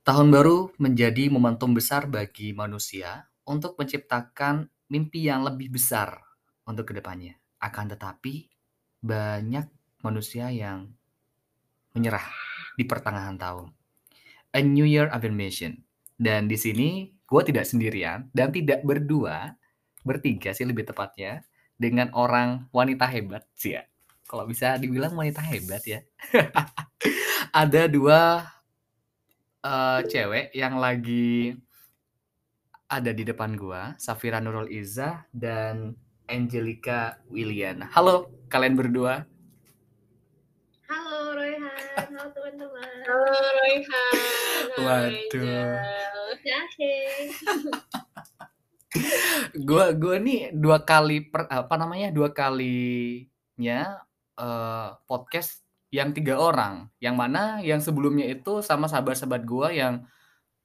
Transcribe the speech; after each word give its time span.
Tahun 0.00 0.32
baru 0.32 0.72
menjadi 0.80 1.28
momentum 1.28 1.76
besar 1.76 2.08
bagi 2.08 2.56
manusia 2.56 3.28
untuk 3.44 3.76
menciptakan 3.76 4.64
mimpi 4.88 5.28
yang 5.28 5.44
lebih 5.44 5.76
besar 5.76 6.24
untuk 6.64 6.88
ke 6.88 6.96
depannya. 6.96 7.36
Akan 7.60 7.84
tetapi, 7.84 8.48
banyak 9.04 9.68
manusia 10.00 10.48
yang 10.48 10.88
menyerah 11.92 12.24
di 12.80 12.88
pertengahan 12.88 13.36
tahun. 13.36 13.76
A 14.56 14.64
New 14.64 14.88
Year 14.88 15.12
Affirmation. 15.12 15.84
Dan 16.16 16.48
di 16.48 16.56
sini 16.56 17.12
gue 17.28 17.42
tidak 17.44 17.68
sendirian 17.68 18.32
dan 18.32 18.56
tidak 18.56 18.80
berdua, 18.80 19.52
bertiga 20.00 20.56
sih 20.56 20.64
lebih 20.64 20.88
tepatnya, 20.88 21.44
dengan 21.76 22.08
orang 22.16 22.72
wanita 22.72 23.04
hebat 23.04 23.44
sih 23.52 23.76
ya. 23.76 23.84
Kalau 24.24 24.48
bisa 24.48 24.80
dibilang 24.80 25.12
wanita 25.12 25.44
hebat 25.44 25.84
ya. 25.84 26.00
Ada 27.60 27.84
dua 27.84 28.48
uh, 29.64 30.00
cewek 30.08 30.52
yang 30.56 30.80
lagi 30.80 31.56
ada 32.90 33.14
di 33.14 33.22
depan 33.22 33.54
gua, 33.54 33.94
Safira 34.02 34.42
Nurul 34.42 34.66
Iza 34.66 35.22
dan 35.30 35.94
Angelica 36.26 37.22
Williana. 37.30 37.86
Halo 37.94 38.30
kalian 38.50 38.74
berdua. 38.74 39.22
Halo 40.90 41.38
Royhan, 41.38 41.70
halo 41.94 42.30
teman-teman. 42.34 42.90
Halo 43.06 43.30
Royhan. 43.30 44.14
Waduh. 44.82 45.78
Gua 49.70 49.94
gua 49.94 50.18
nih 50.18 50.50
dua 50.50 50.82
kali 50.82 51.22
per, 51.30 51.46
apa 51.46 51.74
namanya 51.78 52.10
dua 52.10 52.34
kalinya 52.34 54.02
uh, 54.34 54.98
podcast 55.06 55.62
yang 55.90 56.14
tiga 56.14 56.38
orang, 56.38 56.86
yang 57.02 57.18
mana 57.18 57.58
yang 57.60 57.82
sebelumnya 57.82 58.30
itu 58.30 58.62
sama 58.62 58.86
sahabat-sahabat 58.86 59.42
gue 59.42 59.68
yang 59.74 59.94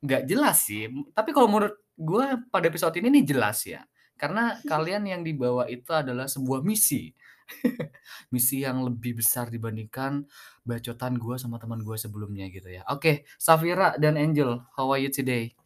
nggak 0.06 0.30
jelas 0.30 0.70
sih. 0.70 0.86
Tapi 1.18 1.34
kalau 1.34 1.50
menurut 1.50 1.76
gue 1.98 2.26
pada 2.54 2.66
episode 2.70 2.94
ini 3.02 3.22
nih 3.22 3.26
jelas 3.34 3.66
ya, 3.66 3.82
karena 4.22 4.58
kalian 4.72 5.10
yang 5.10 5.22
dibawa 5.26 5.66
itu 5.66 5.90
adalah 5.90 6.30
sebuah 6.30 6.62
misi, 6.62 7.10
misi 8.34 8.62
yang 8.62 8.86
lebih 8.86 9.18
besar 9.18 9.50
dibandingkan 9.50 10.30
bacotan 10.62 11.18
gue 11.18 11.36
sama 11.42 11.58
teman 11.58 11.82
gue 11.82 11.98
sebelumnya 11.98 12.46
gitu 12.54 12.70
ya. 12.70 12.86
Oke, 12.94 13.26
Safira 13.42 13.98
dan 13.98 14.22
Angel, 14.22 14.62
how 14.78 14.94
are 14.94 15.02
you 15.02 15.10
today? 15.10 15.58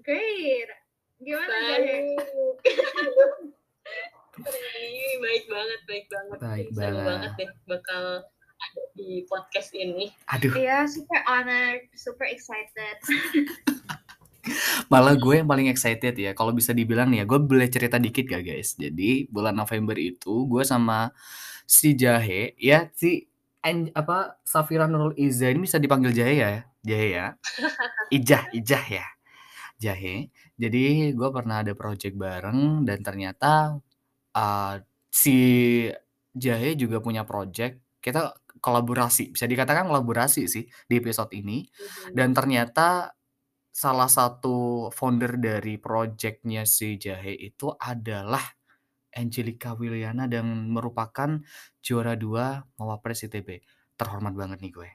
Great. 0.00 0.68
Gimana 1.24 1.56
ini 4.38 5.06
baik 5.20 5.44
banget, 5.46 5.80
baik 5.86 6.06
banget. 6.08 6.38
Baik 6.40 6.66
Seru 6.70 6.78
banget. 6.78 7.04
banget 7.06 7.30
deh 7.36 7.50
bakal 7.66 8.04
ada 8.54 8.82
di 8.94 9.10
podcast 9.26 9.70
ini. 9.72 10.06
Aduh, 10.30 10.52
Iya, 10.54 10.86
super 10.86 11.20
honored, 11.24 11.86
super 11.94 12.26
excited. 12.26 12.96
malah 14.92 15.16
gue 15.16 15.40
yang 15.40 15.48
paling 15.48 15.72
excited 15.72 16.12
ya. 16.14 16.36
Kalau 16.36 16.52
bisa 16.52 16.76
dibilang 16.76 17.08
nih 17.08 17.24
ya, 17.24 17.26
gue 17.26 17.38
boleh 17.40 17.68
cerita 17.68 17.96
dikit 17.96 18.28
gak 18.28 18.44
guys? 18.44 18.76
Jadi 18.76 19.24
bulan 19.28 19.56
November 19.56 19.96
itu 19.96 20.44
gue 20.44 20.62
sama 20.62 21.08
si 21.64 21.96
Jahe, 21.96 22.52
ya 22.60 22.92
si 22.92 23.24
An- 23.64 23.88
apa 23.96 24.36
Safira 24.44 24.84
Nurul 24.84 25.16
Iza 25.16 25.48
ini 25.48 25.64
bisa 25.64 25.80
dipanggil 25.80 26.12
Jahe 26.12 26.34
ya, 26.36 26.50
Jahe 26.84 27.08
ya. 27.16 27.26
Ijah, 28.16 28.52
Ijah 28.52 28.84
ya. 28.84 29.06
Jahe. 29.74 30.28
Jadi 30.54 31.10
gue 31.12 31.28
pernah 31.32 31.64
ada 31.64 31.72
project 31.72 32.14
bareng 32.14 32.84
dan 32.84 33.00
ternyata 33.00 33.80
uh, 34.34 34.76
si 35.08 35.36
Jahe 36.34 36.74
juga 36.74 36.98
punya 36.98 37.22
project. 37.22 37.80
Kita 38.02 38.34
kolaborasi, 38.60 39.32
bisa 39.32 39.48
dikatakan 39.48 39.88
kolaborasi 39.88 40.44
sih 40.50 40.64
di 40.66 40.94
episode 40.98 41.32
ini. 41.32 41.64
Dan 42.12 42.36
ternyata 42.36 43.14
salah 43.74 44.06
satu 44.06 44.88
founder 44.94 45.40
dari 45.40 45.80
projectnya 45.80 46.62
si 46.62 46.94
Jahe 47.00 47.34
itu 47.34 47.74
adalah 47.74 48.42
Angelica 49.14 49.78
Wiliana 49.78 50.26
dan 50.26 50.70
merupakan 50.70 51.38
juara 51.78 52.18
dua 52.18 52.62
Mawapres 52.78 53.26
ITB. 53.30 53.62
Terhormat 53.94 54.34
banget 54.34 54.58
nih 54.58 54.72
gue. 54.74 54.90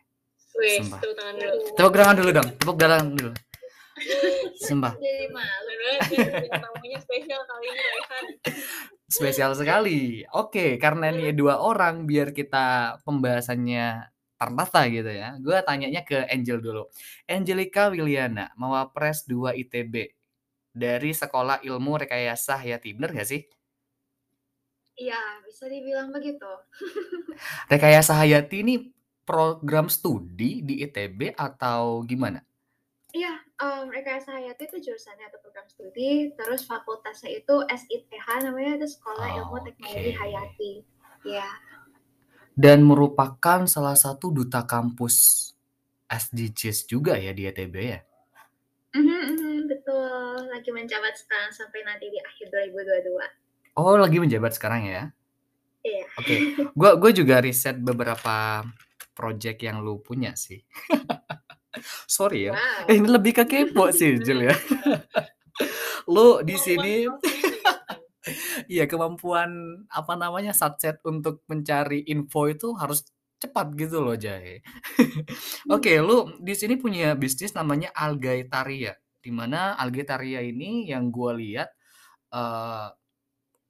Wih, 0.60 0.84
Sumpah. 0.84 1.00
tepuk 1.00 1.16
tangan 1.16 1.36
dulu. 1.40 1.56
Tepuk 1.72 1.96
tangan 1.96 2.16
dulu 2.20 2.30
dong, 2.36 2.50
tepuk 2.60 2.76
tangan 2.76 3.06
dulu. 3.16 3.32
Sumpah, 4.68 4.94
Jadi 4.98 5.28
malu. 5.32 5.74
Ya, 5.80 6.60
tamunya 6.60 7.00
spesial 7.00 7.42
kali 7.48 7.66
ini 7.72 7.82
Royhan. 7.82 8.24
spesial 9.10 9.52
sekali. 9.58 10.24
Oke, 10.36 10.78
karena 10.78 11.10
ini 11.10 11.34
dua 11.34 11.60
orang, 11.60 12.06
biar 12.06 12.32
kita 12.36 13.00
pembahasannya 13.04 14.12
tertata 14.40 14.82
gitu 14.88 15.12
ya. 15.12 15.36
Gue 15.44 15.60
tanyanya 15.68 16.02
ke 16.08 16.24
Angel 16.32 16.64
dulu. 16.64 16.88
Angelica 17.28 17.92
Wiliana, 17.92 18.56
Mawapres 18.56 19.28
2 19.28 19.52
ITB. 19.68 20.16
Dari 20.70 21.12
Sekolah 21.12 21.60
Ilmu 21.66 22.00
Rekayasa 22.00 22.62
Hayati, 22.62 22.96
bener 22.96 23.12
gak 23.12 23.28
sih? 23.28 23.42
Iya, 24.96 25.44
bisa 25.44 25.68
dibilang 25.68 26.12
begitu. 26.16 26.48
Rekayasa 27.72 28.16
Hayati 28.16 28.64
ini 28.64 28.76
program 29.28 29.92
studi 29.92 30.64
di 30.64 30.80
ITB 30.82 31.36
atau 31.36 32.02
gimana? 32.08 32.40
Iya, 33.10 33.42
um, 33.58 33.90
rekayasa 33.90 34.38
hayati 34.38 34.70
itu 34.70 34.78
jurusannya 34.86 35.34
atau 35.34 35.42
program 35.42 35.66
studi, 35.66 36.30
terus 36.38 36.62
fakultasnya 36.70 37.42
itu 37.42 37.56
SITH 37.66 38.46
namanya 38.46 38.78
itu 38.78 38.88
Sekolah 38.94 39.34
Ilmu 39.34 39.58
Teknologi. 39.66 40.14
Hayati. 40.14 40.72
Iya. 41.26 41.50
Dan 42.54 42.86
merupakan 42.86 43.66
salah 43.66 43.98
satu 43.98 44.30
duta 44.30 44.62
kampus 44.62 45.50
SDGs 46.06 46.86
juga 46.86 47.18
ya 47.18 47.34
di 47.34 47.50
ITB 47.50 47.76
ya? 47.82 48.00
Mhm, 48.94 49.22
mhm, 49.34 49.56
betul. 49.66 50.46
Lagi 50.54 50.70
menjabat 50.70 51.18
sekarang 51.18 51.50
sampai 51.50 51.82
nanti 51.86 52.14
di 52.14 52.20
akhir 52.22 52.54
2022. 52.54 53.26
Oh, 53.74 53.98
lagi 53.98 54.22
menjabat 54.22 54.54
sekarang 54.54 54.86
ya? 54.86 55.10
Iya. 55.82 56.06
Oke, 56.20 56.36
gua 56.78 56.94
gue 57.00 57.12
juga 57.16 57.42
riset 57.42 57.80
beberapa 57.80 58.62
project 59.18 59.66
yang 59.66 59.82
lu 59.82 59.98
punya 59.98 60.36
sih. 60.38 60.62
Sorry 62.10 62.50
ya, 62.50 62.54
Wow. 62.58 62.90
eh, 62.90 62.96
ini 62.98 63.08
lebih 63.10 63.34
ke 63.38 63.44
kepo 63.46 63.94
sih 63.94 64.18
Jul 64.26 64.50
ya. 64.50 64.56
lu 66.14 66.42
di 66.42 66.56
sini, 66.58 67.06
iya 68.74 68.86
kemampuan 68.90 69.84
apa 69.92 70.14
namanya 70.18 70.52
satset 70.56 70.98
untuk 71.06 71.46
mencari 71.46 72.04
info 72.10 72.50
itu 72.50 72.74
harus 72.78 73.06
cepat 73.40 73.72
gitu 73.78 74.04
loh 74.04 74.18
Jahe. 74.20 74.60
Oke, 75.72 75.96
lu 76.02 76.34
di 76.42 76.54
sini 76.58 76.76
punya 76.76 77.14
bisnis 77.16 77.54
namanya 77.56 77.94
Algaetaria, 77.96 78.98
di 79.22 79.32
mana 79.32 79.78
Algaetaria 79.80 80.42
ini 80.44 80.90
yang 80.90 81.08
gua 81.14 81.38
lihat 81.38 81.70
eh, 82.34 82.90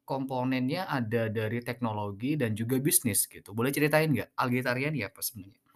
komponennya 0.10 0.90
ada 0.90 1.30
dari 1.30 1.62
teknologi 1.62 2.34
dan 2.34 2.58
juga 2.58 2.82
bisnis 2.82 3.30
gitu. 3.30 3.54
Boleh 3.54 3.70
ceritain 3.70 4.10
nggak 4.10 4.34
Algaetaria 4.40 4.90
ini 4.90 5.06
apa 5.06 5.22
sebenarnya? 5.22 5.69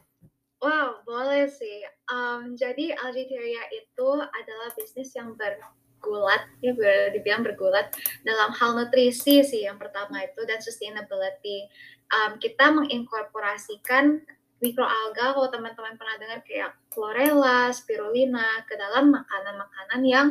Wow, 0.64 1.04
boleh 1.04 1.52
sih. 1.52 1.84
Um, 2.08 2.56
jadi 2.56 2.96
Algiteria 2.96 3.68
itu 3.76 4.10
adalah 4.16 4.72
bisnis 4.80 5.12
yang 5.12 5.36
bergulat, 5.36 6.48
ya 6.64 6.72
boleh 6.72 7.12
dibilang 7.12 7.44
bergulat 7.44 7.92
dalam 8.24 8.56
hal 8.56 8.80
nutrisi 8.80 9.44
sih 9.44 9.68
yang 9.68 9.76
pertama 9.76 10.24
itu 10.24 10.40
dan 10.48 10.64
sustainability. 10.64 11.68
Um, 12.16 12.40
kita 12.40 12.72
menginkorporasikan 12.80 14.24
mikroalga 14.64 15.36
kalau 15.36 15.52
teman-teman 15.52 16.00
pernah 16.00 16.16
dengar 16.16 16.40
kayak 16.48 16.72
chlorella, 16.96 17.68
spirulina 17.76 18.64
ke 18.64 18.80
dalam 18.80 19.12
makanan-makanan 19.12 20.02
yang 20.08 20.28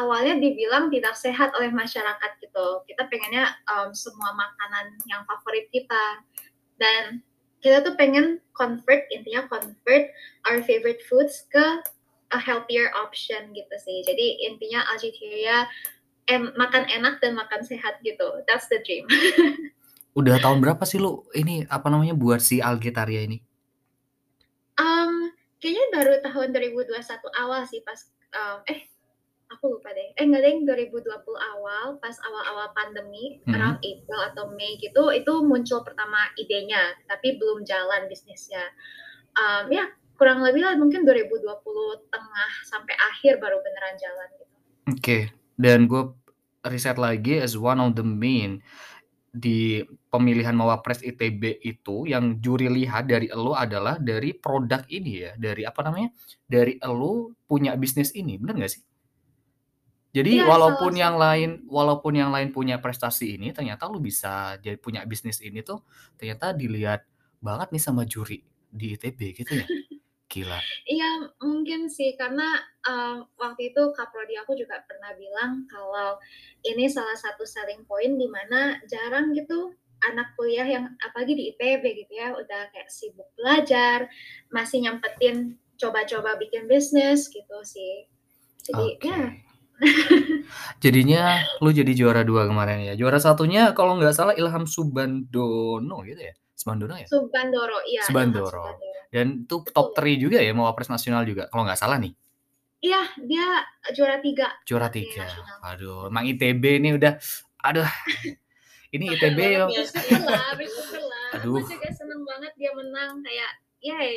awalnya 0.00 0.40
dibilang 0.40 0.88
tidak 0.88 1.20
sehat 1.20 1.52
oleh 1.52 1.68
masyarakat 1.68 2.40
gitu. 2.40 2.80
Kita 2.88 3.04
pengennya 3.12 3.52
um, 3.68 3.92
semua 3.92 4.32
makanan 4.32 4.96
yang 5.04 5.20
favorit 5.28 5.68
kita 5.68 6.24
dan 6.80 7.20
kita 7.66 7.82
tuh 7.82 7.98
pengen 7.98 8.38
convert 8.54 9.10
intinya 9.10 9.42
convert 9.50 10.14
our 10.46 10.62
favorite 10.62 11.02
foods 11.10 11.50
ke 11.50 11.82
a 12.30 12.38
healthier 12.38 12.94
option 12.94 13.50
gitu 13.50 13.74
sih. 13.82 14.06
Jadi 14.06 14.46
intinya 14.46 14.86
Algiteria 14.94 15.66
em, 16.30 16.54
makan 16.54 16.86
enak 16.86 17.18
dan 17.18 17.34
makan 17.34 17.66
sehat 17.66 17.98
gitu. 18.06 18.46
That's 18.46 18.70
the 18.70 18.78
dream. 18.86 19.10
Udah 20.18 20.38
tahun 20.38 20.62
berapa 20.62 20.80
sih 20.86 21.02
lu 21.02 21.26
ini 21.34 21.66
apa 21.66 21.90
namanya 21.90 22.14
buat 22.14 22.38
si 22.38 22.62
Algaetaria 22.62 23.26
ini? 23.26 23.42
Um, 24.78 25.34
kayaknya 25.60 25.86
baru 25.92 26.12
tahun 26.22 26.48
2021 26.54 27.42
awal 27.42 27.66
sih 27.66 27.82
pas 27.82 28.00
um, 28.32 28.62
eh 28.70 28.86
aku 29.56 29.80
lupa 29.80 29.90
deh. 29.96 30.12
Eh 30.14 30.24
enggak 30.28 30.44
deh 30.44 30.54
2020 30.62 31.16
awal 31.56 31.96
pas 31.98 32.14
awal-awal 32.22 32.70
pandemi 32.76 33.40
Hmm. 33.48 33.56
around 33.56 33.78
April 33.80 34.20
atau 34.32 34.52
Mei 34.52 34.76
gitu 34.78 35.08
itu 35.10 35.32
muncul 35.42 35.80
pertama 35.82 36.28
idenya 36.36 36.92
tapi 37.08 37.40
belum 37.40 37.64
jalan 37.64 38.06
bisnisnya. 38.06 38.62
Um, 39.36 39.72
ya 39.72 39.88
kurang 40.16 40.40
lebih 40.44 40.64
lah 40.64 40.76
mungkin 40.80 41.04
2020 41.04 41.44
tengah 42.08 42.50
sampai 42.64 42.94
akhir 43.12 43.36
baru 43.40 43.60
beneran 43.60 43.96
jalan 44.00 44.28
gitu. 44.40 44.54
Oke, 44.96 45.18
dan 45.58 45.84
gue 45.90 46.14
riset 46.64 46.96
lagi 46.96 47.40
as 47.40 47.58
one 47.58 47.78
of 47.82 47.92
the 47.98 48.04
main 48.06 48.62
di 49.36 49.84
pemilihan 50.08 50.56
Mawapres 50.56 51.04
ITB 51.04 51.60
itu 51.60 52.08
yang 52.08 52.40
juri 52.40 52.72
lihat 52.72 53.04
dari 53.04 53.28
elu 53.28 53.52
adalah 53.52 54.00
dari 54.00 54.32
produk 54.32 54.80
ini 54.88 55.28
ya, 55.28 55.32
dari 55.36 55.68
apa 55.68 55.84
namanya, 55.84 56.08
dari 56.48 56.80
elu 56.80 57.36
punya 57.44 57.76
bisnis 57.76 58.16
ini, 58.16 58.40
bener 58.40 58.56
nggak 58.64 58.72
sih? 58.72 58.82
Jadi 60.16 60.40
Iya, 60.40 60.48
walaupun 60.48 60.92
yang 60.96 61.20
lain 61.20 61.50
walaupun 61.68 62.16
yang 62.16 62.32
lain 62.32 62.48
punya 62.48 62.80
prestasi 62.80 63.36
ini, 63.36 63.52
ternyata 63.52 63.84
lu 63.92 64.00
bisa 64.00 64.56
jadi 64.64 64.80
punya 64.80 65.04
bisnis 65.04 65.44
ini 65.44 65.60
tuh, 65.60 65.84
ternyata 66.16 66.56
dilihat 66.56 67.04
banget 67.44 67.68
nih 67.76 67.82
sama 67.84 68.08
juri 68.08 68.40
di 68.72 68.96
ITB 68.96 69.20
gitu 69.36 69.52
ya? 69.60 69.68
Gila. 70.32 70.56
Iya, 70.86 71.34
mungkin 71.42 71.90
sih 71.90 72.14
karena, 72.14 72.46
eee, 72.86 73.18
waktu 73.42 73.74
itu 73.74 73.82
kaprodi 73.90 74.38
aku 74.38 74.54
juga 74.54 74.78
pernah 74.86 75.10
bilang 75.18 75.66
kalau 75.66 76.14
ini 76.62 76.86
salah 76.86 77.18
satu 77.18 77.42
selling 77.42 77.82
point 77.90 78.14
di 78.14 78.30
mana 78.30 78.78
jarang 78.86 79.34
gitu 79.34 79.74
anak 80.06 80.38
kuliah 80.38 80.62
yang 80.62 80.94
apalagi 81.02 81.34
di 81.34 81.44
ITB 81.50 81.82
gitu 82.06 82.12
ya, 82.14 82.30
udah 82.38 82.70
kayak 82.70 82.86
sibuk 82.86 83.26
belajar, 83.34 84.06
masih 84.54 84.86
nyempetin 84.86 85.58
coba-coba 85.74 86.38
bikin 86.38 86.70
bisnis 86.70 87.26
gitu 87.34 87.58
sih. 87.66 88.06
Jadi 88.62 88.96
Oke. 89.02 89.45
Ya 89.80 89.92
Jadinya 90.84 91.22
lu 91.64 91.72
jadi 91.72 91.92
juara 91.92 92.22
2 92.22 92.48
kemarin 92.48 92.84
ya. 92.84 92.94
Juara 92.94 93.16
satunya 93.20 93.72
kalau 93.72 93.96
nggak 93.96 94.12
salah 94.14 94.34
Ilham 94.36 94.64
Subandono 94.68 96.04
gitu 96.04 96.20
ya? 96.20 96.34
Subhandono 96.56 96.96
ya? 96.96 97.04
Subandoro, 97.04 97.78
iya 97.84 98.00
Subandoro. 98.08 98.48
Subandoro. 98.48 99.06
Dan 99.12 99.44
itu 99.44 99.56
top 99.70 99.92
Betul. 99.92 100.16
3 100.18 100.24
juga 100.24 100.38
ya 100.40 100.52
Mawapres 100.56 100.88
nasional 100.88 101.22
juga 101.28 101.46
kalau 101.52 101.68
nggak 101.68 101.78
salah 101.78 102.00
nih? 102.00 102.12
Iya, 102.80 103.02
dia 103.24 103.46
juara 103.92 104.16
3 104.20 104.64
Juara 104.68 104.88
di 104.92 105.04
3. 105.04 105.20
nasional. 105.24 105.56
Waduh, 105.64 106.00
emang 106.08 106.24
ITB 106.28 106.64
nih 106.80 106.92
udah 106.96 107.12
aduh. 107.64 107.88
Ini 108.94 109.04
ITB 109.18 109.38
Luar 109.38 109.52
yo 109.52 109.64
biasa. 109.68 109.98
Bersyukurlah 110.00 110.48
bersyukurlah. 110.56 111.26
Aku 111.36 111.36
Aduh. 111.42 111.64
juga 111.66 111.90
seneng 111.92 112.22
banget 112.22 112.52
dia 112.54 112.70
menang 112.72 113.10
kayak, 113.20 113.50
yay. 113.82 114.12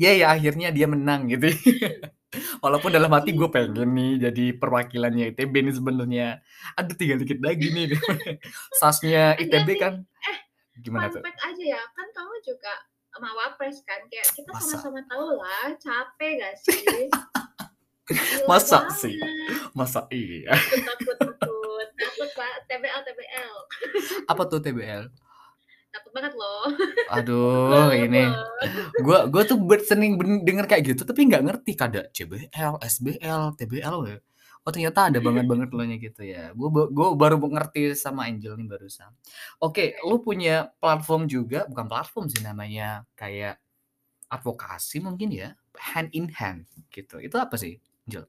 Ya 0.00 0.10
ya 0.16 0.26
akhirnya 0.34 0.68
dia 0.74 0.86
menang 0.88 1.28
gitu. 1.30 1.52
Walaupun 2.62 2.90
dalam 2.90 3.10
hati 3.12 3.32
gue 3.34 3.48
pengen 3.50 3.90
nih 3.94 4.30
jadi 4.30 4.44
perwakilannya 4.56 5.34
ITB 5.34 5.54
nih 5.64 5.74
sebenarnya. 5.74 6.28
Aduh 6.78 6.94
tinggal 6.96 7.18
dikit 7.22 7.40
lagi 7.40 7.70
nih. 7.72 7.94
Sasnya 8.80 9.38
ITB 9.38 9.68
sih, 9.74 9.80
kan 9.80 9.94
eh 10.02 10.38
gimana 10.82 11.06
tuh? 11.06 11.22
aja 11.22 11.64
ya, 11.64 11.80
kan 11.94 12.06
kamu 12.10 12.34
juga 12.42 12.72
Mawapres 13.14 13.78
kan, 13.86 14.02
kayak 14.10 14.26
kita 14.34 14.50
Masa? 14.50 14.74
sama-sama 14.74 15.00
tahu 15.06 15.38
lah, 15.38 15.70
capek 15.78 16.32
gak 16.42 16.54
sih? 16.58 16.82
Gila 18.10 18.46
Masa 18.50 18.90
sih? 18.90 19.14
banget. 19.14 19.70
Masa 19.70 20.00
iya? 20.10 20.50
Takut 20.82 21.14
takut 21.22 21.38
takut, 21.38 21.88
takut 21.94 22.30
Pak, 22.34 22.54
TBL 22.66 23.00
TBL. 23.06 23.54
Apa 24.26 24.42
tuh 24.50 24.58
TBL? 24.58 25.06
Takut 25.94 26.10
banget 26.10 26.34
loh. 26.34 26.66
Aduh 27.14 27.70
Banget 27.72 28.10
ini 28.10 28.24
gua 29.06 29.30
gua 29.30 29.42
tuh 29.46 29.62
ber 29.62 29.78
sering 29.86 30.18
ben 30.18 30.42
denger 30.42 30.66
kayak 30.66 30.82
gitu 30.90 31.06
tapi 31.06 31.30
nggak 31.30 31.46
ngerti 31.46 31.72
kada 31.78 32.10
CBL, 32.10 32.82
SBL, 32.82 33.54
TBL 33.54 33.98
ya. 34.10 34.18
Oh 34.64 34.72
ternyata 34.72 35.12
ada 35.12 35.20
banget-banget 35.20 35.68
lo-nya 35.76 36.00
gitu 36.00 36.24
ya. 36.24 36.50
Gua 36.56 36.72
ba 36.72 36.82
gua 36.88 37.12
baru 37.12 37.36
ngerti 37.36 37.92
sama 37.92 38.24
Angel 38.26 38.56
nih 38.56 38.64
barusan. 38.64 39.12
Oke, 39.60 40.00
lu 40.08 40.24
punya 40.24 40.72
platform 40.80 41.28
juga, 41.28 41.68
bukan 41.68 41.84
platform 41.84 42.32
sih 42.32 42.40
namanya, 42.40 43.04
kayak 43.12 43.60
advokasi 44.32 45.04
mungkin 45.04 45.36
ya, 45.36 45.52
hand 45.76 46.08
in 46.16 46.32
hand 46.32 46.64
gitu. 46.88 47.20
Itu 47.20 47.36
apa 47.36 47.60
sih, 47.60 47.76
Angel? 48.08 48.24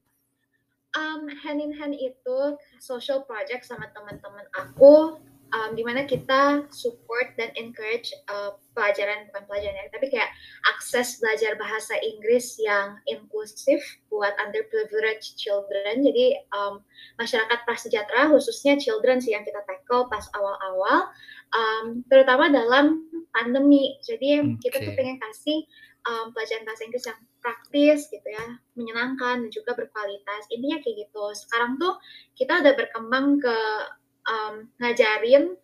Um, 0.92 1.32
hand 1.32 1.64
in 1.64 1.72
hand 1.72 1.96
itu 1.96 2.60
social 2.84 3.24
project 3.24 3.64
sama 3.64 3.88
teman-teman 3.96 4.44
aku, 4.60 5.20
um, 5.54 5.78
di 5.78 5.84
mana 5.86 6.08
kita 6.08 6.66
support 6.74 7.36
dan 7.38 7.54
encourage 7.60 8.10
uh, 8.32 8.58
pelajaran 8.74 9.30
bukan 9.30 9.44
pelajaran 9.46 9.76
ya, 9.78 9.86
tapi 9.94 10.08
kayak 10.10 10.32
akses 10.76 11.22
belajar 11.22 11.54
bahasa 11.60 11.94
Inggris 12.02 12.58
yang 12.58 12.98
inklusif 13.06 13.82
buat 14.10 14.34
underprivileged 14.42 15.38
children. 15.38 16.02
Jadi 16.02 16.40
um, 16.56 16.82
masyarakat 17.22 17.60
prasejahtera 17.68 18.32
khususnya 18.32 18.80
children 18.80 19.22
sih 19.22 19.36
yang 19.38 19.46
kita 19.46 19.62
tackle 19.70 20.10
pas 20.10 20.26
awal-awal, 20.34 21.12
um, 21.54 22.02
terutama 22.10 22.50
dalam 22.50 23.06
pandemi. 23.36 24.00
Jadi 24.02 24.60
kita 24.64 24.82
tuh 24.82 24.94
pengen 24.96 25.20
kasih 25.22 25.68
um, 26.10 26.32
pelajaran 26.34 26.66
bahasa 26.66 26.84
Inggris 26.88 27.06
yang 27.06 27.20
praktis 27.46 28.00
gitu 28.10 28.26
ya, 28.26 28.58
menyenangkan 28.74 29.46
dan 29.46 29.52
juga 29.54 29.78
berkualitas. 29.78 30.50
Intinya 30.50 30.82
kayak 30.82 31.06
gitu. 31.06 31.24
Sekarang 31.38 31.78
tuh 31.78 31.94
kita 32.34 32.66
udah 32.66 32.74
berkembang 32.74 33.38
ke 33.38 33.58
um, 34.26 34.70
ngajarin 34.82 35.56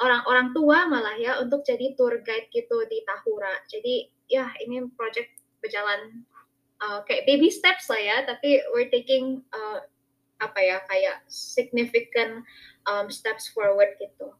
orang-orang 0.00 0.50
tua 0.56 0.88
malah 0.88 1.14
ya 1.18 1.38
untuk 1.38 1.62
jadi 1.62 1.94
tour 1.94 2.20
guide 2.24 2.50
gitu 2.50 2.84
di 2.88 3.04
Tahura. 3.06 3.54
Jadi 3.68 4.08
ya 4.26 4.48
ini 4.64 4.82
project 4.96 5.30
berjalan 5.62 6.26
uh, 6.82 7.04
kayak 7.06 7.28
baby 7.28 7.52
steps 7.52 7.86
lah 7.92 8.00
ya, 8.00 8.16
tapi 8.26 8.58
we're 8.74 8.90
taking 8.90 9.44
uh, 9.54 9.84
apa 10.42 10.58
ya 10.58 10.76
kayak 10.90 11.22
significant 11.30 12.42
um, 12.90 13.06
steps 13.12 13.46
forward 13.50 13.94
gitu. 14.02 14.34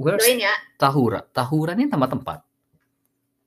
Where's 0.00 0.22
Doain 0.22 0.40
ya. 0.40 0.54
Tahura? 0.80 1.26
Tahura 1.34 1.76
ini 1.76 1.90
nama 1.90 2.06
tempat? 2.08 2.49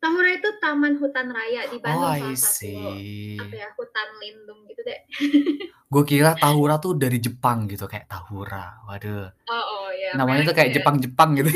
Tahura 0.03 0.29
itu 0.35 0.49
taman 0.59 0.99
hutan 0.99 1.31
raya 1.31 1.63
di 1.71 1.79
Oh, 1.79 1.83
Bandung 1.87 2.11
I 2.11 2.35
salah 2.35 2.59
satu 2.59 3.39
apa 3.39 3.55
ya 3.55 3.67
hutan 3.71 4.07
lindung 4.19 4.59
gitu 4.67 4.81
deh. 4.83 4.99
Gue 5.93 6.03
kira 6.03 6.35
Tahura 6.35 6.75
tuh 6.75 6.99
dari 6.99 7.23
Jepang 7.23 7.71
gitu 7.71 7.87
kayak 7.87 8.11
Tahura. 8.11 8.83
Waduh. 8.83 9.31
Oh, 9.47 9.55
oh 9.55 9.87
ya. 9.95 10.11
Namanya 10.19 10.51
tuh 10.51 10.55
kayak. 10.59 10.75
Jepang-Jepang 10.75 11.39
gitu. 11.39 11.55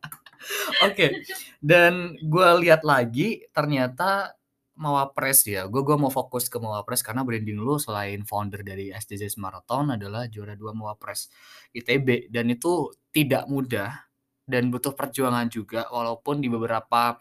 Oke. 0.88 1.20
Dan 1.60 2.16
gue 2.16 2.48
lihat 2.64 2.88
lagi 2.88 3.44
ternyata 3.52 4.32
Mawapres 4.78 5.44
ya. 5.44 5.68
Gue 5.68 5.84
gua 5.84 6.00
mau 6.00 6.08
fokus 6.08 6.48
ke 6.48 6.56
Mawapres 6.56 7.04
karena 7.04 7.26
branding 7.26 7.60
lu 7.60 7.76
selain 7.76 8.24
founder 8.24 8.64
dari 8.64 8.94
SDGs 8.94 9.36
Marathon 9.36 9.92
adalah 9.92 10.24
juara 10.30 10.56
2 10.56 10.72
Mawapres 10.72 11.28
ITB 11.76 12.32
dan 12.32 12.48
itu 12.48 12.94
tidak 13.12 13.44
mudah 13.50 14.07
dan 14.48 14.72
butuh 14.72 14.96
perjuangan 14.96 15.46
juga 15.52 15.84
walaupun 15.92 16.40
di 16.40 16.48
beberapa 16.48 17.20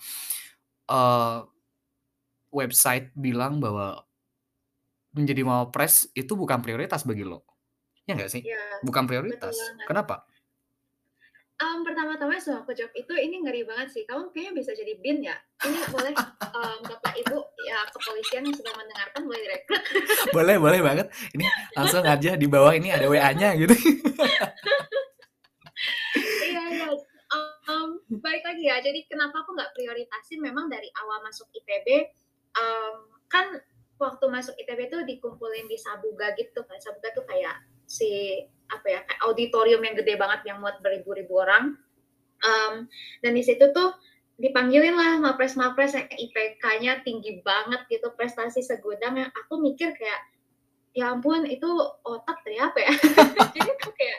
eh, 0.88 1.40
website 2.56 3.12
bilang 3.14 3.60
bahwa 3.60 4.08
menjadi 5.12 5.42
Mawapres 5.44 6.08
itu 6.16 6.34
bukan 6.38 6.64
prioritas 6.64 7.04
bagi 7.04 7.28
lo. 7.28 7.44
Ya 8.08 8.16
nggak 8.16 8.32
sih? 8.32 8.42
Iya, 8.46 8.80
Bukan 8.86 9.04
prioritas. 9.04 9.58
Kenapa? 9.84 10.24
Um, 11.58 11.82
pertama-tama 11.82 12.38
sebelum 12.38 12.62
aku 12.62 12.78
jawab 12.78 12.94
itu 12.94 13.18
ini 13.18 13.42
ngeri 13.42 13.66
banget 13.66 13.90
sih. 13.90 14.04
Kamu 14.06 14.30
kayaknya 14.30 14.62
bisa 14.62 14.78
jadi 14.78 14.94
bin 15.02 15.26
ya. 15.26 15.34
Ini 15.66 15.90
boleh 15.90 16.14
um, 16.54 16.80
Bapak 16.86 17.18
Ibu 17.18 17.38
ya 17.66 17.82
kepolisian 17.90 18.46
yang 18.46 18.54
sudah 18.54 18.74
mendengarkan 18.78 19.22
boleh 19.26 19.42
direkrut. 19.42 19.82
boleh, 20.38 20.56
boleh 20.62 20.80
banget. 20.86 21.08
Ini 21.34 21.50
langsung 21.74 22.06
aja 22.06 22.38
di 22.38 22.46
bawah 22.46 22.78
ini 22.78 22.94
ada 22.94 23.10
WA-nya 23.10 23.58
gitu. 23.58 23.74
iya 26.46 26.64
iya. 26.78 26.88
Um, 27.68 28.00
balik 28.24 28.48
lagi 28.48 28.64
ya. 28.64 28.80
Jadi 28.80 29.04
kenapa 29.12 29.44
aku 29.44 29.52
nggak 29.52 29.76
prioritasin 29.76 30.40
memang 30.40 30.72
dari 30.72 30.88
awal 31.04 31.20
masuk 31.28 31.52
ITB 31.52 32.08
um, 32.56 33.12
kan 33.28 33.60
waktu 34.00 34.26
masuk 34.32 34.56
ITB 34.56 34.88
tuh 34.88 35.04
dikumpulin 35.04 35.68
di 35.68 35.76
Sabuga 35.76 36.32
gitu 36.40 36.64
kan. 36.64 36.80
Sabuga 36.80 37.12
tuh 37.12 37.28
kayak 37.28 37.60
si 37.84 38.40
apa 38.68 38.88
ya 38.88 39.00
kayak 39.04 39.22
auditorium 39.28 39.84
yang 39.84 39.96
gede 40.00 40.16
banget 40.16 40.48
yang 40.48 40.64
muat 40.64 40.80
beribu-ribu 40.80 41.44
orang. 41.44 41.76
Um, 42.40 42.88
dan 43.20 43.36
di 43.36 43.44
situ 43.44 43.68
tuh 43.76 43.92
dipanggilin 44.38 44.94
lah 44.94 45.18
mapres-mapres 45.18 45.98
yang 45.98 46.08
IPK-nya 46.08 47.02
tinggi 47.02 47.42
banget 47.42 47.90
gitu 47.90 48.14
prestasi 48.14 48.62
segudang 48.62 49.18
yang 49.18 49.32
aku 49.34 49.58
mikir 49.58 49.98
kayak 49.98 50.22
ya 50.94 51.14
ampun 51.14 51.46
itu 51.46 51.66
otak 52.06 52.42
dari 52.46 52.58
apa 52.62 52.78
ya 52.78 52.94
jadi 53.58 53.72
tuh 53.82 53.94
kayak 53.94 54.18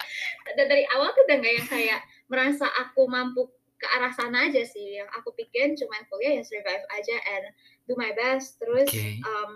da- 0.58 0.66
dari 0.66 0.86
awal 0.94 1.10
tuh 1.14 1.22
udah 1.26 1.36
nggak 1.38 1.54
yang 1.58 1.68
kayak 1.70 2.00
merasa 2.28 2.68
aku 2.84 3.08
mampu 3.08 3.48
ke 3.78 3.86
arah 3.96 4.12
sana 4.12 4.48
aja 4.48 4.62
sih. 4.62 5.00
Yang 5.00 5.10
aku 5.16 5.32
pikirin 5.34 5.74
cuma 5.78 5.98
kuliah 6.12 6.38
ya 6.38 6.44
survive 6.44 6.84
aja 6.94 7.16
and 7.36 7.44
do 7.88 7.96
my 7.96 8.12
best. 8.14 8.60
Terus 8.60 8.88
Oke. 8.88 9.22
um, 9.24 9.50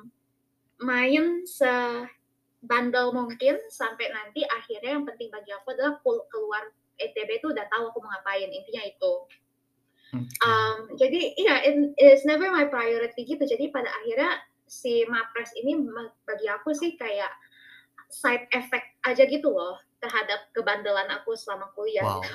main 0.83 1.45
sebandel 1.47 3.14
mungkin 3.14 3.61
sampai 3.71 4.11
nanti 4.11 4.43
akhirnya 4.47 4.99
yang 4.99 5.05
penting 5.07 5.29
bagi 5.31 5.50
aku 5.52 5.75
adalah 5.75 6.00
keluar 6.02 6.73
ETB 6.99 7.43
itu 7.43 7.50
udah 7.50 7.67
tahu 7.71 7.91
aku 7.91 7.99
mau 8.02 8.11
ngapain 8.14 8.50
intinya 8.50 8.83
itu. 8.87 9.12
Oke. 10.12 10.37
Um, 10.45 10.76
jadi 11.00 11.21
iya 11.41 11.55
it- 11.67 11.97
it's 11.97 12.25
never 12.25 12.49
my 12.52 12.69
priority 12.69 13.25
gitu. 13.26 13.43
Jadi 13.43 13.73
pada 13.73 13.88
akhirnya 14.02 14.45
si 14.69 15.05
mapres 15.05 15.52
ini 15.59 15.76
bagi 16.25 16.49
aku 16.49 16.73
sih 16.73 16.97
kayak 16.97 17.33
side 18.12 18.49
effect 18.52 18.88
aja 19.05 19.25
gitu 19.25 19.52
loh 19.52 19.76
terhadap 20.03 20.51
kebandelan 20.51 21.07
aku 21.15 21.39
selama 21.39 21.71
kuliah 21.79 22.03
Wow. 22.03 22.27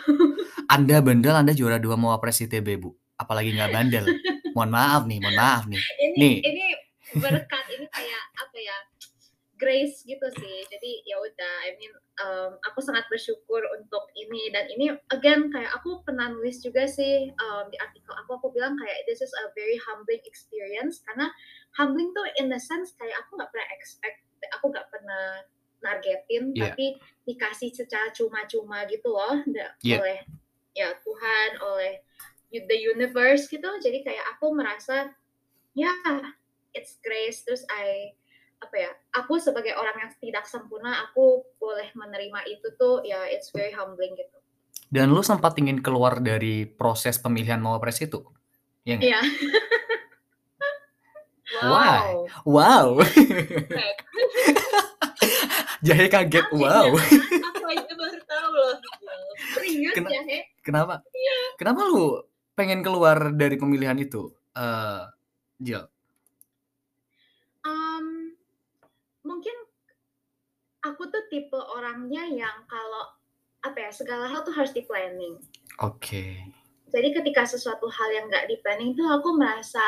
Anda 0.71 1.03
bandel, 1.03 1.35
Anda 1.35 1.51
juara 1.51 1.75
2 1.77 1.99
Mawapres 1.99 2.39
ITB, 2.39 2.79
Bu. 2.79 2.95
Apalagi 3.19 3.51
nggak 3.51 3.71
bandel. 3.75 4.05
Mohon 4.55 4.71
maaf 4.73 5.01
nih, 5.05 5.19
mohon 5.21 5.37
maaf 5.37 5.63
nih. 5.69 5.77
ini 6.01 6.15
Nih. 6.17 6.35
ini 6.41 6.65
berkat 7.21 7.65
ini 7.77 7.85
kayak 7.93 8.23
apa 8.41 8.57
ya 8.57 8.77
grace 9.57 10.05
gitu 10.05 10.27
sih 10.37 10.57
jadi 10.69 10.91
ya 11.05 11.17
udah 11.17 11.53
I 11.65 11.77
mean 11.81 11.93
um, 12.21 12.51
aku 12.61 12.79
sangat 12.81 13.09
bersyukur 13.09 13.61
untuk 13.73 14.05
ini 14.13 14.53
dan 14.53 14.69
ini 14.69 14.93
again 15.09 15.49
kayak 15.49 15.73
aku 15.73 16.05
pernah 16.05 16.29
nulis 16.29 16.61
juga 16.61 16.85
sih 16.85 17.33
um, 17.33 17.65
di 17.73 17.77
artikel 17.81 18.13
aku 18.13 18.37
aku 18.37 18.47
bilang 18.53 18.77
kayak 18.77 18.97
this 19.09 19.21
is 19.21 19.33
a 19.33 19.49
very 19.57 19.77
humbling 19.81 20.21
experience 20.29 21.01
karena 21.09 21.29
humbling 21.73 22.13
tuh 22.13 22.25
in 22.37 22.53
the 22.53 22.61
sense 22.61 22.93
kayak 23.01 23.17
aku 23.25 23.37
nggak 23.37 23.49
pernah 23.49 23.67
expect 23.73 24.17
aku 24.53 24.65
nggak 24.69 24.87
pernah 24.93 25.25
nargetin 25.83 26.53
Yeah. 26.53 26.73
tapi 26.73 26.97
dikasih 27.27 27.69
secara 27.75 28.09
cuma-cuma 28.15 28.83
gitu 28.89 29.13
loh 29.13 29.41
Yeah. 29.83 30.01
oleh 30.01 30.19
ya 30.77 30.93
Tuhan 31.01 31.49
oleh 31.61 32.01
the 32.53 32.77
universe 32.77 33.49
gitu 33.51 33.67
jadi 33.83 34.01
kayak 34.05 34.25
aku 34.37 34.53
merasa 34.55 35.11
ya 35.77 35.91
it's 36.73 36.97
grace 37.03 37.43
terus 37.45 37.65
I 37.69 38.13
apa 38.57 38.73
ya 38.73 38.91
aku 39.13 39.37
sebagai 39.37 39.77
orang 39.77 39.93
yang 40.01 40.11
tidak 40.17 40.49
sempurna 40.49 41.05
aku 41.09 41.45
boleh 41.61 41.93
menerima 41.93 42.49
itu 42.49 42.73
tuh 42.77 43.05
ya 43.05 43.29
it's 43.29 43.53
very 43.53 43.73
humbling 43.73 44.17
gitu 44.17 44.37
Dan 44.87 45.11
lu 45.11 45.19
sempat 45.19 45.51
ingin 45.59 45.83
keluar 45.83 46.23
dari 46.23 46.63
proses 46.63 47.19
pemilihan 47.19 47.59
Mawapres 47.59 47.99
itu? 47.99 48.23
Nggak? 48.87 49.03
Iya. 49.03 49.19
Why? 51.59 52.23
Wow. 52.47 52.95
Wow. 53.03 53.03
Jahe 55.85 56.05
kaget. 56.09 56.45
Akhirnya. 56.47 56.69
Wow. 56.69 56.87
Aku 57.53 57.63
aja 57.69 57.93
baru 57.93 58.19
tahu 58.25 58.47
loh. 58.53 58.73
Serius 59.53 59.93
Kena- 59.93 60.11
ya 60.13 60.21
he 60.25 60.39
Kenapa? 60.65 60.99
Kenapa 61.55 61.81
lu 61.87 62.21
pengen 62.57 62.81
keluar 62.81 63.31
dari 63.37 63.55
pemilihan 63.55 63.95
itu? 63.97 64.33
Eh, 64.57 65.03
Jill. 65.61 65.85
Um, 67.67 68.33
mungkin 69.23 69.53
aku 70.81 71.11
tuh 71.11 71.23
tipe 71.27 71.57
orangnya 71.57 72.23
yang 72.31 72.63
kalau 72.65 73.11
apa 73.59 73.89
ya 73.89 73.91
segala 73.91 74.31
hal 74.31 74.47
tuh 74.47 74.55
harus 74.55 74.71
di 74.71 74.87
planning 74.87 75.35
Oke. 75.83 76.39
jadi 76.87 77.11
ketika 77.11 77.43
sesuatu 77.43 77.91
hal 77.91 78.09
yang 78.15 78.25
nggak 78.31 78.47
di 78.47 78.55
planning 78.63 78.95
tuh 78.95 79.03
aku 79.03 79.35
merasa 79.35 79.83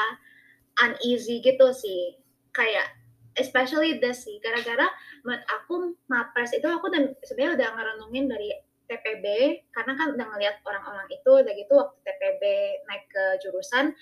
uneasy 0.84 1.40
gitu 1.40 1.72
sih 1.72 2.20
kayak 2.52 2.99
especially 3.38 4.02
this 4.02 4.26
sih 4.26 4.42
gara-gara 4.42 4.88
menurut 5.22 5.44
aku 5.46 5.74
mapres 6.10 6.56
itu 6.56 6.66
aku 6.66 6.90
sebenarnya 7.26 7.60
udah 7.60 7.70
ngerenungin 7.76 8.26
dari 8.32 8.50
TPB 8.90 9.26
karena 9.70 9.94
kan 9.94 10.08
udah 10.18 10.26
ngeliat 10.34 10.56
orang-orang 10.66 11.06
itu 11.14 11.30
udah 11.30 11.54
gitu 11.54 11.74
waktu 11.78 11.98
TPB 12.02 12.44
naik 12.90 13.06
ke 13.12 13.26
jurusan 13.46 13.94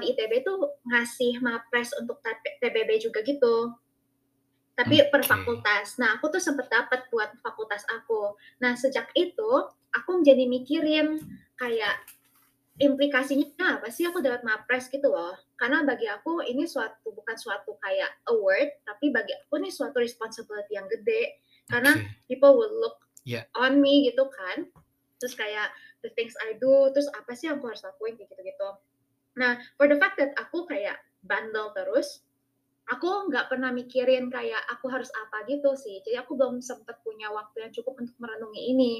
di 0.00 0.14
ITB 0.14 0.46
tuh 0.46 0.80
ngasih 0.88 1.42
mapres 1.44 1.92
untuk 2.00 2.22
TP 2.24 2.56
TPB 2.62 3.02
juga 3.02 3.20
gitu 3.20 3.76
tapi 4.72 5.04
per 5.12 5.20
Oke. 5.20 5.28
fakultas. 5.28 6.00
Nah, 6.00 6.16
aku 6.16 6.32
tuh 6.32 6.40
sempet 6.40 6.72
dapat 6.72 7.04
buat 7.12 7.28
fakultas 7.44 7.84
aku. 7.92 8.34
Nah, 8.64 8.72
sejak 8.72 9.12
itu 9.12 9.52
aku 9.92 10.10
menjadi 10.24 10.48
mikirin 10.48 11.20
kayak 11.60 12.00
implikasinya 12.80 13.80
apa 13.80 13.92
sih 13.92 14.08
aku 14.08 14.24
dapat 14.24 14.40
mapres 14.46 14.88
gitu 14.88 15.12
loh. 15.12 15.36
Karena 15.60 15.84
bagi 15.84 16.08
aku 16.08 16.40
ini 16.44 16.64
suatu 16.64 17.12
bukan 17.12 17.36
suatu 17.36 17.76
kayak 17.80 18.24
award, 18.32 18.80
tapi 18.88 19.12
bagi 19.12 19.36
aku 19.36 19.60
ini 19.60 19.68
suatu 19.68 20.00
responsibility 20.00 20.78
yang 20.78 20.88
gede. 20.88 21.36
Karena 21.68 21.92
Oke. 21.92 22.28
people 22.28 22.56
will 22.56 22.72
look 22.80 22.96
Yeah. 23.22 23.46
on 23.54 23.78
me 23.78 24.10
gitu 24.10 24.26
kan. 24.34 24.66
Terus 25.22 25.38
kayak 25.38 25.70
the 26.02 26.10
things 26.18 26.34
I 26.42 26.58
do, 26.58 26.90
terus 26.90 27.06
apa 27.14 27.38
sih 27.38 27.46
yang 27.46 27.62
aku 27.62 27.70
harus 27.70 27.86
lakuin 27.86 28.18
kayak 28.18 28.34
gitu-gitu. 28.34 28.68
Nah, 29.38 29.62
for 29.78 29.86
the 29.86 29.94
fact 29.94 30.18
that 30.18 30.34
aku 30.34 30.66
kayak 30.66 30.98
bandel 31.22 31.70
terus, 31.70 32.26
aku 32.90 33.30
nggak 33.30 33.46
pernah 33.46 33.70
mikirin 33.70 34.26
kayak 34.26 34.58
aku 34.66 34.90
harus 34.90 35.06
apa 35.14 35.46
gitu 35.46 35.78
sih. 35.78 36.02
Jadi 36.02 36.18
aku 36.18 36.34
belum 36.34 36.58
sempet 36.58 36.98
punya 37.06 37.30
waktu 37.30 37.62
yang 37.62 37.72
cukup 37.72 38.02
untuk 38.02 38.18
merenungi 38.18 38.62
ini. 38.74 38.92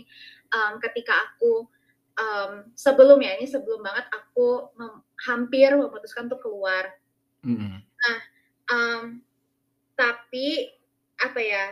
Um, 0.54 0.78
ketika 0.78 1.18
aku 1.34 1.66
um, 2.18 2.52
sebelum 2.76 3.18
ya 3.20 3.38
ini 3.38 3.48
sebelum 3.48 3.80
banget 3.80 4.06
aku 4.12 4.72
mem- 4.76 5.04
hampir 5.24 5.72
memutuskan 5.76 6.28
untuk 6.28 6.42
keluar. 6.44 6.92
Mm-mm. 7.42 7.82
Um, 8.70 9.22
tapi 9.98 10.72
apa 11.20 11.40
ya? 11.40 11.66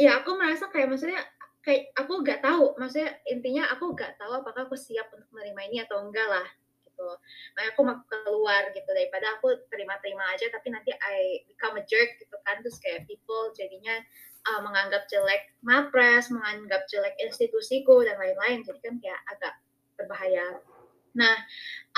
Ya 0.00 0.10
aku 0.22 0.38
merasa 0.38 0.70
kayak 0.72 0.88
maksudnya 0.88 1.20
kayak 1.60 1.92
aku 1.98 2.24
nggak 2.24 2.40
tahu. 2.40 2.76
Maksudnya 2.80 3.20
intinya 3.28 3.68
aku 3.72 3.92
nggak 3.92 4.16
tahu 4.16 4.32
apakah 4.40 4.68
aku 4.68 4.76
siap 4.76 5.12
untuk 5.12 5.28
menerima 5.34 5.60
ini 5.68 5.76
atau 5.84 6.00
enggak 6.00 6.28
lah 6.28 6.48
gitu. 6.88 7.08
Makanya 7.56 7.70
aku 7.76 7.80
mau 7.84 7.96
keluar 8.08 8.62
gitu 8.72 8.90
daripada 8.92 9.26
aku 9.36 9.56
terima-terima 9.68 10.24
aja 10.32 10.48
tapi 10.52 10.72
nanti 10.72 10.92
I 10.92 11.44
become 11.48 11.80
a 11.80 11.84
jerk 11.84 12.20
gitu 12.20 12.36
kan 12.44 12.60
terus 12.64 12.80
kayak 12.80 13.04
people 13.08 13.52
jadinya 13.56 14.00
uh, 14.48 14.60
menganggap 14.64 15.04
jelek 15.08 15.52
mapres, 15.60 16.32
menganggap 16.32 16.88
jelek 16.88 17.16
institusiku 17.20 18.04
dan 18.04 18.16
lain-lain. 18.16 18.64
Jadi 18.64 18.80
kan 18.80 18.96
kayak 19.00 19.20
agak 19.36 19.54
berbahaya. 20.00 20.64
Nah, 21.12 21.36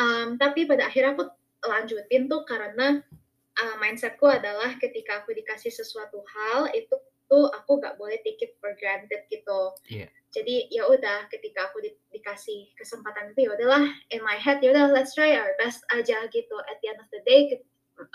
um, 0.01 0.41
tapi 0.41 0.65
pada 0.67 0.89
akhirnya 0.89 1.15
aku 1.15 1.29
lanjutin 1.63 2.27
tuh 2.27 2.43
karena 2.49 2.99
uh, 3.61 3.77
mindsetku 3.79 4.27
adalah 4.27 4.75
ketika 4.81 5.23
aku 5.23 5.37
dikasih 5.37 5.71
sesuatu 5.71 6.25
hal 6.27 6.73
itu 6.75 6.97
tuh 7.33 7.49
aku 7.49 7.81
nggak 7.81 7.97
boleh 7.97 8.21
take 8.21 8.41
it 8.45 8.53
for 8.61 8.77
granted 8.77 9.25
gitu. 9.33 9.73
Iya. 9.89 10.09
Jadi 10.33 10.69
ya 10.73 10.89
udah 10.89 11.29
ketika 11.33 11.73
aku 11.73 11.81
di- 11.85 11.97
dikasih 12.13 12.73
kesempatan 12.77 13.33
itu 13.33 13.49
ya 13.49 13.51
udahlah 13.57 13.85
in 14.13 14.21
my 14.25 14.37
head 14.37 14.61
ya 14.61 14.73
udah 14.73 14.93
let's 14.93 15.17
try 15.17 15.37
our 15.37 15.53
best 15.57 15.81
aja 15.93 16.29
gitu. 16.29 16.57
At 16.69 16.77
the 16.85 16.93
end 16.93 17.01
of 17.01 17.09
the 17.09 17.25
day 17.25 17.57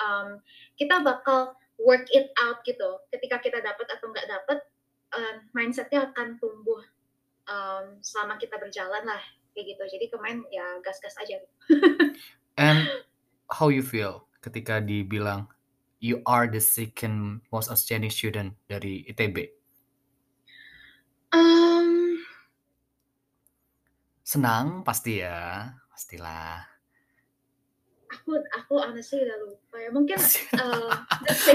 um, 0.01 0.41
kita 0.77 1.01
bakal 1.01 1.57
work 1.81 2.05
it 2.13 2.29
out 2.41 2.61
gitu. 2.65 3.01
Ketika 3.09 3.41
kita 3.41 3.61
dapat 3.61 3.89
atau 3.89 4.05
nggak 4.09 4.29
dapat 4.29 4.59
um, 5.17 5.35
mindsetnya 5.57 6.13
akan 6.13 6.37
tumbuh 6.37 6.81
um, 7.49 7.97
selama 8.01 8.37
kita 8.37 8.57
berjalan 8.61 9.01
lah 9.01 9.23
kayak 9.57 9.73
gitu. 9.73 9.83
Jadi 9.97 10.05
kemarin 10.13 10.45
ya 10.53 10.77
gas-gas 10.85 11.17
aja. 11.17 11.41
And 12.61 12.85
how 13.49 13.73
you 13.73 13.81
feel 13.81 14.29
ketika 14.45 14.77
dibilang 14.77 15.49
you 15.97 16.21
are 16.29 16.45
the 16.45 16.61
second 16.61 17.41
most 17.49 17.73
outstanding 17.73 18.13
student 18.13 18.53
dari 18.69 19.01
ITB? 19.09 19.49
Um, 21.33 22.21
Senang 24.21 24.85
pasti 24.85 25.25
ya, 25.25 25.73
pastilah. 25.89 26.77
aku 28.07 28.39
aku 28.55 28.79
honestly 28.79 29.19
udah 29.19 29.37
lupa 29.43 29.75
ya 29.83 29.89
mungkin 29.91 30.15
uh, 30.63 30.95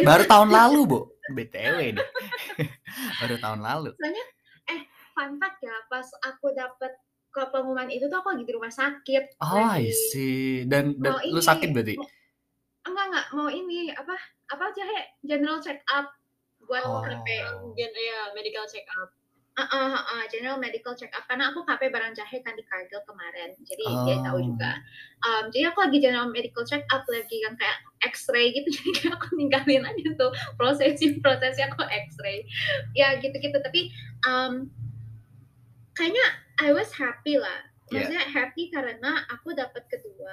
Baru 0.05 0.25
tahun 0.29 0.53
lalu, 0.59 0.81
Bu. 0.85 1.01
BTW 1.33 1.97
nih. 1.97 2.09
Baru 3.25 3.37
tahun 3.41 3.61
lalu. 3.65 3.97
soalnya 3.97 4.25
eh 4.69 4.81
fun 5.17 5.41
fact 5.41 5.65
ya 5.65 5.73
pas 5.89 6.05
aku 6.29 6.53
dapet 6.53 6.93
ke 7.33 7.43
pengumuman 7.49 7.89
itu 7.89 8.05
tuh 8.07 8.21
aku 8.21 8.31
lagi 8.31 8.45
di 8.45 8.53
rumah 8.53 8.69
sakit 8.69 9.41
Oh, 9.41 9.57
I 9.57 9.83
lagi 9.83 9.93
see. 10.07 10.63
Dan, 10.65 10.95
dan 10.97 11.13
Oh, 11.13 11.21
lu 11.27 11.37
ini. 11.37 11.43
sakit 11.43 11.69
berarti? 11.71 11.97
enggak 12.83 13.05
enggak 13.09 13.27
mau 13.33 13.47
ini 13.47 13.89
apa 13.91 14.13
apa 14.49 14.63
aja 14.69 14.83
he 14.83 14.99
general 15.25 15.57
check 15.57 15.81
up 15.89 16.13
buat 16.63 16.83
Oh. 16.83 17.01
KP 17.01 17.27
Gen- 17.73 17.95
ya, 17.95 18.31
medical 18.33 18.67
check 18.67 18.85
up. 18.95 19.11
Uh, 19.53 19.61
uh, 19.61 19.89
uh, 19.93 20.05
uh, 20.11 20.25
general 20.27 20.57
medical 20.57 20.93
check 20.93 21.13
up 21.13 21.25
karena 21.27 21.53
aku 21.53 21.61
KP 21.63 21.89
barang 21.89 22.13
jahe 22.13 22.41
kan 22.41 22.53
di 22.53 22.65
Kargil 22.65 23.05
kemarin 23.05 23.53
jadi 23.61 23.85
dia 24.03 24.17
tahu 24.19 24.41
Oh. 24.41 24.45
juga 24.49 24.81
um, 25.23 25.45
jadi 25.49 25.69
aku 25.69 25.85
lagi 25.85 26.01
general 26.01 26.25
medical 26.27 26.65
check 26.65 26.89
up 26.89 27.05
lagi 27.05 27.37
yang 27.39 27.53
kayak 27.55 27.77
X-ray 28.03 28.49
gitu 28.51 28.73
jadi 28.81 28.91
kayak 28.95 29.13
aku 29.15 29.37
ninggalin 29.37 29.85
aja 29.85 30.09
tuh 30.17 30.33
prosesnya 30.57 30.97
prosesnya 31.21 31.69
aku 31.69 31.85
X-ray 31.85 32.49
ya 32.93 33.21
gitu-gitu 33.21 33.61
tapi 33.61 33.93
um, 34.25 34.73
kayaknya 35.93 36.25
I 36.61 36.75
was 36.75 36.93
happy 36.93 37.39
lah 37.39 37.69
Yeah. 37.93 38.09
maksudnya 38.09 38.25
happy 38.25 38.63
karena 38.73 39.13
aku 39.29 39.53
dapat 39.53 39.85
kedua 39.85 40.33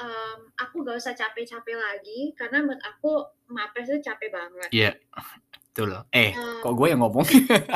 um, 0.00 0.48
aku 0.56 0.80
gak 0.80 0.96
usah 0.96 1.12
capek-capek 1.12 1.76
lagi 1.76 2.32
karena 2.32 2.64
menurut 2.64 2.80
aku 2.80 3.20
mapres 3.52 3.92
itu 3.92 4.00
capek 4.00 4.32
banget 4.32 4.68
Iya. 4.72 4.90
Itu 5.70 5.84
loh. 5.84 6.08
Eh, 6.08 6.32
Um, 6.32 6.64
kok 6.64 6.72
gue 6.72 6.88
yang 6.88 7.04
ngomong? 7.04 7.28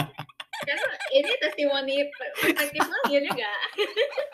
karena 0.68 0.88
ini 1.12 1.30
testimoni 1.36 2.08
perspektif 2.16 2.80
lagi 2.80 3.28
juga 3.28 3.52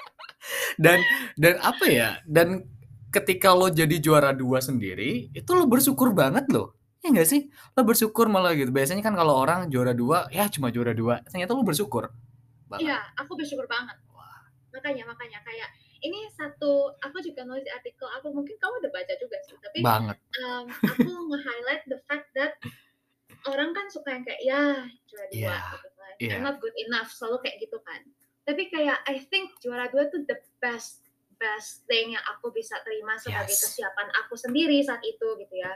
dan 0.85 0.99
dan 1.35 1.55
apa 1.61 1.85
ya? 1.91 2.09
Dan 2.25 2.65
ketika 3.11 3.51
lo 3.53 3.69
jadi 3.69 3.99
juara 3.99 4.31
dua 4.31 4.63
sendiri, 4.63 5.29
itu 5.35 5.51
lo 5.51 5.67
bersyukur 5.67 6.15
banget 6.15 6.47
loh. 6.49 6.79
Ya 7.03 7.11
nggak 7.11 7.29
sih? 7.29 7.51
Lo 7.75 7.83
bersyukur 7.83 8.31
malah 8.31 8.55
gitu. 8.55 8.71
Biasanya 8.71 9.03
kan 9.03 9.17
kalau 9.17 9.35
orang 9.35 9.67
juara 9.69 9.97
dua, 9.97 10.29
ya 10.31 10.47
cuma 10.47 10.71
juara 10.71 10.95
dua. 10.95 11.21
Ternyata 11.27 11.53
lo 11.57 11.67
bersyukur. 11.67 12.13
Banget. 12.71 12.87
Iya, 12.87 12.99
aku 13.19 13.35
bersyukur 13.35 13.67
banget. 13.67 13.99
Wah. 14.15 14.47
Makanya, 14.71 15.03
makanya 15.05 15.43
kayak 15.43 15.69
ini 16.01 16.31
satu, 16.33 16.95
aku 17.03 17.21
juga 17.21 17.43
nulis 17.45 17.67
artikel 17.69 18.09
aku 18.09 18.31
mungkin 18.33 18.57
kamu 18.57 18.75
udah 18.87 18.93
baca 18.95 19.15
juga 19.19 19.37
sih, 19.45 19.59
tapi 19.59 19.83
Banget. 19.83 20.17
um, 20.41 20.65
aku 20.71 21.11
nge-highlight 21.35 21.85
the 21.91 21.99
fact 22.07 22.31
that 22.33 22.55
orang 23.45 23.75
kan 23.75 23.91
suka 23.91 24.09
yang 24.15 24.25
kayak 24.25 24.41
ya 24.41 24.63
juara 25.11 25.27
dua 25.29 25.37
Iya, 25.37 25.57
gitu 25.75 25.89
kan. 25.93 26.13
I'm 26.39 26.45
not 26.47 26.57
good 26.63 26.77
enough, 26.79 27.11
selalu 27.11 27.43
kayak 27.45 27.57
gitu 27.67 27.79
kan. 27.83 28.01
Tapi 28.47 28.73
kayak 28.73 29.03
I 29.05 29.21
think 29.29 29.59
juara 29.61 29.91
dua 29.91 30.09
tuh 30.09 30.25
the 30.25 30.39
best 30.63 31.05
best 31.41 31.89
thing 31.89 32.13
yang 32.13 32.25
aku 32.37 32.53
bisa 32.53 32.77
terima 32.85 33.17
sebagai 33.17 33.53
Yes. 33.53 33.65
kesiapan 33.65 34.09
aku 34.25 34.37
sendiri 34.37 34.81
saat 34.85 35.01
itu 35.03 35.25
gitu 35.41 35.55
ya. 35.57 35.73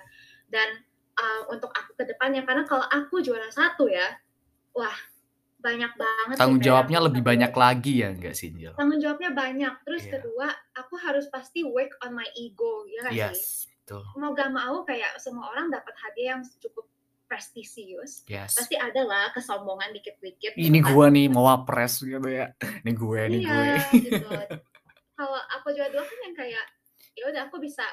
Dan 0.49 0.85
uh, 1.17 1.43
untuk 1.49 1.73
aku 1.73 1.97
ke 1.97 2.05
depannya 2.05 2.45
karena 2.45 2.69
kalau 2.69 2.85
aku 2.85 3.25
juara 3.25 3.49
satu 3.49 3.89
ya 3.89 4.19
wah 4.75 4.95
banyak 5.65 5.93
banget 5.97 6.37
Tanggung 6.37 6.61
sih 6.61 6.63
kayak 6.63 6.69
jawabnya 6.69 6.99
lebih 7.03 7.19
aku- 7.19 7.31
banyak 7.33 7.53
lagi 7.57 7.93
ya 7.97 8.09
enggak 8.11 8.35
sih, 8.35 8.49
Angel? 8.51 8.73
tanggung 8.75 9.01
jawabnya 9.01 9.31
banyak 9.33 9.75
terus 9.81 10.03
Iya. 10.03 10.13
kedua 10.15 10.47
aku 10.75 10.95
harus 10.99 11.25
pasti 11.27 11.65
work 11.65 11.97
on 11.99 12.13
my 12.13 12.29
ego 12.35 12.85
ya 12.87 13.01
sih 13.07 13.17
Yes, 13.17 13.41
betul. 13.79 14.05
mau 14.15 14.31
gak 14.31 14.51
mau 14.51 14.85
kayak 14.85 15.17
semua 15.17 15.49
orang 15.49 15.69
dapat 15.69 15.97
hadiah 15.97 16.37
yang 16.37 16.43
cukup 16.59 16.85
prestisius 17.25 18.21
Yes. 18.25 18.55
pasti 18.55 18.77
ada 18.77 19.01
lah 19.01 19.33
kesombongan 19.33 19.91
dikit-dikit 19.93 20.53
gitu 20.53 20.61
Ini 20.63 20.79
kan. 20.79 20.87
gua 20.87 21.07
nih 21.09 21.27
mau 21.27 21.45
wapres 21.47 21.99
gitu 21.99 22.21
ya. 22.27 22.53
Ini 22.61 22.93
gue, 22.93 23.21
ini 23.25 23.39
iya 23.41 23.51
gue. 23.51 23.75
gitu 23.97 24.29
kalau 25.15 25.41
aku 25.51 25.71
juara 25.71 25.89
dua 25.89 26.03
kan 26.03 26.19
yang 26.21 26.35
kayak 26.35 26.65
ya 27.13 27.25
udah 27.25 27.43
aku 27.47 27.57
bisa 27.57 27.87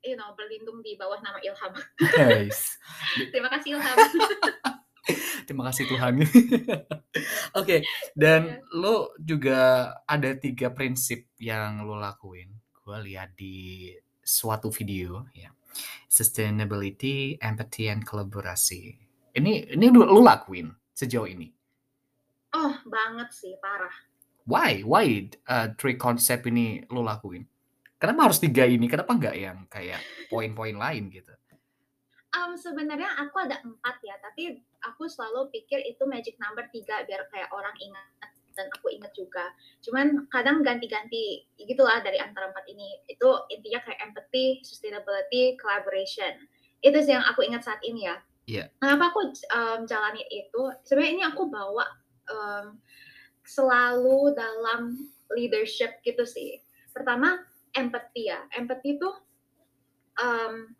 you 0.00 0.14
know 0.14 0.30
berlindung 0.32 0.78
di 0.80 0.94
bawah 0.94 1.18
nama 1.18 1.36
Ilham 1.38 1.74
Guys. 2.08 2.78
terima 3.34 3.50
kasih 3.50 3.74
Ilham 3.74 3.96
Terima 5.48 5.64
kasih 5.68 5.84
Tuhan. 5.88 6.14
Oke, 7.60 7.82
dan 8.12 8.42
Iya. 8.44 8.62
lo 8.76 9.12
juga 9.18 9.58
ada 10.04 10.30
tiga 10.36 10.70
prinsip 10.72 11.28
yang 11.40 11.84
lo 11.88 11.96
lakuin. 11.96 12.52
Gue 12.84 12.98
lihat 13.08 13.36
di 13.36 13.88
suatu 14.20 14.68
video 14.72 15.28
ya. 15.32 15.52
Sustainability, 16.08 17.36
empathy, 17.40 17.88
and 17.92 18.04
kolaborasi. 18.04 18.96
Ini 19.36 19.76
ini 19.76 19.86
lo 19.92 20.20
lakuin 20.20 20.72
sejauh 20.92 21.28
ini. 21.28 21.48
oh 22.48 22.74
banget 22.88 23.28
sih 23.28 23.52
parah 23.60 23.92
Why? 24.48 24.80
Why 24.80 25.28
uh, 25.44 25.76
three 25.76 26.00
konsep 26.00 26.48
ini 26.48 26.80
lo 26.88 27.04
lakuin? 27.04 27.44
Kenapa 28.00 28.32
harus 28.32 28.40
tiga 28.40 28.64
ini? 28.64 28.88
Kenapa 28.88 29.12
nggak 29.12 29.36
yang 29.36 29.58
kayak 29.68 30.00
poin-poin 30.32 30.72
lain 30.72 31.12
gitu? 31.12 31.36
Um, 32.28 32.60
sebenarnya 32.60 33.08
aku 33.24 33.40
ada 33.40 33.56
empat 33.64 34.04
ya, 34.04 34.12
tapi 34.20 34.60
aku 34.84 35.08
selalu 35.08 35.48
pikir 35.48 35.80
itu 35.88 36.04
magic 36.04 36.36
number 36.36 36.68
tiga 36.68 37.00
biar 37.08 37.24
kayak 37.32 37.48
orang 37.56 37.72
ingat 37.80 38.04
dan 38.58 38.66
aku 38.74 38.90
ingat 38.90 39.14
juga. 39.14 39.54
Cuman 39.86 40.26
kadang 40.34 40.66
ganti-ganti 40.66 41.46
gitulah 41.56 42.02
dari 42.02 42.18
antara 42.18 42.50
empat 42.50 42.66
ini. 42.66 42.98
Itu 43.06 43.46
intinya 43.54 43.78
kayak 43.86 44.02
empathy, 44.10 44.60
sustainability, 44.66 45.54
collaboration. 45.62 46.34
Itu 46.82 46.98
sih 46.98 47.14
yang 47.14 47.22
aku 47.22 47.46
ingat 47.46 47.62
saat 47.62 47.78
ini 47.86 48.10
ya. 48.10 48.18
Iya. 48.50 48.64
Kenapa 48.82 49.14
aku 49.14 49.30
um, 49.30 49.80
jalani 49.86 50.26
itu? 50.28 50.62
Sebenarnya 50.82 51.12
ini 51.14 51.22
aku 51.22 51.46
bawa 51.46 51.86
um, 52.26 52.82
selalu 53.46 54.34
dalam 54.34 54.98
leadership 55.32 56.02
gitu 56.02 56.26
sih. 56.26 56.58
Pertama 56.90 57.38
empathy 57.78 58.28
ya. 58.28 58.42
Empathy 58.58 58.98
itu 58.98 59.10
um, 60.18 60.74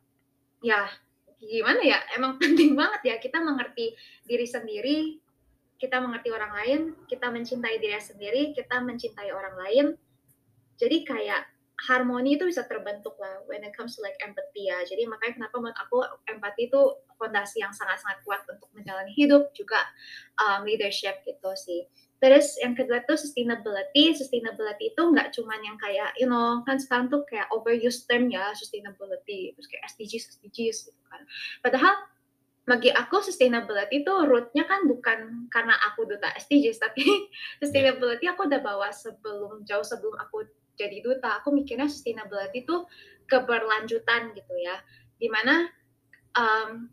ya 0.66 0.90
gimana 1.38 1.80
ya 1.82 1.98
emang 2.18 2.36
penting 2.42 2.74
banget 2.74 3.00
ya 3.04 3.14
kita 3.22 3.38
mengerti 3.38 3.94
diri 4.26 4.46
sendiri 4.46 4.98
kita 5.78 6.02
mengerti 6.02 6.34
orang 6.34 6.52
lain 6.58 6.80
kita 7.06 7.30
mencintai 7.30 7.78
diri 7.78 7.98
sendiri 8.02 8.42
kita 8.52 8.82
mencintai 8.82 9.30
orang 9.30 9.54
lain. 9.62 9.86
Jadi 10.78 11.06
kayak 11.06 11.42
harmoni 11.78 12.34
itu 12.34 12.46
bisa 12.50 12.66
terbentuk 12.66 13.14
lah 13.22 13.38
when 13.46 13.62
it 13.62 13.70
comes 13.74 13.94
to 13.94 14.02
like 14.02 14.18
empathy 14.18 14.66
ya. 14.66 14.82
Jadi 14.82 15.06
makanya 15.06 15.42
kenapa 15.42 15.54
menurut 15.62 15.78
aku 15.78 15.98
empati 16.26 16.66
itu 16.66 16.82
fondasi 17.14 17.62
yang 17.62 17.70
sangat-sangat 17.70 18.22
kuat 18.26 18.42
untuk 18.50 18.70
menjalani 18.74 19.14
hidup 19.14 19.50
juga 19.54 19.78
um, 20.38 20.66
leadership 20.66 21.22
gitu 21.26 21.50
sih 21.54 21.86
Terus 22.18 22.58
yang 22.58 22.74
kedua 22.74 23.06
tuh 23.06 23.14
sustainability. 23.14 24.10
Sustainability 24.14 24.90
itu 24.90 25.02
nggak 25.02 25.30
cuman 25.38 25.60
yang 25.62 25.78
kayak, 25.78 26.10
you 26.18 26.26
know, 26.26 26.66
kan 26.66 26.82
sekarang 26.82 27.06
tuh 27.06 27.22
kayak 27.30 27.46
overused 27.54 28.10
term 28.10 28.26
ya, 28.26 28.50
sustainability. 28.58 29.54
Terus 29.54 29.66
kayak 29.70 29.82
SDGs, 29.94 30.24
SDGs 30.38 30.76
gitu 30.90 31.02
kan. 31.06 31.22
Padahal 31.62 31.94
bagi 32.68 32.92
aku 32.92 33.24
sustainability 33.24 34.04
itu 34.04 34.12
rootnya 34.28 34.68
kan 34.68 34.84
bukan 34.84 35.48
karena 35.48 35.72
aku 35.88 36.04
duta 36.04 36.28
SDGs, 36.36 36.78
tapi 36.84 37.06
sustainability 37.62 38.26
aku 38.26 38.50
udah 38.50 38.60
bawa 38.60 38.90
sebelum, 38.90 39.62
jauh 39.62 39.86
sebelum 39.86 40.18
aku 40.18 40.44
jadi 40.74 40.98
duta. 41.00 41.38
Aku 41.40 41.54
mikirnya 41.54 41.86
sustainability 41.86 42.66
itu 42.66 42.82
keberlanjutan 43.30 44.34
gitu 44.34 44.54
ya. 44.58 44.74
Di 45.18 45.30
mana 45.30 45.70
um, 46.34 46.90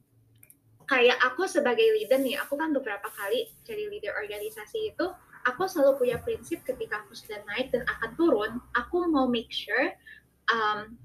kayak 0.86 1.18
aku 1.22 1.50
sebagai 1.50 1.86
leader 1.98 2.22
nih, 2.22 2.38
aku 2.40 2.58
kan 2.58 2.74
beberapa 2.74 3.10
kali 3.14 3.50
jadi 3.66 3.90
leader 3.90 4.14
organisasi 4.18 4.94
itu, 4.94 5.06
aku 5.46 5.70
selalu 5.70 6.02
punya 6.02 6.18
prinsip 6.22 6.66
ketika 6.66 7.06
aku 7.06 7.14
sudah 7.14 7.42
naik 7.54 7.70
dan 7.70 7.86
akan 7.86 8.12
turun, 8.18 8.52
aku 8.74 9.06
mau 9.10 9.30
make 9.30 9.54
sure 9.54 9.94
um, 10.50 10.98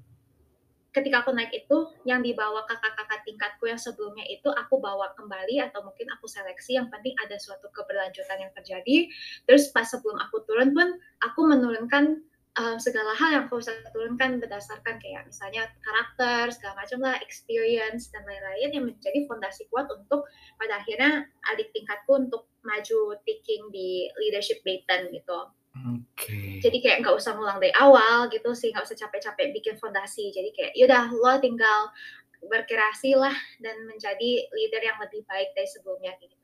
ketika 0.91 1.23
aku 1.23 1.31
naik 1.31 1.55
itu 1.55 1.87
yang 2.03 2.19
dibawa 2.19 2.67
kakak-kakak 2.67 3.23
tingkatku 3.23 3.71
yang 3.71 3.79
sebelumnya 3.79 4.27
itu 4.27 4.51
aku 4.51 4.83
bawa 4.83 5.15
kembali 5.15 5.63
atau 5.63 5.87
mungkin 5.87 6.11
aku 6.19 6.27
seleksi 6.27 6.75
yang 6.75 6.91
penting 6.91 7.15
ada 7.23 7.39
suatu 7.39 7.71
keberlanjutan 7.71 8.43
yang 8.43 8.53
terjadi. 8.59 9.07
Terus 9.47 9.71
pas 9.71 9.87
sebelum 9.87 10.19
aku 10.19 10.43
turun 10.51 10.75
pun 10.75 10.99
aku 11.23 11.41
menurunkan 11.47 12.27
um, 12.59 12.77
segala 12.81 13.15
hal 13.15 13.31
yang 13.31 13.45
aku 13.47 13.63
bisa 13.63 13.77
turunkan 13.95 14.43
berdasarkan 14.43 14.99
kayak 14.99 15.29
misalnya 15.29 15.71
karakter 15.85 16.51
segala 16.51 16.83
macam 16.83 16.99
lah 17.05 17.17
experience 17.23 18.11
dan 18.11 18.27
lain-lain 18.27 18.71
yang 18.75 18.85
menjadi 18.89 19.29
fondasi 19.31 19.71
kuat 19.71 19.87
untuk 19.93 20.27
pada 20.59 20.83
akhirnya 20.83 21.29
adik 21.55 21.71
tingkatku 21.71 22.11
untuk 22.19 22.51
maju 22.67 23.17
taking 23.23 23.71
di 23.71 24.11
leadership 24.19 24.61
baton 24.67 25.13
gitu. 25.15 25.41
Oke. 25.71 26.59
jadi 26.59 26.83
kayak 26.83 27.07
nggak 27.07 27.15
usah 27.15 27.39
ngulang 27.39 27.63
dari 27.63 27.71
awal 27.79 28.27
gitu 28.27 28.51
sih 28.59 28.75
nggak 28.75 28.83
usah 28.91 28.99
capek-capek 28.99 29.55
bikin 29.55 29.79
fondasi. 29.79 30.35
Jadi 30.35 30.51
kayak 30.51 30.73
yaudah 30.75 31.07
lo 31.15 31.39
tinggal 31.39 31.95
berkreasi 32.41 33.15
lah 33.15 33.37
dan 33.63 33.77
menjadi 33.87 34.51
leader 34.51 34.83
yang 34.83 34.99
lebih 34.99 35.23
baik 35.29 35.55
dari 35.55 35.69
sebelumnya 35.71 36.17
gitu. 36.19 36.35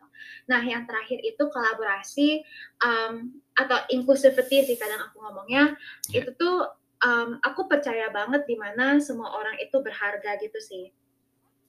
Nah 0.47 0.63
yang 0.63 0.87
terakhir 0.87 1.21
itu 1.25 1.43
kolaborasi 1.49 2.45
um, 2.85 3.35
atau 3.57 3.79
inclusivity 3.89 4.63
sih 4.69 4.77
kadang 4.77 5.01
aku 5.11 5.21
ngomongnya 5.25 5.75
Ya. 6.13 6.23
itu 6.23 6.37
tuh 6.37 6.69
um, 7.03 7.41
aku 7.41 7.67
percaya 7.67 8.13
banget 8.13 8.45
di 8.45 8.57
mana 8.57 9.01
semua 9.01 9.33
orang 9.35 9.57
itu 9.59 9.81
berharga 9.81 10.37
gitu 10.39 10.61
sih 10.61 10.93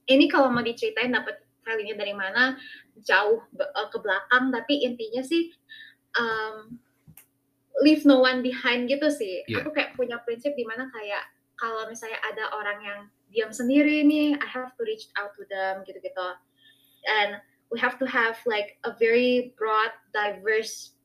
ini 0.08 0.26
kalau 0.28 0.52
mau 0.52 0.64
diceritain 0.64 1.12
dapat 1.12 1.40
value-nya 1.64 2.00
dari 2.00 2.16
mana 2.16 2.56
jauh 3.04 3.44
eh, 3.60 3.88
ke 3.92 3.98
belakang 4.00 4.52
tapi 4.52 4.88
intinya 4.88 5.20
sih 5.24 5.52
um, 6.16 6.80
leave 7.82 8.06
no 8.06 8.20
one 8.20 8.42
behind 8.42 8.90
gitu 8.90 9.08
sih. 9.14 9.46
Iya. 9.46 9.62
Aku 9.62 9.70
kayak 9.74 9.94
punya 9.94 10.18
prinsip 10.26 10.58
di 10.58 10.66
mana 10.66 10.90
kayak 10.90 11.24
kalau 11.58 11.86
misalnya 11.90 12.18
ada 12.26 12.54
orang 12.54 12.80
yang 12.82 13.00
diam 13.34 13.52
sendiri 13.54 14.06
nih, 14.06 14.38
I 14.38 14.48
have 14.48 14.74
to 14.78 14.82
reach 14.86 15.10
out 15.18 15.34
to 15.38 15.46
them 15.50 15.86
gitu-gitu. 15.86 16.30
And 17.06 17.38
we 17.70 17.78
have 17.78 18.02
to 18.02 18.08
have 18.10 18.38
like 18.50 18.82
a 18.86 18.94
very 18.98 19.54
broad, 19.58 19.94
diverse 20.14 20.97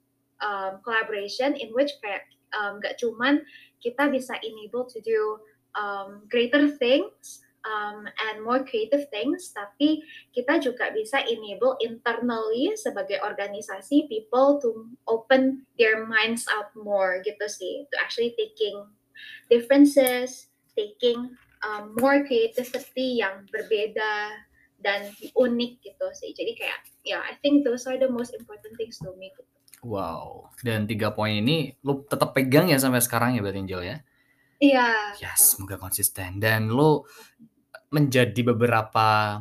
um, 0.43 0.83
collaboration 0.83 1.55
in 1.57 1.71
which 1.73 1.95
kayak 2.03 2.27
um, 2.53 2.83
gak 2.83 2.99
cuman 3.01 3.41
kita 3.81 4.11
bisa 4.13 4.37
enable 4.43 4.85
to 4.85 4.99
do 5.03 5.41
um, 5.75 6.27
greater 6.29 6.69
things 6.69 7.43
um, 7.65 8.07
and 8.29 8.43
more 8.43 8.63
creative 8.67 9.07
things, 9.11 9.51
tapi 9.55 10.03
kita 10.35 10.59
juga 10.59 10.91
bisa 10.91 11.23
enable 11.27 11.79
internally 11.83 12.75
sebagai 12.75 13.23
organisasi 13.23 14.11
people 14.11 14.59
to 14.59 14.87
open 15.07 15.67
their 15.79 16.07
minds 16.07 16.47
out 16.51 16.71
more 16.75 17.23
gitu 17.23 17.47
sih, 17.47 17.87
to 17.91 17.95
actually 18.03 18.35
taking 18.35 18.87
differences, 19.47 20.51
taking 20.75 21.35
um, 21.63 21.95
more 21.99 22.27
creativity 22.27 23.23
yang 23.23 23.47
berbeda 23.51 24.43
dan 24.83 25.07
unik 25.39 25.73
gitu 25.83 26.07
sih. 26.19 26.35
Jadi 26.35 26.59
kayak 26.59 26.79
ya 27.07 27.23
I 27.23 27.39
think 27.43 27.63
those 27.63 27.87
are 27.87 27.99
the 27.99 28.11
most 28.11 28.35
important 28.35 28.75
things 28.75 28.99
to 29.03 29.15
me. 29.15 29.31
Gitu. 29.31 29.62
Wow. 29.83 30.55
Dan 30.63 30.87
tiga 30.87 31.11
poin 31.11 31.35
ini 31.35 31.75
lu 31.83 32.07
tetap 32.07 32.33
pegang 32.33 32.71
ya 32.71 32.79
sampai 32.79 33.03
sekarang 33.03 33.35
ya 33.35 33.43
berarti 33.43 33.61
Angel 33.63 33.83
ya? 33.83 33.97
Iya. 34.63 34.89
Ya, 35.19 35.33
semoga 35.35 35.75
konsisten. 35.75 36.39
Dan 36.39 36.71
lu 36.71 37.03
menjadi 37.93 38.41
beberapa 38.55 39.37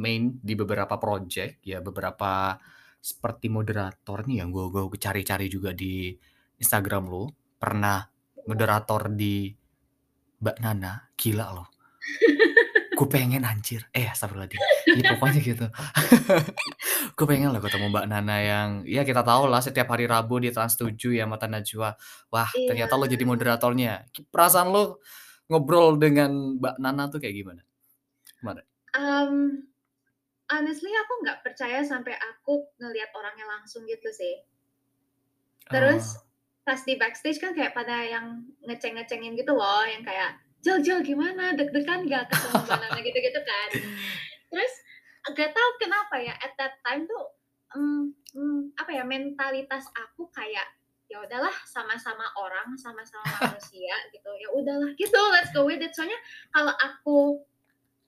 main 0.00 0.40
di 0.40 0.56
beberapa 0.56 0.96
project 0.96 1.60
ya 1.60 1.84
beberapa 1.84 2.56
seperti 3.00 3.52
moderator 3.52 4.24
nih 4.24 4.40
yang 4.40 4.48
gue 4.48 4.72
gue 4.72 4.96
cari-cari 4.96 5.52
juga 5.52 5.76
di 5.76 6.16
Instagram 6.56 7.04
lu 7.04 7.28
pernah 7.60 8.00
moderator 8.48 9.12
di 9.12 9.52
Mbak 10.40 10.56
Nana 10.64 11.04
gila 11.12 11.46
loh 11.52 11.68
gue 12.96 13.08
pengen 13.12 13.44
anjir 13.44 13.84
eh 13.92 14.08
astagfirullahaladzim 14.08 14.60
ya, 15.00 15.12
pokoknya 15.16 15.40
gitu 15.44 15.66
gue 17.20 17.28
pengen 17.28 17.52
loh 17.52 17.60
ketemu 17.60 17.92
Mbak 17.92 18.06
Nana 18.08 18.36
yang 18.40 18.68
ya 18.88 19.04
kita 19.04 19.20
tahu 19.20 19.44
lah 19.52 19.60
setiap 19.60 19.92
hari 19.92 20.08
Rabu 20.08 20.40
di 20.40 20.48
Trans 20.48 20.72
7 20.72 20.96
ya 21.12 21.28
Mata 21.28 21.44
Najwa 21.44 21.92
wah 22.32 22.48
Iya. 22.56 22.72
ternyata 22.72 22.96
lo 22.96 23.04
jadi 23.04 23.24
moderatornya. 23.28 24.08
Perasaan 24.32 24.72
lo 24.72 25.04
ngobrol 25.52 26.00
dengan 26.00 26.56
Mbak 26.56 26.80
Nana 26.80 27.12
tuh 27.12 27.20
kayak 27.20 27.36
gimana? 27.36 27.60
Um, 28.96 29.68
honestly 30.48 30.88
aku 30.96 31.12
nggak 31.22 31.44
percaya 31.44 31.84
sampai 31.84 32.16
aku 32.16 32.64
ngelihat 32.80 33.12
orangnya 33.12 33.44
langsung 33.52 33.84
gitu 33.84 34.08
sih. 34.10 34.40
Terus 35.68 36.16
Oh, 36.16 36.24
pas 36.64 36.80
di 36.80 36.96
backstage 36.96 37.36
kan 37.36 37.52
kayak 37.52 37.76
pada 37.76 38.00
yang 38.00 38.48
ngeceng-ngecengin 38.64 39.36
gitu 39.36 39.52
loh, 39.52 39.84
yang 39.84 40.00
kayak 40.00 40.40
Jel 40.64 40.80
Jel 40.80 41.04
gimana? 41.04 41.52
Deg-degan 41.52 42.08
gak 42.08 42.32
ketemu 42.32 42.64
banana 42.64 42.98
gitu-gitu 43.06 43.40
kan. 43.44 43.68
Gak 45.28 45.50
tahu 45.50 45.70
kenapa 45.76 46.16
ya 46.16 46.34
at 46.34 46.52
that 46.56 46.80
time 46.80 47.04
tuh 47.04 47.24
um, 47.72 48.10
um, 48.32 48.60
apa 48.74 48.90
ya 48.90 49.02
mentalitas 49.02 49.84
aku 49.92 50.26
kayak 50.30 50.64
ya 51.06 51.18
udahlah 51.18 51.52
sama-sama 51.64 52.22
orang 52.34 52.72
sama-sama 52.76 53.26
manusia 53.42 53.94
gitu 54.10 54.30
ya 54.32 54.48
udahlah 54.50 54.90
gitu 54.94 55.20
let's 55.30 55.50
go 55.50 55.64
with 55.64 55.78
it 55.78 55.90
soalnya 55.90 56.18
kalau 56.48 56.72
aku 56.74 57.42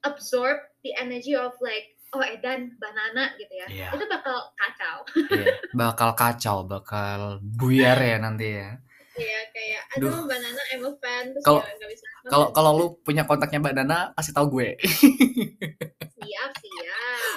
absorb 0.01 0.55
the 0.81 0.91
energy 0.95 1.31
of 1.31 1.51
like 1.59 1.95
oh 2.11 2.21
Edan 2.21 2.75
banana 2.77 3.33
gitu 3.35 3.51
ya 3.51 3.65
Iya. 3.67 3.87
itu 3.91 4.05
bakal 4.05 4.37
kacau 4.53 4.97
Iya, 5.33 5.45
bakal 5.73 6.09
kacau, 6.13 6.57
bakal 6.63 7.19
buyar 7.41 7.97
ya 7.97 8.17
nanti 8.17 8.53
ya. 8.53 8.77
Iya 9.13 9.39
kayak 9.49 9.81
Duh. 9.97 10.09
aduh 10.09 10.25
banana 10.25 10.61
I'm 10.69 10.85
a 10.85 10.91
fan 10.97 11.33
terus 11.33 11.41
Kalau- 11.41 11.61
ya 11.61 11.85
bisa 11.85 12.05
Kalau 12.23 12.47
kalau 12.49 12.71
lu 12.73 12.85
punya 13.01 13.25
kontaknya 13.25 13.59
Mbak 13.59 13.75
Nana, 13.77 13.99
kasih 14.15 14.31
tahu 14.31 14.47
gue. 14.53 14.69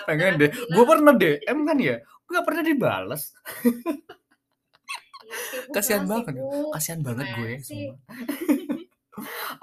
Pengen 0.06 0.38
Ntar 0.38 0.40
deh. 0.40 0.50
Gue 0.72 0.84
pernah 0.86 1.12
DM 1.14 1.58
kan 1.66 1.78
ya. 1.78 1.96
Gue 2.26 2.32
gak 2.38 2.46
pernah 2.46 2.62
dibales. 2.62 3.22
"Ya, 5.26 5.36
sibuk 5.50 5.72
Kasihan 5.74 6.04
banget. 6.06 6.34
sibuk." 6.38 6.70
Kasihan 6.74 7.00
banget 7.02 7.26
gue. 7.34 7.52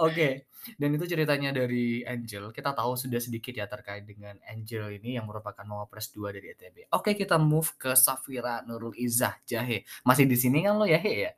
Oke, 0.02 0.50
dan 0.82 0.90
itu 0.98 1.06
ceritanya 1.06 1.54
dari 1.54 2.02
Angel. 2.02 2.50
Kita 2.50 2.74
tahu 2.74 2.98
sudah 2.98 3.22
sedikit 3.22 3.54
ya 3.54 3.70
terkait 3.70 4.02
dengan 4.02 4.34
Angel 4.50 4.98
ini 4.98 5.14
yang 5.22 5.30
merupakan 5.30 5.62
Mawapres 5.62 6.10
2 6.10 6.34
dari 6.34 6.50
ETB. 6.58 6.90
Oke, 6.90 7.14
kita 7.14 7.38
move 7.38 7.70
ke 7.78 7.94
Safira 7.94 8.66
Nurul 8.66 8.98
Izzah 8.98 9.38
Jahe. 9.46 9.86
Masih 10.02 10.26
di 10.26 10.34
sini 10.34 10.66
kan 10.66 10.74
lo 10.82 10.90
ya, 10.90 10.98
He 10.98 11.30
ya? 11.30 11.34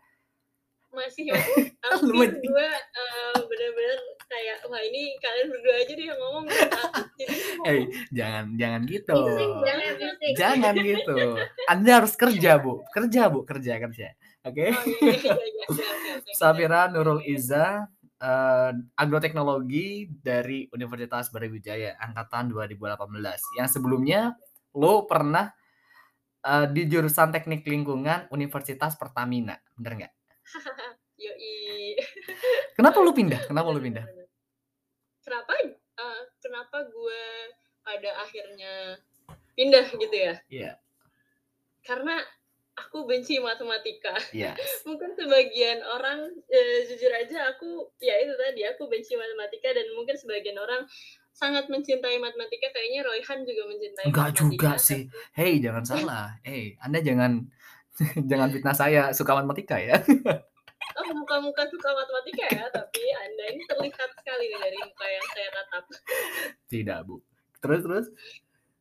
masih 0.96 1.28
ya 1.28 1.36
hampir 1.92 2.40
gue 2.40 2.68
eh, 2.72 3.36
bener-bener 3.36 4.00
kayak 4.26 4.58
wah 4.68 4.82
ini 4.82 5.16
kalian 5.22 5.48
berdua 5.54 5.76
aja 5.82 5.94
deh 5.94 6.06
yang 6.06 6.20
ngomong 6.20 6.46
jadi 7.16 7.36
Eh, 7.66 7.82
jangan 8.14 8.54
jangan 8.60 8.82
gitu. 8.86 9.18
Jangan 10.38 10.74
gitu. 10.78 11.18
Anda 11.66 11.92
harus 12.04 12.14
kerja, 12.14 12.62
Bu. 12.62 12.86
Kerja, 12.94 13.22
Bu. 13.32 13.42
Kerja, 13.48 13.74
kerja. 13.82 14.08
Oke. 14.46 14.70
Oh, 14.70 14.84
iya, 15.02 15.14
iya, 15.18 15.34
iya, 15.34 15.46
iya, 15.50 15.66
oke, 15.74 15.82
oke. 15.82 16.32
Safira 16.38 16.86
Nurul 16.94 17.26
Izzah 17.26 17.90
eh, 18.22 18.72
agroteknologi 18.94 20.06
dari 20.22 20.70
Universitas 20.70 21.34
Brawijaya 21.34 21.98
angkatan 21.98 22.54
2018. 22.54 23.58
Yang 23.58 23.70
sebelumnya 23.74 24.38
lo 24.78 25.10
pernah 25.10 25.50
eh, 26.46 26.68
di 26.70 26.86
jurusan 26.86 27.34
Teknik 27.34 27.66
Lingkungan 27.66 28.30
Universitas 28.30 28.94
Pertamina, 28.94 29.58
bener 29.74 30.06
nggak? 30.06 30.14
Yoi. 31.26 31.96
Kenapa 32.76 32.98
lu 33.00 33.12
pindah? 33.12 33.42
Kenapa 33.48 33.68
lu 33.72 33.80
pindah? 33.80 34.06
Kenapa 35.24 35.52
eh, 35.58 36.22
kenapa 36.38 36.78
gue 36.86 37.22
pada 37.82 38.12
akhirnya 38.22 39.00
pindah 39.56 39.86
gitu 39.96 40.16
ya? 40.16 40.34
Iya, 40.52 40.72
Karena 41.82 42.18
aku 42.76 43.08
benci 43.08 43.40
matematika. 43.40 44.14
iya. 44.36 44.54
Mungkin 44.88 45.16
sebagian 45.16 45.80
orang 45.82 46.28
eh, 46.52 46.84
jujur 46.92 47.10
aja 47.10 47.56
aku 47.56 47.90
ya 48.04 48.20
itu 48.20 48.36
tadi 48.36 48.68
aku 48.68 48.86
benci 48.92 49.16
matematika 49.16 49.72
dan 49.72 49.88
mungkin 49.96 50.20
sebagian 50.20 50.60
orang 50.60 50.84
sangat 51.36 51.68
mencintai 51.68 52.16
matematika 52.20 52.72
kayaknya 52.72 53.04
Royhan 53.04 53.44
juga 53.44 53.64
mencintai 53.68 54.06
Enggak 54.08 54.30
juga 54.36 54.76
matematika. 54.76 54.88
sih. 54.88 55.02
Hei, 55.36 55.60
jangan 55.64 55.84
salah. 55.84 56.26
Hei, 56.48 56.76
Anda 56.84 57.00
jangan 57.00 57.48
jangan 58.30 58.50
fitnah 58.52 58.76
saya 58.76 59.02
suka 59.16 59.40
matematika 59.40 59.80
ya. 59.80 59.96
Oh, 60.96 61.06
muka-muka 61.18 61.66
suka 61.68 61.90
matematika 61.92 62.46
ya, 62.54 62.66
tapi 62.70 63.04
Anda 63.04 63.44
ini 63.52 63.64
terlihat 63.66 64.10
sekali 64.16 64.48
nih 64.48 64.60
dari 64.62 64.78
muka 64.80 65.06
yang 65.10 65.26
saya 65.34 65.50
tatap. 65.52 65.84
Tidak, 66.72 67.00
Bu. 67.04 67.20
Terus 67.60 67.82
terus. 67.84 68.06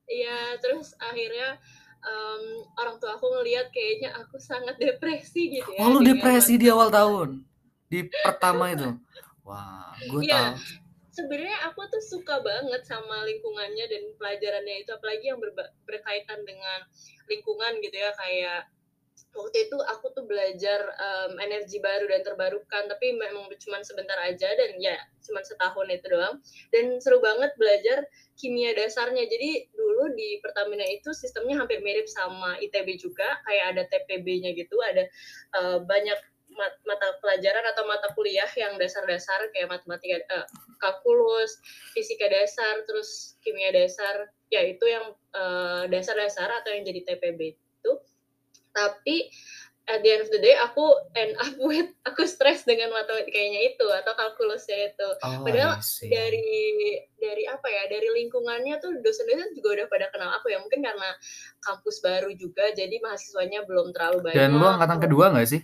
Iya, 0.05 0.61
terus 0.61 0.93
akhirnya 1.01 1.57
em, 2.05 2.43
orang 2.77 3.01
tua 3.01 3.17
aku 3.17 3.27
ngelihat 3.41 3.73
kayaknya 3.73 4.13
aku 4.21 4.37
sangat 4.37 4.77
depresi 4.77 5.59
gitu 5.59 5.71
ya. 5.75 5.81
Oh, 5.81 5.97
lu 5.97 6.05
depresi 6.05 6.61
di 6.61 6.69
awal 6.69 6.93
tahun. 6.93 7.41
Di 7.89 8.05
pertama 8.23 8.71
itu. 8.71 8.95
Wah, 9.43 9.97
gue 9.99 10.23
Iya. 10.29 10.55
tahu. 10.55 10.83
Sebenarnya 11.15 11.71
aku 11.71 11.87
tuh 11.95 12.03
suka 12.03 12.43
banget 12.43 12.83
sama 12.83 13.23
lingkungannya 13.23 13.87
dan 13.87 14.03
pelajarannya 14.19 14.83
itu, 14.83 14.91
apalagi 14.91 15.31
yang 15.31 15.39
berkaitan 15.87 16.43
dengan 16.43 16.83
lingkungan 17.31 17.79
gitu 17.79 17.97
ya, 18.03 18.11
kayak 18.19 18.67
waktu 19.35 19.67
itu 19.67 19.77
aku 19.91 20.15
tuh 20.15 20.25
belajar 20.27 20.81
em, 20.95 21.33
energi 21.43 21.83
baru 21.83 22.07
dan 22.07 22.23
terbarukan, 22.23 22.83
tapi 22.87 23.15
memang 23.19 23.51
cuma 23.59 23.83
sebentar 23.83 24.19
aja 24.23 24.47
dan 24.47 24.79
ya 24.79 24.95
cuma 25.27 25.43
setahun 25.43 25.87
itu 25.91 26.07
doang. 26.11 26.39
Dan 26.71 26.99
seru 27.03 27.19
banget 27.19 27.51
belajar 27.59 28.07
kimia 28.39 28.75
dasarnya. 28.75 29.27
Jadi 29.27 29.71
dulu 29.75 30.15
di 30.15 30.39
Pertamina 30.39 30.87
itu 30.87 31.11
sistemnya 31.11 31.63
hampir 31.63 31.83
mirip 31.83 32.07
sama 32.07 32.59
ITB 32.63 32.99
juga, 32.99 33.43
kayak 33.47 33.65
ada 33.75 33.83
TPB-nya 33.91 34.55
gitu, 34.55 34.79
ada 34.83 35.07
eh, 35.59 35.79
banyak 35.83 36.19
mat- 36.55 36.83
mata 36.87 37.19
pelajaran 37.19 37.65
atau 37.75 37.85
mata 37.91 38.09
kuliah 38.15 38.49
yang 38.55 38.79
dasar-dasar 38.79 39.51
kayak 39.51 39.71
matematika 39.71 40.23
eh, 40.23 40.47
kalkulus, 40.79 41.59
fisika 41.93 42.31
dasar, 42.31 42.87
terus 42.87 43.35
kimia 43.43 43.75
dasar, 43.75 44.31
ya 44.51 44.63
itu 44.63 44.87
yang 44.87 45.15
eh, 45.35 45.83
dasar-dasar 45.91 46.51
atau 46.63 46.71
yang 46.71 46.87
jadi 46.87 47.15
TPB 47.15 47.59
itu. 47.59 47.93
Tapi 48.75 49.31
at 49.85 50.01
the 50.01 50.09
end 50.09 50.25
of 50.25 50.33
the 50.33 50.41
day 50.41 50.57
aku 50.57 50.81
end 51.13 51.37
up 51.37 51.53
with 51.69 51.93
aku 52.03 52.25
stres 52.25 52.65
dengan 52.65 52.89
matematikanya 52.89 53.69
itu 53.69 53.85
atau 53.85 54.13
kalkulusnya 54.13 54.91
itu. 54.91 55.09
Oh, 55.21 55.45
Padahal 55.45 55.77
dari 56.03 56.49
dari 57.15 57.45
apa 57.45 57.69
ya 57.69 57.87
dari 57.87 58.09
lingkungannya 58.11 58.77
tuh 58.79 58.97
dosen-dosen 58.99 59.55
juga 59.55 59.81
udah 59.81 59.87
pada 59.87 60.07
kenal 60.09 60.33
aku 60.35 60.49
ya 60.49 60.59
mungkin 60.59 60.81
karena 60.81 61.11
kampus 61.61 62.01
baru 62.01 62.33
juga 62.33 62.73
jadi 62.73 62.97
mahasiswanya 62.99 63.63
belum 63.65 63.93
terlalu 63.93 64.25
banyak 64.25 64.37
Dan 64.37 64.57
lu 64.57 64.65
angkatan 64.65 64.99
kedua 65.01 65.33
nggak 65.33 65.49
sih? 65.49 65.63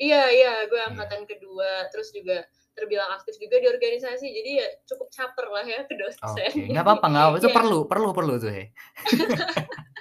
iya 0.00 0.32
iya 0.32 0.64
gue 0.64 0.80
angkatan 0.80 1.28
kedua 1.28 1.84
terus 1.92 2.08
juga 2.08 2.40
terbilang 2.72 3.12
aktif 3.12 3.36
juga 3.36 3.60
di 3.60 3.68
organisasi 3.68 4.24
jadi 4.24 4.50
ya 4.56 4.66
cukup 4.88 5.12
caper 5.12 5.44
lah 5.44 5.60
ya 5.60 5.84
ke 5.84 5.92
dosen 5.92 6.24
Oke, 6.24 6.72
nggak 6.72 6.80
apa-apa, 6.80 7.04
nggak 7.04 7.24
apa. 7.28 7.36
Itu 7.36 7.48
Iya. 7.52 7.56
perlu, 7.60 7.78
perlu, 7.84 8.08
perlu 8.16 8.34
tuh, 8.40 8.48
he. 8.48 8.72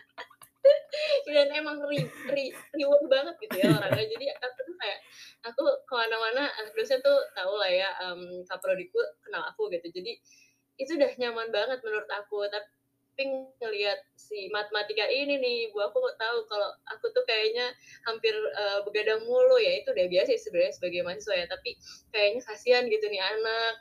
dan 1.30 1.48
emang 1.54 1.78
re, 1.86 2.00
re- 2.32 2.56
reward 2.76 3.06
banget 3.08 3.36
gitu 3.44 3.56
ya 3.62 3.68
orangnya. 3.72 4.06
Jadi 4.06 4.26
aku 4.34 4.60
tuh 4.66 4.76
kayak 4.80 5.00
aku 5.46 5.64
ke 5.88 5.94
mana-mana 5.94 6.44
dosen 6.76 7.00
tuh 7.04 7.18
tahu 7.36 7.54
lah 7.60 7.72
ya 7.72 7.90
um, 8.10 8.44
kaprodiku 8.48 9.00
kenal 9.24 9.44
aku 9.48 9.70
gitu. 9.74 9.88
Jadi 9.94 10.20
itu 10.80 10.92
udah 10.96 11.12
nyaman 11.20 11.50
banget 11.52 11.80
menurut 11.84 12.08
aku. 12.12 12.48
Tapi 12.48 13.24
ngelihat 13.60 14.00
si 14.16 14.48
matematika 14.48 15.04
ini 15.12 15.36
nih 15.44 15.58
bu 15.76 15.84
aku 15.84 16.00
tahu 16.16 16.48
kalau 16.48 16.72
aku 16.88 17.12
tuh 17.12 17.24
kayaknya 17.28 17.68
hampir 18.08 18.32
eh, 18.34 18.80
begadang 18.88 19.24
mulu 19.28 19.60
ya. 19.60 19.84
Itu 19.84 19.92
udah 19.92 20.08
biasa 20.08 20.36
sebenarnya 20.40 20.74
sebagai 20.76 21.02
mahasiswa 21.04 21.36
ya. 21.36 21.48
Tapi 21.52 21.70
kayaknya 22.16 22.42
kasihan 22.48 22.84
gitu 22.88 23.06
nih 23.12 23.22
anak. 23.22 23.76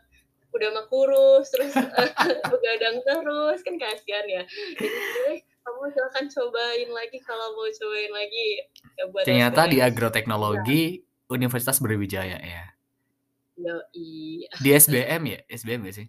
Udah 0.49 0.69
mah 0.73 0.87
kurus 0.91 1.53
terus 1.55 1.71
eh, 1.77 2.11
begadang 2.53 2.99
terus. 3.07 3.59
Kan 3.63 3.79
kasihan 3.79 4.27
ya. 4.27 4.43
Jadi 4.79 5.48
kamu 5.69 5.93
silahkan 5.93 6.27
cobain 6.33 6.89
lagi 6.89 7.19
kalau 7.21 7.53
mau 7.53 7.69
cobain 7.69 8.13
lagi 8.13 8.47
ya 8.97 9.05
buat 9.13 9.25
Ternyata 9.29 9.69
di 9.69 9.79
agroteknologi 9.85 10.83
Universitas 11.29 11.77
Brawijaya 11.77 12.41
ya. 12.41 12.65
Yoi. 13.61 14.49
Di 14.65 14.71
SBM 14.73 15.23
ya? 15.29 15.39
SBM 15.45 15.85
gak 15.85 15.97
sih? 16.01 16.07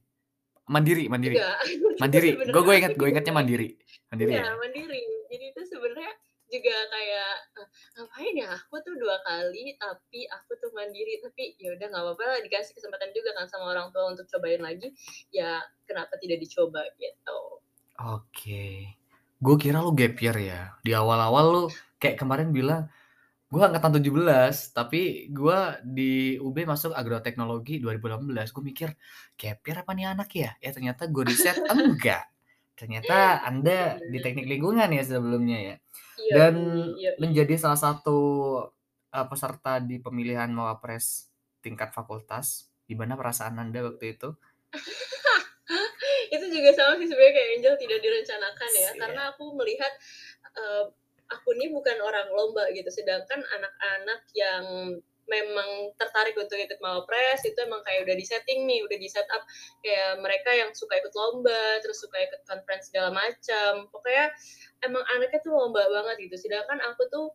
Mandiri, 0.70 1.12
mandiri. 1.12 1.36
Enggak. 1.36 1.60
Mandiri. 2.02 2.30
Sebenarnya 2.40 2.54
Gue 2.56 2.62
gue 2.64 2.76
ingat, 2.80 2.92
aku 2.96 3.00
gue 3.04 3.08
ingatnya 3.18 3.34
mandiri. 3.36 3.70
Mandiri 4.08 4.32
Iya, 4.32 4.48
ya. 4.48 4.54
mandiri. 4.56 5.04
Jadi 5.28 5.46
itu 5.52 5.62
sebenarnya 5.68 6.14
juga 6.50 6.76
kayak 6.90 7.34
eh, 7.62 7.68
ngapain 7.94 8.36
ya 8.42 8.50
aku 8.58 8.82
tuh 8.82 8.98
dua 8.98 9.22
kali 9.22 9.78
tapi 9.78 10.26
aku 10.34 10.58
tuh 10.58 10.74
mandiri 10.74 11.22
tapi 11.22 11.54
ya 11.62 11.78
udah 11.78 11.94
nggak 11.94 12.02
apa-apa 12.10 12.24
lah 12.26 12.40
dikasih 12.42 12.74
kesempatan 12.74 13.14
juga 13.14 13.38
kan 13.38 13.46
sama 13.46 13.70
orang 13.70 13.94
tua 13.94 14.10
untuk 14.18 14.26
cobain 14.26 14.58
lagi 14.58 14.90
ya 15.30 15.62
kenapa 15.86 16.18
tidak 16.18 16.42
dicoba 16.42 16.82
gitu 16.98 17.62
Oke. 18.02 18.98
Gue 19.40 19.56
kira 19.56 19.80
lu 19.80 19.96
gap 19.96 20.20
year 20.20 20.38
ya. 20.38 20.62
Di 20.84 20.92
awal-awal 20.92 21.46
lu 21.48 21.64
kayak 21.96 22.20
kemarin 22.20 22.52
bilang 22.52 22.92
gue 23.50 23.62
angkatan 23.64 23.98
17, 23.98 24.78
tapi 24.78 25.32
gue 25.32 25.60
di 25.82 26.38
UB 26.38 26.54
masuk 26.68 26.92
agroteknologi 26.94 27.80
2018. 27.82 28.54
Gue 28.54 28.64
mikir 28.64 28.90
gap 29.40 29.60
year 29.64 29.78
apa 29.80 29.92
nih 29.96 30.06
anak 30.12 30.30
ya? 30.36 30.52
Ya 30.60 30.70
ternyata 30.76 31.08
gue 31.08 31.24
riset 31.24 31.58
enggak. 31.72 32.28
Ternyata 32.76 33.44
Anda 33.44 34.00
di 34.00 34.20
teknik 34.24 34.48
lingkungan 34.48 34.92
ya 34.92 35.04
sebelumnya 35.04 35.60
ya. 35.60 35.76
Iya, 36.20 36.34
Dan 36.36 36.56
iya, 37.00 37.12
menjadi 37.16 37.56
salah 37.56 37.80
satu 37.80 38.20
uh, 39.12 39.28
peserta 39.28 39.80
di 39.80 40.00
pemilihan 40.00 40.52
Mawapres 40.52 41.32
tingkat 41.64 41.96
fakultas. 41.96 42.68
Gimana 42.88 43.16
perasaan 43.16 43.60
Anda 43.60 43.88
waktu 43.88 44.20
itu? 44.20 44.36
itu 46.30 46.46
juga 46.50 46.70
sama 46.78 46.94
sih 47.02 47.08
sebenarnya 47.10 47.34
kayak 47.36 47.50
Angel 47.60 47.76
tidak 47.82 48.00
direncanakan 48.06 48.70
ya 48.72 48.82
Iya. 48.82 48.90
karena 48.98 49.22
aku 49.34 49.44
melihat 49.58 49.94
eh, 50.58 50.84
aku 51.30 51.54
ini 51.58 51.70
bukan 51.70 51.98
orang 52.02 52.30
lomba 52.34 52.70
gitu 52.74 52.90
sedangkan 52.90 53.42
anak-anak 53.46 54.22
yang 54.34 54.64
memang 55.30 55.94
tertarik 55.94 56.34
untuk 56.34 56.58
ikut 56.58 56.82
Mawapres 56.82 57.46
itu 57.46 57.54
emang 57.62 57.86
kayak 57.86 58.02
udah 58.10 58.18
di 58.18 58.26
setting 58.26 58.66
nih, 58.66 58.82
udah 58.82 58.98
di 58.98 59.06
setup 59.06 59.46
kayak 59.86 60.18
mereka 60.26 60.50
yang 60.58 60.74
suka 60.74 60.98
ikut 60.98 61.14
lomba, 61.14 61.78
terus 61.86 62.02
suka 62.02 62.18
ikut 62.18 62.42
conference 62.50 62.90
segala 62.90 63.14
macam. 63.14 63.86
Pokoknya 63.94 64.34
emang 64.82 65.06
anaknya 65.06 65.38
tuh 65.46 65.54
lomba 65.54 65.86
banget 65.86 66.26
gitu. 66.26 66.50
Sedangkan 66.50 66.82
aku 66.82 67.06
tuh 67.14 67.30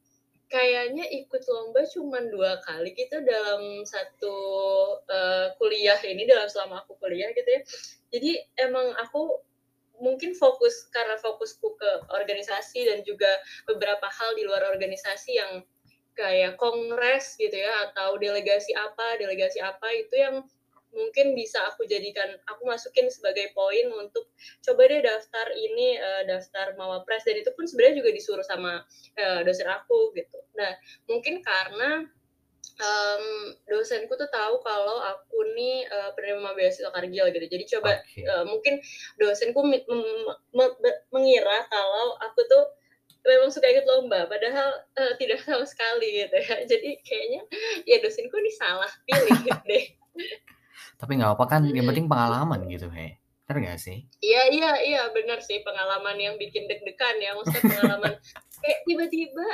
kayaknya 0.49 1.05
ikut 1.11 1.43
lomba 1.51 1.83
cuma 1.91 2.21
dua 2.29 2.61
kali 2.63 2.93
gitu 2.95 3.21
dalam 3.25 3.83
satu 3.83 4.37
uh, 5.09 5.47
kuliah 5.59 5.99
ini 6.05 6.29
dalam 6.29 6.47
selama 6.47 6.85
aku 6.85 6.95
kuliah 7.01 7.33
gitu 7.33 7.49
ya. 7.49 7.61
Jadi 8.15 8.31
emang 8.61 8.95
aku 9.01 9.43
mungkin 10.03 10.35
fokus 10.35 10.91
karena 10.91 11.15
fokusku 11.23 11.79
ke 11.79 11.91
organisasi 12.11 12.91
dan 12.91 13.01
juga 13.07 13.31
beberapa 13.71 14.07
hal 14.11 14.35
di 14.35 14.43
luar 14.43 14.75
organisasi 14.75 15.39
yang 15.39 15.63
kayak 16.15 16.55
kongres 16.59 17.35
gitu 17.39 17.55
ya 17.55 17.91
atau 17.91 18.15
delegasi 18.19 18.71
apa 18.75 19.19
delegasi 19.19 19.59
apa 19.59 19.87
itu 19.95 20.15
yang 20.15 20.47
mungkin 20.95 21.35
bisa 21.35 21.61
aku 21.69 21.85
jadikan 21.85 22.31
aku 22.47 22.65
masukin 22.65 23.11
sebagai 23.11 23.51
poin 23.53 23.91
untuk 23.99 24.31
coba 24.63 24.87
deh 24.89 25.03
daftar 25.03 25.47
ini 25.53 25.99
uh, 25.99 26.23
daftar 26.25 26.79
mawapres. 26.79 27.27
Dan 27.27 27.43
itu 27.43 27.51
pun 27.53 27.67
sebenarnya 27.67 28.01
juga 28.01 28.11
disuruh 28.15 28.47
sama 28.47 28.83
uh, 29.19 29.41
dosen 29.43 29.69
aku 29.69 30.15
gitu. 30.15 30.39
Nah 30.57 30.73
mungkin 31.11 31.43
karena 31.43 32.07
um, 32.81 33.25
dosenku 33.69 34.15
tuh 34.15 34.31
tahu 34.31 34.59
kalau 34.65 34.99
aku 35.03 35.39
nih 35.55 35.87
uh, 35.91 36.11
penerima 36.17 36.55
beasiswa 36.57 36.91
Kargil 36.91 37.31
gitu. 37.35 37.47
Jadi 37.47 37.65
coba 37.79 38.01
okay. 38.01 38.25
uh, 38.27 38.45
mungkin 38.47 38.81
dosenku 39.21 39.61
mengira 41.13 41.59
kalau 41.71 42.19
aku 42.23 42.41
tuh 42.49 42.65
memang 43.25 43.49
suka 43.49 43.73
ikut 43.73 43.89
lomba 43.89 44.29
padahal 44.29 44.85
uh, 45.01 45.13
tidak 45.17 45.41
sama 45.43 45.65
sekali 45.65 46.25
gitu 46.25 46.37
ya. 46.37 46.57
Jadi 46.71 46.91
kayaknya 47.03 47.43
ya 47.89 47.97
dosinku 48.03 48.37
ini 48.41 48.53
salah 48.53 48.91
pilih 49.07 49.41
deh 49.71 49.85
tapi 50.97 51.21
nggak 51.21 51.37
apa 51.37 51.45
kan 51.47 51.63
yang 51.69 51.87
penting 51.89 52.07
pengalaman 52.07 52.65
gitu 52.71 52.89
he 52.91 53.19
benar 53.45 53.61
nggak 53.61 53.81
sih 53.81 54.09
iya 54.25 54.49
iya 54.49 54.71
iya 54.81 55.03
benar 55.13 55.39
sih 55.45 55.61
pengalaman 55.61 56.17
yang 56.17 56.35
bikin 56.41 56.65
deg-degan 56.65 57.17
ya 57.21 57.37
maksudnya 57.37 57.63
pengalaman 57.65 58.13
kayak 58.65 58.81
tiba-tiba 58.89 59.47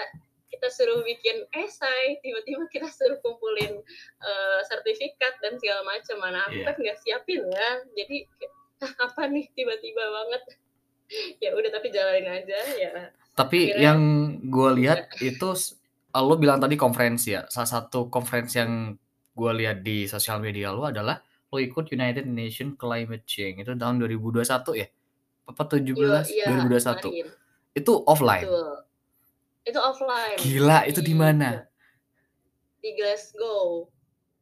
kita 0.51 0.67
suruh 0.71 1.03
bikin 1.03 1.47
esai 1.55 2.19
tiba-tiba 2.23 2.67
kita 2.71 2.87
suruh 2.91 3.19
kumpulin 3.23 3.83
uh, 4.23 4.61
sertifikat 4.67 5.39
dan 5.43 5.59
segala 5.59 5.83
macam 5.87 6.17
mana 6.23 6.47
aku 6.47 6.63
yeah. 6.63 6.67
kan 6.71 6.77
nggak 6.79 6.99
siapin 7.03 7.43
ya 7.51 7.71
jadi 7.99 8.17
ah, 8.87 8.93
apa 9.11 9.27
nih 9.31 9.47
tiba-tiba 9.55 10.03
banget 10.03 10.43
ya 11.43 11.51
udah 11.59 11.71
tapi 11.75 11.91
jalanin 11.91 12.31
aja 12.31 12.59
ya 12.79 12.93
tapi 13.41 13.73
Akhirnya, 13.73 13.83
yang 13.83 14.01
gue 14.53 14.71
lihat 14.85 15.01
ya. 15.17 15.33
itu 15.33 15.49
lo 16.13 16.35
bilang 16.37 16.59
tadi 16.59 16.75
konferensi 16.75 17.33
ya. 17.33 17.47
Salah 17.49 17.71
satu 17.81 18.13
konferensi 18.13 18.59
yang 18.61 18.93
gue 19.33 19.53
lihat 19.57 19.81
di 19.81 20.05
sosial 20.11 20.43
media 20.43 20.75
lo 20.75 20.85
adalah 20.85 21.17
lo 21.51 21.59
ikut 21.59 21.91
United 21.91 22.27
Nation 22.31 22.79
Climate 22.79 23.27
Change 23.27 23.67
itu 23.67 23.73
tahun 23.75 23.99
2021 23.99 24.47
ya? 24.79 24.89
Apa 25.51 25.63
17 25.67 26.31
iya, 26.31 26.47
2021? 26.47 27.03
Kemarin. 27.03 27.27
Itu 27.75 27.93
offline. 28.07 28.47
Betul. 28.47 28.73
Itu 29.67 29.79
offline. 29.83 30.39
Gila, 30.39 30.79
itu 30.87 31.01
di 31.03 31.15
mana? 31.15 31.67
Di 32.79 32.91
Glasgow. 32.95 33.91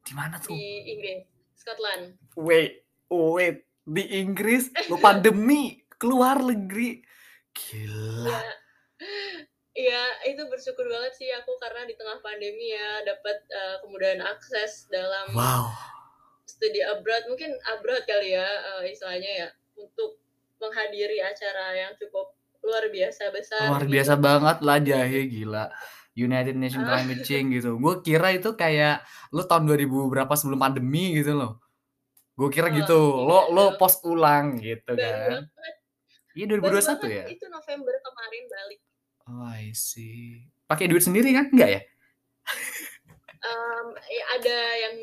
Di 0.05 0.13
mana 0.13 0.37
tuh? 0.37 0.53
Di 0.53 0.95
Inggris, 0.95 1.25
Scotland. 1.57 2.13
Wait, 2.37 2.85
wait, 3.09 3.65
di 3.83 4.03
Inggris 4.21 4.69
lo 4.87 5.01
pandemi 5.01 5.81
keluar 5.97 6.39
negeri. 6.39 7.01
Gila. 7.51 8.29
Ya 8.31 8.53
Iya, 9.79 10.03
itu 10.27 10.43
bersyukur 10.51 10.83
banget 10.91 11.15
sih 11.15 11.31
aku 11.39 11.55
karena 11.55 11.87
di 11.87 11.95
tengah 11.95 12.19
pandemi 12.19 12.75
ya 12.75 12.99
dapat 13.07 13.37
uh, 13.47 13.75
kemudahan 13.79 14.19
akses 14.19 14.91
dalam 14.91 15.31
wow. 15.31 15.71
Studi 16.49 16.81
abroad, 16.81 17.29
mungkin 17.29 17.53
abroad 17.69 18.01
kali 18.09 18.33
ya 18.33 18.45
uh, 18.45 18.81
istilahnya 18.81 19.31
ya 19.45 19.47
untuk 19.77 20.17
menghadiri 20.57 21.21
acara 21.21 21.77
yang 21.77 21.93
cukup 22.01 22.33
luar 22.65 22.89
biasa 22.89 23.29
besar. 23.29 23.69
Luar 23.69 23.85
gitu. 23.85 23.93
biasa 23.93 24.13
banget 24.17 24.57
lah 24.65 24.77
jahe 24.81 25.21
gila. 25.29 25.65
United 26.17 26.55
Nations 26.57 26.83
uh. 26.83 26.89
Climate 26.89 27.23
Change 27.23 27.49
gitu. 27.61 27.79
Gue 27.79 28.01
kira 28.03 28.35
itu 28.35 28.51
kayak 28.57 29.05
lu 29.31 29.45
tahun 29.45 29.69
2000 29.69 29.87
berapa 29.87 30.33
sebelum 30.35 30.59
pandemi 30.59 31.15
gitu 31.15 31.37
loh. 31.37 31.61
Gue 32.35 32.49
kira 32.51 32.67
oh, 32.67 32.75
gitu. 32.75 32.99
Iya, 32.99 33.27
lo 33.29 33.39
lo 33.55 33.63
post 33.79 34.03
ulang 34.03 34.59
gitu 34.59 34.91
kan. 34.97 35.47
Iya 36.35 36.45
2021 36.55 37.07
ya? 37.07 37.25
Itu 37.27 37.45
November 37.47 37.95
kemarin 38.03 38.43
balik. 38.47 38.79
Oh, 39.29 39.45
I 39.45 39.71
see. 39.75 40.47
Pakai 40.65 40.89
duit 40.89 41.03
sendiri 41.05 41.31
kan? 41.35 41.51
Enggak 41.51 41.69
ya? 41.69 41.81
um, 43.45 43.87
ya 43.95 44.23
ada 44.39 44.57
yang 44.87 44.95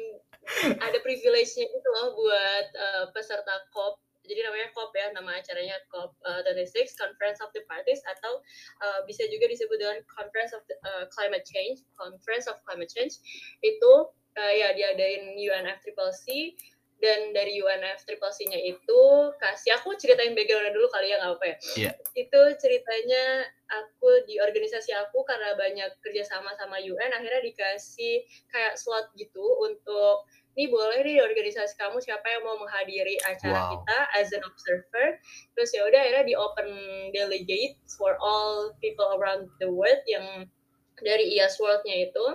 ada 0.87 0.99
privilege-nya 1.03 1.67
itu 1.67 1.89
loh 2.01 2.15
buat 2.15 2.67
uh, 2.75 3.05
peserta 3.11 3.67
COP. 3.75 3.99
Jadi 4.27 4.43
namanya 4.43 4.75
COP 4.75 4.91
ya, 4.91 5.15
nama 5.15 5.39
acaranya 5.39 5.79
COP 5.87 6.11
uh, 6.27 6.43
36 6.43 6.99
Conference 6.99 7.39
of 7.39 7.55
the 7.55 7.63
Parties 7.71 8.03
atau 8.11 8.43
uh, 8.83 9.01
bisa 9.07 9.23
juga 9.31 9.47
disebut 9.47 9.79
dengan 9.79 10.03
Conference 10.11 10.51
of 10.51 10.67
the, 10.67 10.75
uh, 10.83 11.07
Climate 11.15 11.47
Change, 11.47 11.87
Conference 11.95 12.51
of 12.51 12.59
Climate 12.67 12.91
Change. 12.91 13.23
Itu 13.63 14.11
uh, 14.37 14.53
ya 14.53 14.75
diadain 14.75 15.39
UNFCCC 15.39 16.59
dan 16.97 17.37
dari 17.37 17.61
UNF 17.61 18.09
Triple 18.09 18.33
C-nya 18.33 18.57
itu 18.57 19.03
kasih 19.37 19.77
aku 19.77 19.93
ceritain 20.01 20.33
backgroundnya 20.33 20.73
dulu 20.73 20.89
kali 20.89 21.13
ya 21.13 21.21
nggak 21.21 21.37
apa 21.37 21.45
ya. 21.45 21.57
Yeah. 21.77 21.95
Itu 22.17 22.41
ceritanya 22.57 23.45
aku 23.69 24.25
di 24.25 24.41
organisasi 24.41 24.97
aku 24.97 25.21
karena 25.29 25.53
banyak 25.61 25.91
kerjasama 26.01 26.57
sama 26.57 26.81
UN 26.81 27.13
akhirnya 27.13 27.45
dikasih 27.45 28.25
kayak 28.49 28.81
slot 28.81 29.13
gitu 29.21 29.45
untuk 29.61 30.25
ini 30.57 30.73
boleh 30.73 31.05
nih 31.05 31.21
di 31.21 31.23
organisasi 31.23 31.77
kamu 31.77 32.01
siapa 32.01 32.25
yang 32.33 32.41
mau 32.41 32.57
menghadiri 32.57 33.21
acara 33.29 33.69
wow. 33.69 33.71
kita 33.77 33.99
as 34.17 34.33
an 34.33 34.41
observer 34.41 35.21
terus 35.53 35.69
ya 35.77 35.85
udah 35.85 36.01
akhirnya 36.01 36.25
di 36.25 36.35
open 36.35 36.69
delegate 37.13 37.77
for 37.93 38.17
all 38.25 38.73
people 38.81 39.05
around 39.21 39.53
the 39.61 39.69
world 39.69 40.01
yang 40.09 40.49
dari 40.97 41.37
IAS 41.37 41.61
World-nya 41.61 42.09
itu 42.09 42.27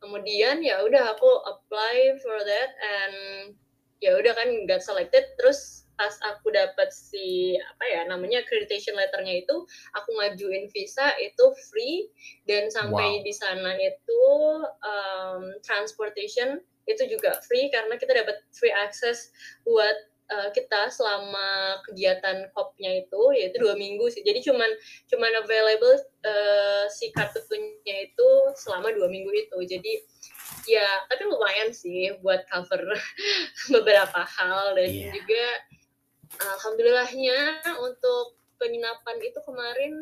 kemudian 0.00 0.64
ya 0.64 0.80
udah 0.80 1.12
aku 1.12 1.28
apply 1.44 2.16
for 2.24 2.40
that 2.40 2.72
and 2.80 3.16
ya 3.98 4.18
udah 4.18 4.32
kan 4.34 4.48
nggak 4.66 4.82
selected. 4.82 5.24
Terus 5.38 5.88
pas 5.98 6.14
aku 6.30 6.54
dapat 6.54 6.94
si 6.94 7.58
apa 7.58 7.84
ya 7.90 8.06
namanya 8.06 8.46
accreditation 8.46 8.94
letternya 8.94 9.42
itu 9.42 9.66
aku 9.98 10.10
ngajuin 10.14 10.70
visa 10.70 11.14
itu 11.18 11.44
free. 11.70 12.08
Dan 12.46 12.70
sampai 12.70 13.20
wow. 13.20 13.24
di 13.26 13.32
sana 13.34 13.74
itu 13.78 14.24
um, 14.82 15.42
transportation 15.66 16.62
itu 16.88 17.04
juga 17.04 17.36
free 17.44 17.68
karena 17.68 18.00
kita 18.00 18.16
dapat 18.16 18.40
free 18.56 18.72
access 18.72 19.28
buat 19.66 20.08
uh, 20.32 20.48
kita 20.52 20.88
selama 20.92 21.80
kegiatan 21.88 22.48
kopnya 22.52 23.04
itu 23.04 23.22
yaitu 23.36 23.60
dua 23.60 23.74
minggu 23.76 24.08
sih. 24.12 24.24
Jadi 24.24 24.44
cuman 24.44 24.70
cuman 25.08 25.32
available 25.44 25.96
uh, 26.24 26.84
si 26.88 27.10
kartunya 27.12 28.08
itu 28.08 28.30
selama 28.56 28.92
dua 28.92 29.08
minggu 29.08 29.30
itu. 29.32 29.58
Jadi 29.64 29.92
ya 30.68 30.88
tapi 31.08 31.24
lumayan 31.24 31.72
sih 31.72 32.12
buat 32.20 32.44
cover 32.52 32.84
beberapa 33.74 34.20
hal 34.22 34.76
dan 34.76 34.92
yeah. 34.92 35.10
juga 35.10 35.44
alhamdulillahnya 36.36 37.40
untuk 37.80 38.36
penginapan 38.60 39.16
itu 39.24 39.40
kemarin 39.42 39.94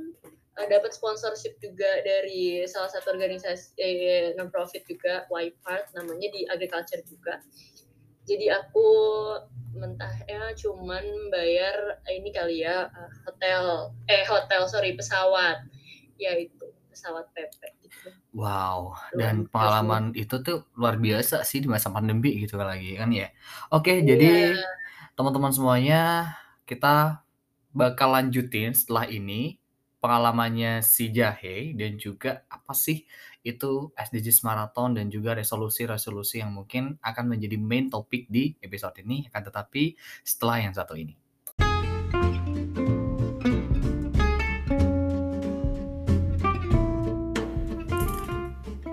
uh, 0.58 0.66
dapat 0.66 0.90
sponsorship 0.90 1.54
juga 1.62 2.02
dari 2.02 2.66
salah 2.66 2.90
satu 2.90 3.14
organisasi 3.14 3.78
eh, 3.78 4.34
non 4.34 4.50
profit 4.50 4.82
juga 4.90 5.24
Part 5.62 5.94
namanya 5.94 6.28
di 6.34 6.42
agriculture 6.50 7.06
juga 7.06 7.38
jadi 8.26 8.58
aku 8.58 8.88
mentah 9.76 10.16
ya 10.26 10.50
cuman 10.56 11.04
bayar 11.30 12.00
ini 12.10 12.32
kali 12.32 12.64
ya 12.64 12.90
uh, 12.90 13.12
hotel 13.28 13.94
eh 14.10 14.24
hotel 14.26 14.66
sorry 14.66 14.96
pesawat 14.96 15.62
ya 16.16 16.32
itu 16.40 16.55
pesawat 16.96 17.28
PP 17.36 17.60
gitu. 17.84 18.08
Wow, 18.32 18.96
dan 19.12 19.44
pengalaman 19.52 20.16
itu 20.16 20.40
tuh 20.40 20.64
luar 20.80 20.96
biasa 20.96 21.44
sih 21.44 21.60
di 21.60 21.68
masa 21.68 21.92
pandemi 21.92 22.40
gitu 22.40 22.56
lagi 22.56 22.96
kan 22.96 23.12
ya. 23.12 23.28
Oke, 23.68 24.00
yeah. 24.00 24.16
jadi 24.16 24.30
teman-teman 25.12 25.52
semuanya 25.52 26.32
kita 26.64 27.20
bakal 27.76 28.16
lanjutin 28.16 28.72
setelah 28.72 29.04
ini 29.04 29.60
pengalamannya 30.00 30.80
si 30.80 31.12
Jahe 31.12 31.76
dan 31.76 32.00
juga 32.00 32.48
apa 32.48 32.72
sih 32.72 33.04
itu 33.44 33.92
SDGs 33.92 34.42
Marathon 34.42 34.96
dan 34.96 35.12
juga 35.12 35.36
resolusi-resolusi 35.36 36.40
yang 36.40 36.56
mungkin 36.56 36.96
akan 37.04 37.36
menjadi 37.36 37.60
main 37.60 37.92
topik 37.92 38.26
di 38.32 38.56
episode 38.64 38.96
ini 39.04 39.28
akan 39.28 39.42
tetapi 39.52 39.94
setelah 40.24 40.64
yang 40.64 40.72
satu 40.72 40.96
ini. 40.96 41.25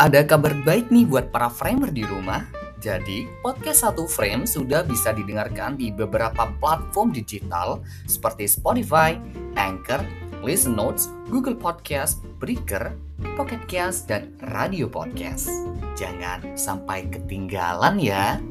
Ada 0.01 0.25
kabar 0.25 0.57
baik 0.65 0.89
nih 0.89 1.05
buat 1.05 1.29
para 1.29 1.53
framer 1.53 1.93
di 1.93 2.01
rumah. 2.01 2.49
Jadi, 2.81 3.29
podcast 3.45 3.85
satu 3.85 4.09
frame 4.09 4.49
sudah 4.49 4.81
bisa 4.81 5.13
didengarkan 5.13 5.77
di 5.77 5.93
beberapa 5.93 6.49
platform 6.57 7.13
digital 7.13 7.77
seperti 8.09 8.49
Spotify, 8.49 9.21
Anchor, 9.53 10.01
Listen 10.41 10.73
Notes, 10.73 11.13
Google 11.29 11.53
Podcast, 11.53 12.25
Breaker, 12.41 12.97
Pocket 13.37 13.61
Cast, 13.69 14.09
dan 14.09 14.33
Radio 14.49 14.89
Podcast. 14.89 15.45
Jangan 15.93 16.57
sampai 16.57 17.05
ketinggalan 17.13 18.01
ya. 18.01 18.41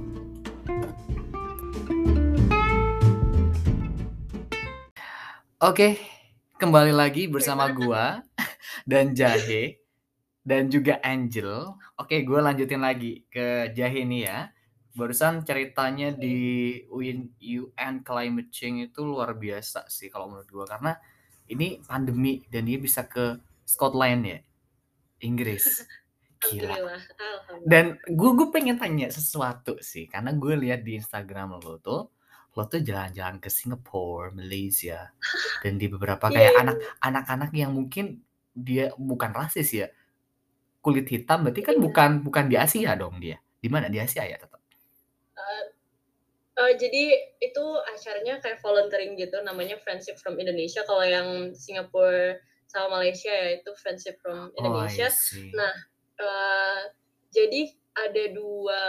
Oke, 5.58 5.98
kembali 6.62 6.94
lagi 6.94 7.26
bersama 7.26 7.66
gua 7.74 8.22
dan 8.90 9.10
Jahe 9.10 9.81
dan 10.42 10.66
juga 10.68 10.98
Angel. 11.06 11.74
Oke, 11.98 12.26
gue 12.26 12.38
lanjutin 12.42 12.82
lagi 12.82 13.26
ke 13.30 13.70
Jahe 13.74 14.02
nih 14.02 14.22
ya. 14.26 14.38
Barusan 14.92 15.40
ceritanya 15.46 16.12
di 16.12 16.76
UN, 16.92 17.32
UN 17.40 17.94
Climate 18.04 18.50
Change 18.52 18.92
itu 18.92 19.00
luar 19.06 19.32
biasa 19.38 19.88
sih 19.88 20.12
kalau 20.12 20.28
menurut 20.28 20.50
gua 20.52 20.66
karena 20.68 20.92
ini 21.48 21.80
pandemi 21.80 22.44
dan 22.52 22.68
dia 22.68 22.76
bisa 22.76 23.08
ke 23.08 23.40
Scotland 23.64 24.22
ya, 24.28 24.38
Inggris. 25.24 25.64
Gila. 26.42 26.74
Dan 27.62 28.02
gue 28.04 28.30
gue 28.34 28.48
pengen 28.50 28.76
tanya 28.76 29.08
sesuatu 29.08 29.78
sih, 29.78 30.10
karena 30.10 30.34
gue 30.34 30.58
lihat 30.58 30.82
di 30.82 30.98
Instagram 30.98 31.62
lo 31.62 31.78
tuh, 31.78 32.10
lo 32.52 32.62
tuh 32.66 32.82
jalan-jalan 32.82 33.38
ke 33.38 33.46
Singapura, 33.48 34.34
Malaysia, 34.34 35.14
dan 35.62 35.78
di 35.78 35.86
beberapa 35.86 36.28
kayak 36.28 36.52
Iya. 36.52 36.60
anak 36.66 36.76
anak-anak 37.00 37.50
yang 37.54 37.72
mungkin 37.72 38.26
dia 38.52 38.90
bukan 38.98 39.30
rasis 39.32 39.70
ya, 39.72 39.86
kulit 40.82 41.06
hitam, 41.06 41.46
berarti 41.46 41.62
kan 41.62 41.76
Iya. 41.78 41.82
bukan 41.86 42.10
bukan 42.20 42.44
di 42.50 42.56
Asia 42.58 42.92
dong 42.98 43.22
dia. 43.22 43.38
Di 43.62 43.70
mana 43.70 43.86
di 43.86 43.96
Asia 43.96 44.26
ya 44.26 44.34
tetap. 44.36 44.58
Eh, 45.38 45.64
eh, 46.58 46.72
jadi 46.76 47.04
itu 47.38 47.64
acaranya 47.86 48.42
kayak 48.42 48.58
volunteering 48.60 49.14
gitu, 49.14 49.38
namanya 49.40 49.78
Friendship 49.80 50.18
from 50.18 50.36
Indonesia. 50.36 50.82
Kalau 50.82 51.06
yang 51.06 51.54
Singapura 51.54 52.36
sama 52.66 52.98
Malaysia 53.00 53.30
ya 53.30 53.56
itu 53.56 53.70
Friendship 53.78 54.18
from 54.18 54.50
Oh, 54.50 54.58
Indonesia. 54.58 55.06
see. 55.08 55.54
Nah, 55.54 55.72
eh, 56.18 56.80
jadi 57.30 57.70
ada 57.94 58.24
dua 58.34 58.80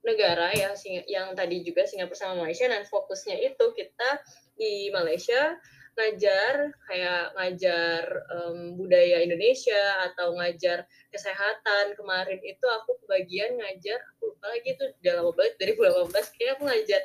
negara 0.00 0.54
ya 0.54 0.70
yang 1.10 1.34
tadi 1.34 1.66
juga 1.66 1.82
Singapura 1.82 2.14
sama 2.14 2.46
Malaysia 2.46 2.70
dan 2.70 2.86
fokusnya 2.86 3.42
itu 3.42 3.64
kita 3.74 4.22
di 4.54 4.86
Malaysia 4.94 5.58
ngajar 5.96 6.54
kayak 6.84 7.24
ngajar 7.32 8.02
em, 8.28 8.76
budaya 8.76 9.24
Indonesia 9.24 10.06
atau 10.12 10.36
ngajar 10.36 10.84
kesehatan 11.08 11.96
kemarin 11.96 12.36
itu 12.44 12.66
aku 12.68 13.00
kebagian 13.04 13.56
ngajar 13.56 13.96
aku 14.12 14.36
lupa 14.36 14.52
lagi 14.52 14.76
itu 14.76 14.84
udah 15.00 15.12
lama 15.16 15.32
banget 15.32 15.54
2018 15.56 16.36
kayaknya 16.36 16.52
aku 16.52 16.64
ngajar 16.68 17.02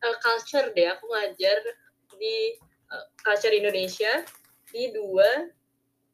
eh, 0.00 0.16
culture 0.24 0.68
deh 0.72 0.88
aku 0.88 1.04
ngajar 1.12 1.58
di 2.16 2.36
eh, 2.88 3.06
culture 3.20 3.54
Indonesia 3.54 4.12
di 4.72 4.88
dua 4.96 5.28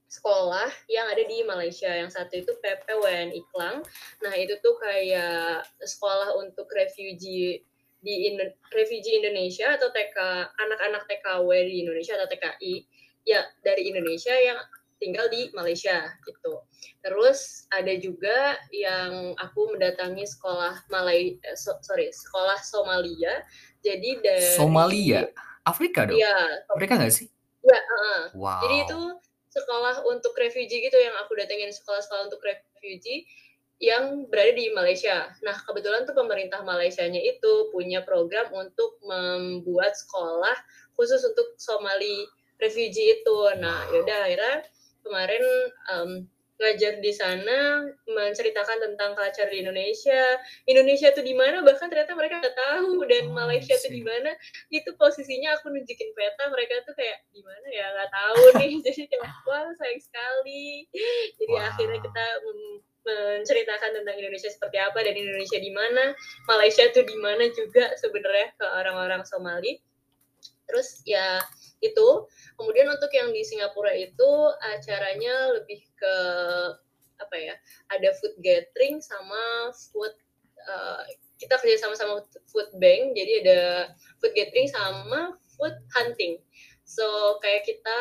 sekolah 0.06 0.70
yang 0.86 1.10
ada 1.10 1.22
di 1.26 1.42
Malaysia. 1.42 1.90
Yang 1.90 2.14
satu 2.16 2.34
itu 2.40 2.52
PPWN 2.62 3.34
Iklang. 3.34 3.82
Nah, 4.22 4.32
itu 4.38 4.54
tuh 4.62 4.78
kayak 4.78 5.66
sekolah 5.82 6.38
untuk 6.40 6.70
refugee 6.72 7.66
di 8.06 8.30
Indo- 8.30 8.54
refugee 8.70 9.18
Indonesia 9.18 9.74
atau 9.74 9.90
TK 9.90 10.16
anak-anak 10.54 11.10
TKW 11.10 11.48
di 11.66 11.82
Indonesia 11.82 12.14
atau 12.14 12.30
TKI 12.30 12.86
ya 13.26 13.42
dari 13.66 13.90
Indonesia 13.90 14.30
yang 14.30 14.62
tinggal 15.02 15.26
di 15.26 15.50
Malaysia 15.52 16.06
gitu. 16.22 16.62
Terus 17.02 17.66
ada 17.74 17.90
juga 17.98 18.56
yang 18.70 19.34
aku 19.36 19.74
mendatangi 19.74 20.22
sekolah 20.24 20.86
Malay 20.88 21.36
eh, 21.42 21.58
so- 21.58 21.82
sorry, 21.82 22.08
sekolah 22.14 22.56
Somalia. 22.62 23.42
Jadi 23.82 24.22
dari 24.22 24.54
Somalia, 24.54 25.26
Afrika 25.66 26.06
dong. 26.06 26.16
Iya, 26.16 26.62
Afrika 26.70 26.94
nggak 26.96 27.12
sih? 27.12 27.28
ya, 27.66 27.74
heeh. 27.82 28.22
Wow. 28.38 28.62
Jadi 28.62 28.76
itu 28.86 29.00
sekolah 29.50 30.06
untuk 30.06 30.38
refugee 30.38 30.78
gitu 30.86 30.94
yang 30.94 31.16
aku 31.18 31.34
datengin 31.34 31.74
sekolah-sekolah 31.74 32.30
untuk 32.30 32.38
refugee 32.46 33.26
yang 33.76 34.24
berada 34.32 34.56
di 34.56 34.72
Malaysia. 34.72 35.28
Nah, 35.44 35.56
kebetulan 35.68 36.08
tuh 36.08 36.16
pemerintah 36.16 36.64
Malaysianya 36.64 37.20
itu 37.20 37.68
punya 37.70 38.00
program 38.00 38.48
untuk 38.52 38.96
membuat 39.04 39.92
sekolah 39.92 40.56
khusus 40.96 41.20
untuk 41.22 41.56
Somali 41.60 42.24
refugee 42.56 43.20
itu. 43.20 43.38
Nah, 43.60 43.84
yaudah 43.92 44.16
akhirnya 44.24 44.56
kemarin 45.04 45.44
em, 45.92 46.10
ngajar 46.56 47.04
di 47.04 47.12
sana 47.12 47.84
menceritakan 48.08 48.80
tentang 48.80 49.12
culture 49.12 49.44
di 49.52 49.60
Indonesia. 49.60 50.40
Indonesia 50.64 51.12
tuh 51.12 51.20
di 51.20 51.36
mana 51.36 51.60
bahkan 51.60 51.92
ternyata 51.92 52.16
mereka 52.16 52.40
nggak 52.40 52.56
tahu 52.56 53.04
dan 53.04 53.28
Oh, 53.28 53.36
Malaysia 53.36 53.76
tuh 53.76 53.92
di 53.92 54.00
mana 54.00 54.32
itu 54.72 54.88
posisinya 54.96 55.52
aku 55.60 55.68
nunjukin 55.68 56.16
peta 56.16 56.48
mereka 56.48 56.80
tuh 56.88 56.96
kayak 56.96 57.28
di 57.28 57.44
mana 57.44 57.66
ya 57.68 57.92
nggak 57.92 58.08
tahu 58.08 58.42
nih 58.56 58.72
jadi 58.88 59.04
kayak 59.04 59.28
wah 59.44 59.68
sayang 59.76 60.00
sekali 60.00 60.88
jadi 61.36 61.52
Wow. 61.52 61.68
akhirnya 61.68 61.98
kita 62.00 62.24
mem- 62.40 62.80
menceritakan 63.06 64.02
tentang 64.02 64.16
Indonesia 64.18 64.50
seperti 64.50 64.82
apa 64.82 64.98
dan 65.06 65.14
Indonesia 65.14 65.58
di 65.62 65.70
mana 65.70 66.12
Malaysia 66.50 66.84
tuh 66.90 67.06
di 67.06 67.16
mana 67.22 67.46
juga 67.54 67.94
sebenarnya 68.02 68.50
ke 68.58 68.66
orang-orang 68.66 69.22
Somali. 69.22 69.78
Terus 70.66 71.06
ya 71.06 71.38
itu 71.78 72.26
kemudian 72.58 72.90
untuk 72.90 73.12
yang 73.14 73.30
di 73.30 73.46
Singapura 73.46 73.94
itu 73.94 74.30
acaranya 74.74 75.54
lebih 75.54 75.86
ke 75.94 76.16
apa 77.16 77.36
ya 77.38 77.54
ada 77.94 78.12
food 78.20 78.34
gathering 78.44 79.00
sama 79.00 79.72
food 79.72 80.12
uh, 80.68 81.00
kita 81.40 81.56
kerja 81.56 81.80
sama 81.80 81.96
sama 81.96 82.20
food 82.48 82.68
bank 82.76 83.16
jadi 83.16 83.32
ada 83.46 83.60
food 84.20 84.34
gathering 84.34 84.66
sama 84.66 85.38
food 85.54 85.76
hunting. 85.94 86.42
So 86.82 87.38
kayak 87.40 87.64
kita 87.64 87.98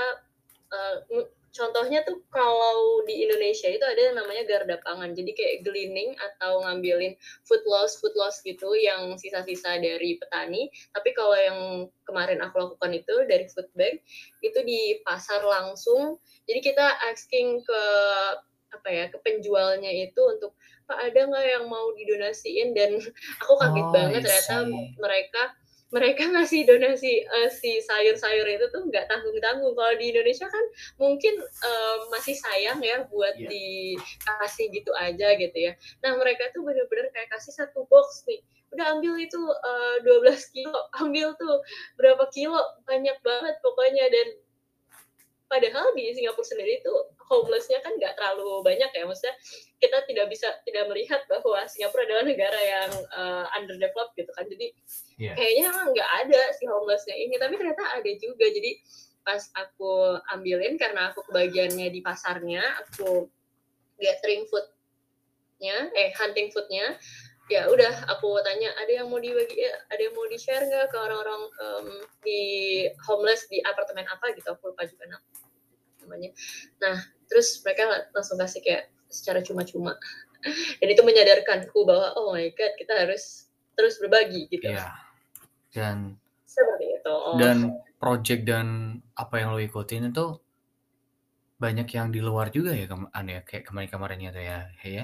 ng- 1.11 1.31
contohnya 1.55 2.03
tuh 2.03 2.19
kalau 2.27 2.99
di 3.07 3.23
Indonesia 3.23 3.71
itu 3.71 3.81
ada 3.81 3.97
yang 4.11 4.15
namanya 4.19 4.43
garda 4.43 4.75
pangan. 4.83 5.15
Jadi 5.15 5.31
kayak 5.31 5.55
gleaning 5.63 6.11
atau 6.19 6.59
ngambilin 6.67 7.15
food 7.47 7.63
loss 7.63 7.95
food 8.03 8.11
loss 8.19 8.43
gitu 8.43 8.75
yang 8.75 9.15
sisa-sisa 9.15 9.79
dari 9.79 10.19
petani. 10.19 10.67
Tapi 10.91 11.09
kalau 11.15 11.33
yang 11.39 11.59
kemarin 12.03 12.43
aku 12.43 12.59
lakukan 12.59 12.91
itu 12.91 13.15
dari 13.25 13.47
food 13.47 13.71
bank 13.73 14.03
itu 14.43 14.59
di 14.67 14.99
pasar 15.07 15.41
langsung. 15.41 16.19
Jadi 16.45 16.59
kita 16.59 16.85
asking 17.15 17.63
ke 17.63 17.83
apa 18.75 18.89
ya 18.91 19.05
ke 19.07 19.17
penjualnya 19.23 19.87
itu 19.87 20.19
untuk 20.19 20.51
pak 20.83 20.99
ada 20.99 21.19
nggak 21.31 21.45
yang 21.47 21.65
mau 21.71 21.95
didonasiin? 21.95 22.75
Dan 22.75 22.99
aku 23.41 23.53
kaget 23.55 23.85
Oh, 23.87 23.91
banget 23.95 24.21
ternyata 24.27 24.55
mereka 24.99 25.43
mereka 25.95 26.27
ngasih 26.35 26.67
donasi 26.67 27.23
eh, 27.23 27.49
si 27.49 27.79
sayur-sayur 27.79 28.43
itu 28.51 28.67
tuh 28.75 28.83
nggak 28.91 29.07
tanggung-tanggung. 29.07 29.71
Kalau 29.71 29.95
di 29.95 30.11
Indonesia 30.11 30.47
kan 30.51 30.65
mungkin 30.99 31.39
eh, 31.39 31.97
masih 32.11 32.35
sayang 32.35 32.83
ya 32.83 33.07
buat 33.07 33.39
Iya. 33.39 33.47
dikasih 33.47 34.67
gitu 34.75 34.91
aja 34.99 35.39
gitu 35.39 35.57
ya. 35.57 35.71
Nah 36.03 36.19
mereka 36.19 36.51
tuh 36.51 36.67
bener-bener 36.67 37.07
kayak 37.15 37.31
kasih 37.31 37.55
satu 37.55 37.87
box 37.87 38.27
nih. 38.27 38.43
Udah 38.75 38.99
ambil 38.99 39.15
itu 39.23 39.39
eh, 39.39 39.95
12 40.03 40.51
kilo 40.51 40.75
ambil 41.01 41.31
tuh 41.39 41.63
berapa 41.95 42.27
kilo 42.35 42.59
banyak 42.83 43.15
banget 43.23 43.55
pokoknya. 43.63 44.05
Dan 44.11 44.27
padahal 45.47 45.95
di 45.95 46.11
Singapura 46.11 46.43
sendiri 46.43 46.83
tuh 46.83 47.14
homelessnya 47.25 47.81
kan 47.81 47.93
nggak 47.97 48.13
terlalu 48.17 48.61
banyak 48.61 48.89
ya. 48.89 49.03
Maksudnya 49.05 49.35
kita 49.81 49.97
tidak 50.05 50.25
bisa 50.29 50.47
tidak 50.65 50.85
melihat 50.89 51.21
bahwa 51.25 51.65
Singapura 51.65 52.05
adalah 52.05 52.23
negara 52.25 52.59
yang 52.61 52.91
uh, 53.13 53.45
underdeveloped 53.57 54.13
gitu 54.17 54.31
kan. 54.33 54.45
Jadi 54.45 54.73
Iya. 55.15 55.31
kayaknya 55.31 55.67
nggak 55.95 56.09
ada 56.27 56.41
si 56.59 56.67
homelessnya 56.67 57.15
ini. 57.15 57.39
Tapi 57.39 57.55
ternyata 57.55 57.83
ada 57.97 58.11
juga. 58.19 58.45
Jadi 58.51 58.71
pas 59.25 59.41
aku 59.57 60.21
ambilin 60.37 60.77
karena 60.77 61.09
aku 61.09 61.25
kebagiannya 61.25 61.89
di 61.89 61.97
pasarnya 62.05 62.61
aku 62.85 63.25
gathering 63.97 64.45
foodnya 64.45 65.89
eh 65.97 66.13
hunting 66.13 66.53
foodnya 66.53 66.93
ya 67.49 67.69
udah 67.69 68.09
aku 68.09 68.41
tanya 68.41 68.73
ada 68.77 68.89
yang 69.01 69.07
mau 69.09 69.21
dibagi 69.21 69.53
ya, 69.53 69.73
ada 69.89 70.01
yang 70.01 70.13
mau 70.17 70.25
di 70.25 70.37
share 70.37 70.65
nggak 70.65 70.89
ke 70.89 70.97
orang-orang 70.97 71.41
em, 71.61 71.87
di 72.25 72.41
homeless 73.05 73.45
di 73.49 73.61
apartemen 73.61 74.05
apa? 74.09 74.33
Gitu. 74.33 74.45
Aku 74.49 74.73
lupa 74.73 74.85
juga 74.85 75.05
nam- 75.09 75.25
namanya. 76.05 76.31
Nah 76.79 77.01
terus 77.25 77.57
mereka 77.65 77.89
la- 77.89 78.07
langsung 78.13 78.37
kasih 78.37 78.61
kayak 78.61 78.93
secara 79.09 79.41
cuma-cuma. 79.41 79.97
Dan 80.79 80.87
itu 80.93 81.01
menyadarkanku 81.01 81.83
bahwa 81.83 82.13
oh 82.15 82.31
my 82.37 82.45
god 82.53 82.73
kita 82.77 82.93
harus 82.93 83.49
terus 83.73 83.97
berbagi 83.97 84.47
gitu. 84.47 84.69
Iya. 84.69 84.93
Dan 85.73 86.15
seperti 86.45 86.85
itu. 86.87 87.15
dan 87.35 87.67
project 87.99 88.47
dan 88.47 88.67
apa 89.19 89.43
yang 89.43 89.51
lo 89.51 89.59
ikutin 89.59 90.07
itu 90.07 90.39
banyak 91.59 91.83
yang 91.91 92.07
di 92.15 92.23
luar 92.23 92.47
juga 92.47 92.71
ya 92.71 92.87
kem 92.87 93.11
anu 93.11 93.35
ya 93.35 93.41
kayak 93.43 93.67
kemarin-kemarin 93.67 94.23
itu 94.23 94.39
ya 94.39 94.71
ya 94.83 95.03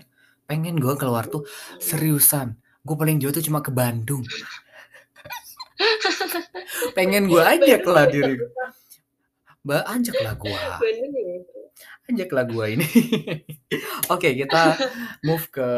pengen 0.52 0.80
gue 0.80 0.96
keluar 1.00 1.32
tuh 1.32 1.48
seriusan. 1.80 2.60
Gue 2.84 2.96
paling 3.00 3.24
jauh 3.24 3.32
tuh 3.32 3.40
cuma 3.40 3.64
ke 3.64 3.72
Bandung. 3.72 4.20
Pengen 6.98 7.32
gue 7.32 7.40
ajak 7.40 7.88
lah 7.88 8.06
diri 8.10 8.36
Mbak 9.62 9.84
ajak 9.86 10.16
lah 10.26 10.34
gue 10.38 10.52
Bandung 10.82 11.14
ya 12.18 12.44
gue 12.44 12.66
ini. 12.76 12.88
Oke 14.14 14.36
kita 14.36 14.76
move 15.28 15.48
ke 15.48 15.70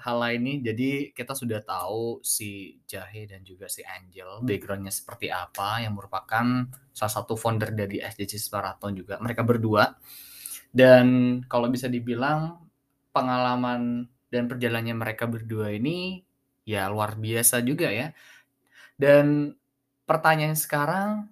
hal 0.00 0.16
lain 0.16 0.40
nih. 0.40 0.58
Jadi 0.72 0.90
kita 1.12 1.36
sudah 1.36 1.60
tahu 1.60 2.24
si 2.24 2.80
Jahe 2.88 3.28
dan 3.28 3.44
juga 3.44 3.68
si 3.68 3.84
Angel 3.84 4.40
backgroundnya 4.40 4.92
seperti 4.92 5.28
apa 5.28 5.84
yang 5.84 5.96
merupakan 5.96 6.68
salah 6.92 7.12
satu 7.12 7.36
founder 7.36 7.76
dari 7.76 8.00
SDC 8.00 8.48
Marathon 8.52 8.96
juga. 8.96 9.20
Mereka 9.20 9.42
berdua. 9.44 9.92
Dan 10.72 11.38
kalau 11.46 11.68
bisa 11.68 11.86
dibilang 11.92 12.56
pengalaman 13.12 14.08
dan 14.32 14.48
perjalanannya 14.48 14.96
mereka 14.96 15.28
berdua 15.28 15.68
ini 15.76 16.24
ya 16.64 16.88
luar 16.88 17.20
biasa 17.20 17.60
juga 17.60 17.92
ya. 17.92 18.16
Dan 18.96 19.52
pertanyaan 20.08 20.56
sekarang 20.56 21.31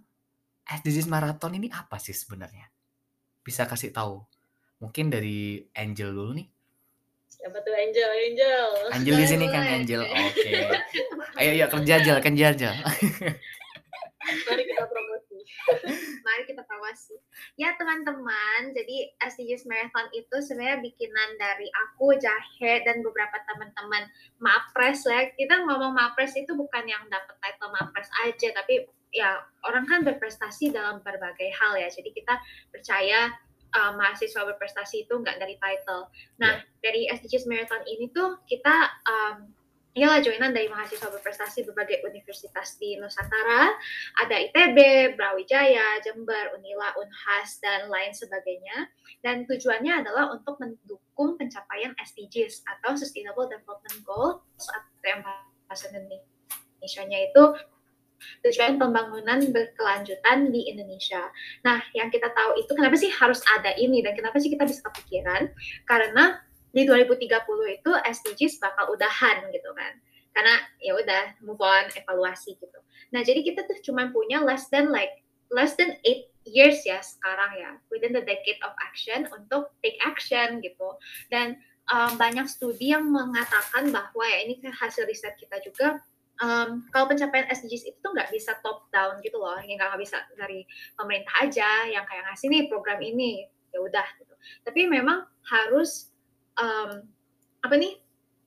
SDGs 0.71 1.11
Marathon 1.11 1.59
ini 1.59 1.67
apa 1.75 1.99
sih 1.99 2.15
sebenarnya? 2.15 2.71
Bisa 3.43 3.67
kasih 3.67 3.91
tahu? 3.91 4.23
Mungkin 4.79 5.11
dari 5.11 5.67
Angel 5.75 6.15
dulu 6.15 6.39
nih. 6.39 6.47
Siapa 7.27 7.59
tuh 7.67 7.75
Angel? 7.75 8.07
Angel. 8.07 8.69
Angel 8.95 9.15
di 9.19 9.27
sini 9.27 9.47
kan 9.51 9.65
Angel. 9.67 10.07
Oke. 10.07 10.53
Ayo 11.43 11.53
ya 11.59 11.67
kerja 11.67 11.93
aja, 11.99 12.13
kerja 12.23 12.45
aja. 12.55 12.71
Mari 14.47 14.63
kita 14.69 14.85
promosi. 14.87 15.37
Mari 16.27 16.43
kita 16.47 16.63
promosi. 16.63 17.17
Ya 17.59 17.75
teman-teman, 17.75 18.77
jadi 18.77 19.11
SDGs 19.27 19.67
Marathon 19.67 20.07
itu 20.15 20.37
sebenarnya 20.39 20.79
bikinan 20.85 21.35
dari 21.41 21.67
aku, 21.73 22.15
Jahe, 22.15 22.85
dan 22.87 23.03
beberapa 23.03 23.43
teman-teman 23.49 24.07
Mapres 24.39 25.03
ya. 25.09 25.33
Kita 25.35 25.67
ngomong 25.67 25.97
Mapres 25.97 26.37
itu 26.39 26.53
bukan 26.55 26.85
yang 26.87 27.03
dapat 27.11 27.35
title 27.41 27.73
Mapres 27.75 28.13
aja, 28.23 28.49
tapi 28.55 28.87
ya 29.11 29.43
orang 29.67 29.85
kan 29.87 30.01
berprestasi 30.07 30.71
dalam 30.71 31.03
berbagai 31.03 31.51
hal 31.55 31.79
ya. 31.79 31.89
Jadi 31.91 32.11
kita 32.15 32.39
percaya 32.71 33.35
uh, 33.75 33.93
mahasiswa 33.99 34.43
berprestasi 34.55 35.07
itu 35.07 35.15
nggak 35.15 35.39
dari 35.39 35.59
title. 35.59 36.11
Nah, 36.39 36.59
yeah. 36.59 36.81
dari 36.83 37.11
SDGs 37.11 37.47
Marathon 37.51 37.83
ini 37.87 38.11
tuh 38.15 38.39
kita 38.47 38.75
um, 39.07 39.51
Inilah 39.91 40.23
joinan 40.23 40.55
dari 40.55 40.71
mahasiswa 40.71 41.11
berprestasi 41.11 41.67
berbagai 41.67 42.07
universitas 42.07 42.79
di 42.79 42.95
Nusantara, 42.95 43.75
ada 44.23 44.37
ITB, 44.39 44.79
Brawijaya, 45.19 45.99
Jember, 46.07 46.55
Unila, 46.55 46.95
Unhas, 46.95 47.59
dan 47.59 47.91
lain 47.91 48.15
sebagainya. 48.15 48.87
Dan 49.19 49.51
tujuannya 49.51 50.07
adalah 50.07 50.31
untuk 50.31 50.63
mendukung 50.63 51.35
pencapaian 51.35 51.91
SDGs 51.99 52.63
atau 52.71 52.95
Sustainable 52.95 53.51
Development 53.51 53.99
Goals 54.07 54.63
atau 54.71 55.03
yang 55.03 55.27
bahasa 55.27 55.91
Indonesia-nya 55.91 57.27
itu 57.27 57.43
tujuan 58.47 58.77
pembangunan 58.77 59.41
berkelanjutan 59.51 60.53
di 60.53 60.71
Indonesia. 60.71 61.21
Nah, 61.67 61.81
yang 61.97 62.09
kita 62.09 62.31
tahu 62.33 62.61
itu 62.61 62.73
kenapa 62.73 62.97
sih 62.97 63.11
harus 63.11 63.41
ada 63.59 63.75
ini 63.77 64.01
dan 64.01 64.17
kenapa 64.17 64.37
sih 64.39 64.53
kita 64.53 64.65
bisa 64.65 64.85
kepikiran? 64.87 65.51
Karena 65.85 66.39
di 66.71 66.87
2030 66.87 67.27
itu 67.83 67.91
SDGs 67.91 68.63
bakal 68.63 68.95
udahan 68.95 69.43
gitu 69.51 69.71
kan 69.75 69.99
karena 70.31 70.55
ya 70.79 70.95
udah 70.95 71.23
move 71.43 71.59
on 71.59 71.85
evaluasi 71.99 72.55
gitu 72.59 72.79
nah 73.11 73.21
jadi 73.27 73.43
kita 73.43 73.67
tuh 73.67 73.79
cuma 73.83 74.11
punya 74.15 74.39
less 74.43 74.71
than 74.71 74.95
like 74.95 75.27
less 75.51 75.75
than 75.75 75.99
eight 76.07 76.31
years 76.47 76.87
ya 76.87 77.03
sekarang 77.03 77.59
ya 77.59 77.71
within 77.91 78.15
the 78.15 78.23
decade 78.23 78.59
of 78.63 78.73
action 78.81 79.27
untuk 79.35 79.75
take 79.83 79.99
action 80.07 80.63
gitu 80.63 80.95
dan 81.29 81.59
um, 81.91 82.15
banyak 82.15 82.47
studi 82.47 82.95
yang 82.95 83.11
mengatakan 83.11 83.91
bahwa 83.91 84.25
ya 84.25 84.47
ini 84.47 84.63
hasil 84.63 85.05
riset 85.11 85.35
kita 85.37 85.59
juga 85.67 85.99
um, 86.41 86.85
kalau 86.91 87.07
pencapaian 87.07 87.47
SDGs 87.53 87.95
itu 87.95 87.99
tuh 88.01 88.13
nggak 88.13 88.33
bisa 88.33 88.57
top 88.65 88.89
down 88.91 89.21
gitu 89.21 89.37
loh, 89.39 89.57
yang 89.63 89.79
nggak 89.79 90.01
bisa 90.01 90.21
dari 90.35 90.65
pemerintah 90.97 91.35
aja 91.45 91.87
yang 91.87 92.05
kayak 92.09 92.25
ngasih 92.33 92.49
nih 92.49 92.63
program 92.67 92.99
ini, 93.01 93.45
ya 93.71 93.79
udah 93.81 94.07
gitu. 94.19 94.35
Tapi 94.65 94.89
memang 94.89 95.29
harus 95.47 96.11
um, 96.57 97.05
apa 97.61 97.75
nih 97.77 98.01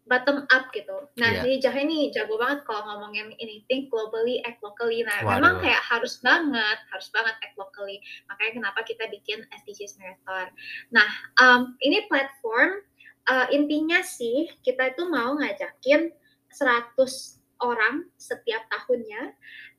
bottom 0.03 0.43
up 0.51 0.67
gitu. 0.75 1.07
Nah, 1.15 1.29
yeah. 1.31 1.43
jadi 1.47 1.55
Jahe 1.69 1.81
nih 1.87 2.11
jago 2.11 2.35
banget 2.35 2.67
kalau 2.67 2.83
ngomongin 2.91 3.31
ini 3.39 3.63
think 3.71 3.87
globally, 3.87 4.43
act 4.43 4.59
locally. 4.59 4.99
Nah, 4.99 5.23
Waduh. 5.23 5.39
memang 5.39 5.53
kayak 5.63 5.79
harus 5.79 6.19
banget, 6.19 6.77
harus 6.91 7.07
banget 7.15 7.35
act 7.39 7.55
locally. 7.55 8.03
Makanya 8.27 8.51
kenapa 8.59 8.79
kita 8.83 9.07
bikin 9.07 9.47
SDGs 9.63 9.95
Marathon. 10.03 10.51
Nah, 10.91 11.07
um, 11.39 11.79
ini 11.79 12.03
platform 12.11 12.83
uh, 13.31 13.47
intinya 13.55 14.03
sih 14.03 14.51
kita 14.59 14.91
itu 14.91 15.07
mau 15.07 15.39
ngajakin 15.39 16.11
100 16.51 17.42
orang 17.61 18.09
setiap 18.17 18.65
tahunnya, 18.71 19.35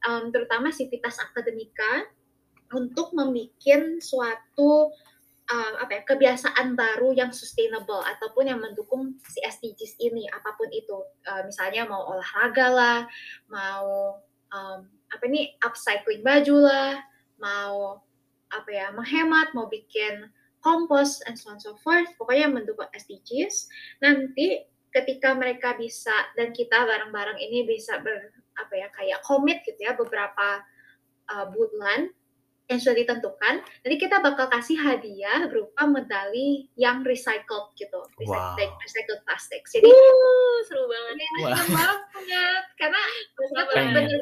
um, 0.06 0.30
terutama 0.30 0.70
sivitas 0.70 1.18
akademika 1.18 2.06
untuk 2.74 3.14
membuat 3.14 4.02
suatu 4.02 4.90
um, 5.50 5.72
apa 5.80 6.00
ya 6.00 6.02
kebiasaan 6.06 6.72
baru 6.74 7.12
yang 7.12 7.30
sustainable 7.34 8.00
ataupun 8.00 8.48
yang 8.48 8.60
mendukung 8.60 9.16
si 9.28 9.40
SDGs 9.44 10.00
ini 10.00 10.24
apa 10.32 10.56
pun 10.56 10.68
itu. 10.72 11.04
Uh, 11.28 11.42
misalnya 11.44 11.84
mau 11.84 12.04
olahraga 12.08 12.66
lah 12.72 13.00
mau 13.52 14.18
um, 14.52 14.78
apa 15.12 15.22
ini 15.28 15.54
upcycling 15.62 16.24
baju 16.24 16.56
lah 16.64 16.92
mau 17.38 18.00
apa 18.50 18.70
ya 18.70 18.86
menghemat 18.94 19.50
mau 19.52 19.66
bikin 19.66 20.30
kompos 20.64 21.20
and 21.28 21.36
so 21.36 21.52
on 21.52 21.60
so 21.60 21.76
forth. 21.84 22.08
Pokoknya 22.16 22.48
mendukung 22.48 22.88
SDGs 22.96 23.68
nanti 24.00 24.64
ketika 24.94 25.34
mereka 25.34 25.74
bisa 25.74 26.14
dan 26.38 26.54
kita 26.54 26.86
bareng-bareng 26.86 27.42
ini 27.42 27.66
bisa 27.66 27.98
ber 27.98 28.30
apa 28.54 28.74
ya 28.78 28.88
kayak 28.94 29.20
komit 29.26 29.66
gitu 29.66 29.82
ya 29.82 29.98
beberapa 29.98 30.62
uh, 31.34 31.46
bulan 31.50 32.14
yang 32.64 32.80
sudah 32.80 32.96
ditentukan, 32.96 33.60
jadi 33.84 33.96
kita 34.00 34.24
bakal 34.24 34.48
kasih 34.48 34.80
hadiah 34.80 35.44
berupa 35.52 35.84
medali 35.84 36.64
yang 36.80 37.04
recycled 37.04 37.76
gitu, 37.76 38.00
wow. 38.24 38.56
recycled, 38.56 38.80
recycled 38.80 39.20
plastik. 39.28 39.60
Jadi 39.68 39.84
uh, 39.84 40.56
seru 40.64 40.88
banget. 40.88 41.14
Ya, 41.20 41.28
wow. 41.44 41.52
seru 41.60 41.68
banget 41.76 42.00
karena 42.80 43.02
kita 43.36 43.62
benar-benar 43.68 44.20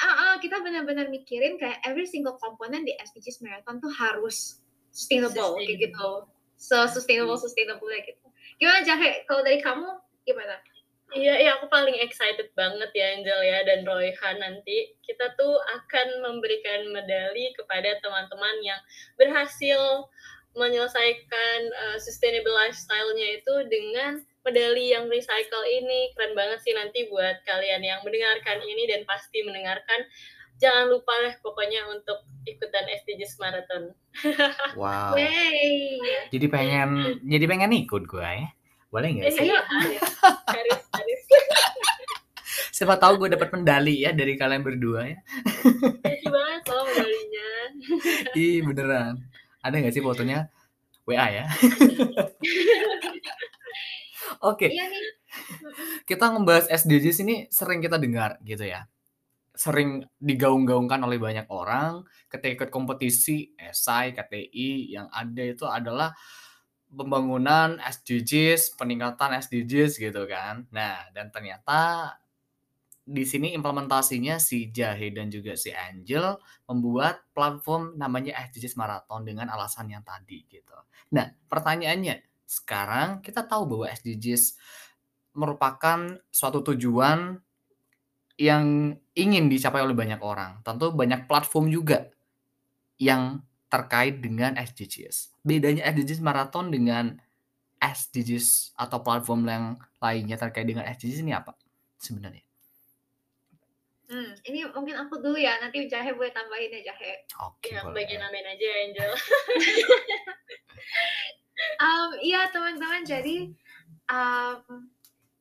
uh, 0.00 0.08
uh, 0.08 0.34
kita 0.40 0.56
benar-benar 0.64 1.06
mikirin 1.12 1.60
kayak 1.60 1.84
every 1.84 2.08
single 2.08 2.40
component 2.40 2.88
di 2.88 2.96
SDGs 2.96 3.44
Marathon 3.44 3.76
tuh 3.76 3.92
harus 3.92 4.64
sustainable, 4.88 5.60
sustainable. 5.60 5.60
kayak 5.60 5.78
gitu. 5.84 6.08
So 6.56 6.88
sustainable 6.88 7.36
sustainable 7.36 7.92
gitu. 7.92 8.29
Gimana 8.60 8.84
Jahe? 8.84 9.24
Kalau 9.24 9.40
dari 9.40 9.58
kamu 9.58 9.88
gimana? 10.28 10.60
Iya, 11.10 11.42
iya 11.42 11.50
aku 11.58 11.66
paling 11.66 11.98
excited 12.06 12.54
banget 12.54 12.86
ya 12.94 13.18
Angel 13.18 13.40
ya 13.42 13.66
dan 13.66 13.82
Royhan 13.82 14.36
nanti 14.38 14.94
kita 15.02 15.34
tuh 15.34 15.58
akan 15.58 16.22
memberikan 16.22 16.86
medali 16.94 17.50
kepada 17.58 17.98
teman-teman 17.98 18.56
yang 18.62 18.78
berhasil 19.18 20.06
menyelesaikan 20.54 21.58
uh, 21.74 21.98
sustainable 21.98 22.54
lifestyle-nya 22.54 23.42
itu 23.42 23.54
dengan 23.66 24.22
medali 24.46 24.94
yang 24.94 25.10
recycle 25.10 25.66
ini 25.66 26.14
keren 26.14 26.38
banget 26.38 26.62
sih 26.62 26.78
nanti 26.78 27.10
buat 27.10 27.42
kalian 27.42 27.82
yang 27.82 28.00
mendengarkan 28.06 28.62
ini 28.62 28.86
dan 28.86 29.02
pasti 29.02 29.42
mendengarkan 29.42 30.06
jangan 30.60 30.92
lupa 30.92 31.12
deh 31.24 31.34
pokoknya 31.40 31.88
untuk 31.88 32.22
ikutan 32.44 32.84
SDGs 33.02 33.40
Marathon. 33.40 33.84
Wow. 34.78 35.16
Yay. 35.16 36.28
Jadi 36.30 36.46
pengen 36.46 37.20
jadi 37.24 37.44
pengen 37.48 37.72
ikut 37.74 38.04
gue 38.06 38.22
ya. 38.22 38.48
Boleh 38.92 39.08
nggak 39.16 39.32
sih? 39.32 39.48
Ayo, 39.48 39.58
Haris. 39.58 40.02
Siapa 42.76 42.96
tahu 42.96 43.24
gue 43.24 43.28
dapat 43.34 43.48
medali 43.54 44.02
ya 44.04 44.10
dari 44.12 44.34
kalian 44.34 44.62
berdua 44.62 45.08
ya. 45.08 45.18
Thank 46.04 46.26
banget 46.28 46.60
soal 46.66 46.84
medalinya. 46.86 47.48
Ih 48.36 48.60
beneran. 48.66 49.14
Ada 49.64 49.74
nggak 49.80 49.94
sih 49.94 50.02
fotonya? 50.02 50.50
WA 51.06 51.26
ya. 51.28 51.44
Oke. 54.44 54.68
Okay. 54.68 54.70
Iya 54.74 54.86
kita 56.04 56.26
ngebahas 56.34 56.66
SDGs 56.66 57.22
ini 57.22 57.36
sering 57.50 57.78
kita 57.78 57.96
dengar 57.96 58.38
gitu 58.42 58.66
ya. 58.66 58.86
Sering 59.60 60.00
digaung-gaungkan 60.16 61.04
oleh 61.04 61.20
banyak 61.20 61.44
orang 61.52 62.00
ketika 62.32 62.64
ikut 62.64 62.70
kompetisi 62.72 63.52
esai, 63.60 64.16
KTI 64.16 64.96
yang 64.96 65.12
ada 65.12 65.44
itu 65.44 65.68
adalah 65.68 66.16
pembangunan 66.88 67.76
SDGs, 67.76 68.80
peningkatan 68.80 69.36
SDGs 69.36 70.00
gitu 70.00 70.24
kan. 70.24 70.64
Nah, 70.72 71.12
dan 71.12 71.28
ternyata 71.28 72.16
di 73.04 73.28
sini 73.28 73.52
implementasinya 73.52 74.40
si 74.40 74.72
Jahe 74.72 75.12
dan 75.12 75.28
juga 75.28 75.58
si 75.60 75.74
Angel 75.76 76.40
membuat 76.70 77.28
platform 77.36 78.00
namanya 78.00 78.40
SDGs 78.48 78.80
Marathon 78.80 79.28
dengan 79.28 79.52
alasan 79.52 79.92
yang 79.92 80.00
tadi 80.00 80.46
gitu. 80.48 80.78
Nah, 81.12 81.28
pertanyaannya, 81.50 82.46
sekarang 82.48 83.20
kita 83.20 83.44
tahu 83.44 83.66
bahwa 83.66 83.86
SDGs 83.92 84.56
merupakan 85.34 86.18
suatu 86.30 86.62
tujuan 86.74 87.38
yang 88.40 88.96
ingin 89.12 89.52
dicapai 89.52 89.84
oleh 89.84 89.92
banyak 89.92 90.16
orang. 90.24 90.64
Tentu 90.64 90.88
banyak 90.96 91.28
platform 91.28 91.68
juga 91.68 92.08
yang 92.96 93.44
terkait 93.68 94.24
dengan 94.24 94.56
SDGs. 94.56 95.44
Bedanya 95.44 95.84
SDGs 95.92 96.24
maraton 96.24 96.72
dengan 96.72 97.20
SDGs 97.76 98.72
atau 98.80 99.04
platform 99.04 99.44
yang 99.44 99.64
lainnya 100.00 100.40
terkait 100.40 100.64
dengan 100.64 100.88
SDGs 100.88 101.20
ini 101.20 101.36
apa 101.36 101.52
sebenarnya? 102.00 102.40
Hmm, 104.10 104.32
ini 104.48 104.66
mungkin 104.72 104.96
aku 104.98 105.22
dulu 105.22 105.38
ya, 105.38 105.60
nanti 105.62 105.86
Jahe 105.86 106.10
boleh 106.16 106.34
tambahin 106.34 106.80
ya 106.80 106.90
Jahe. 106.90 107.28
Oke, 107.46 107.70
okay, 107.70 107.78
ya, 107.78 107.86
bagian 107.94 108.26
amin 108.26 108.42
aja 108.42 108.68
Angel. 108.82 109.12
um, 111.84 112.10
iya 112.18 112.50
teman-teman, 112.50 113.06
jadi 113.06 113.54
um, 114.10 114.90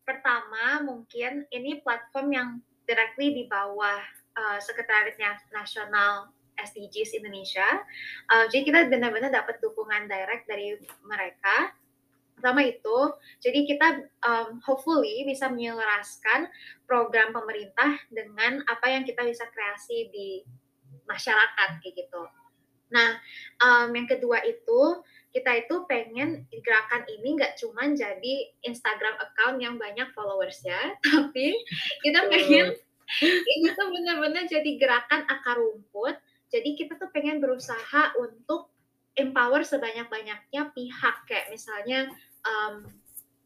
pertama 0.05 0.85
mungkin 0.85 1.49
ini 1.49 1.81
platform 1.81 2.27
yang 2.29 2.49
directly 2.89 3.37
di 3.37 3.43
bawah 3.45 4.01
uh, 4.33 4.57
Sekretariat 4.57 5.13
Nasional 5.53 6.33
SDGs 6.57 7.21
Indonesia. 7.21 7.85
Uh, 8.25 8.49
jadi 8.49 8.65
kita 8.65 8.79
benar-benar 8.89 9.29
dapat 9.29 9.61
dukungan 9.61 10.09
direct 10.09 10.49
dari 10.49 10.73
mereka. 11.05 11.77
Pertama 12.33 12.63
itu, 12.63 12.97
jadi 13.43 13.67
kita 13.67 13.87
um, 14.23 14.63
hopefully 14.63 15.27
bisa 15.27 15.51
menyelaraskan 15.51 16.47
program 16.87 17.35
pemerintah 17.35 17.99
dengan 18.07 18.63
apa 18.63 18.95
yang 18.95 19.03
kita 19.03 19.27
bisa 19.27 19.43
kreasi 19.51 20.07
di 20.07 20.41
masyarakat 21.03 21.83
kayak 21.83 21.95
gitu. 21.99 22.23
Nah, 22.95 23.19
um, 23.59 23.91
yang 23.91 24.07
kedua 24.07 24.39
itu 24.47 25.03
kita 25.29 25.65
itu 25.65 25.85
pengen 25.85 26.49
gerakan 26.49 27.05
ini 27.05 27.37
nggak 27.37 27.61
cuma 27.61 27.85
jadi 27.93 28.49
Instagram 28.65 29.15
account 29.21 29.57
yang 29.61 29.75
banyak 29.77 30.09
followers 30.17 30.61
ya, 30.65 30.97
tapi 31.05 31.53
kita 32.01 32.29
pengen 32.29 32.73
ini 33.53 33.67
tuh 33.73 33.87
benar-benar 33.89 34.45
jadi 34.49 34.71
gerakan 34.77 35.25
akar 35.29 35.57
rumput. 35.57 36.17
Jadi 36.49 36.73
kita 36.73 36.97
tuh 36.97 37.13
pengen 37.13 37.37
berusaha 37.37 38.17
untuk 38.17 38.73
empower 39.13 39.61
sebanyak-banyaknya 39.61 40.73
pihak 40.73 41.15
kayak 41.29 41.53
misalnya 41.53 42.09
um, 42.41 42.89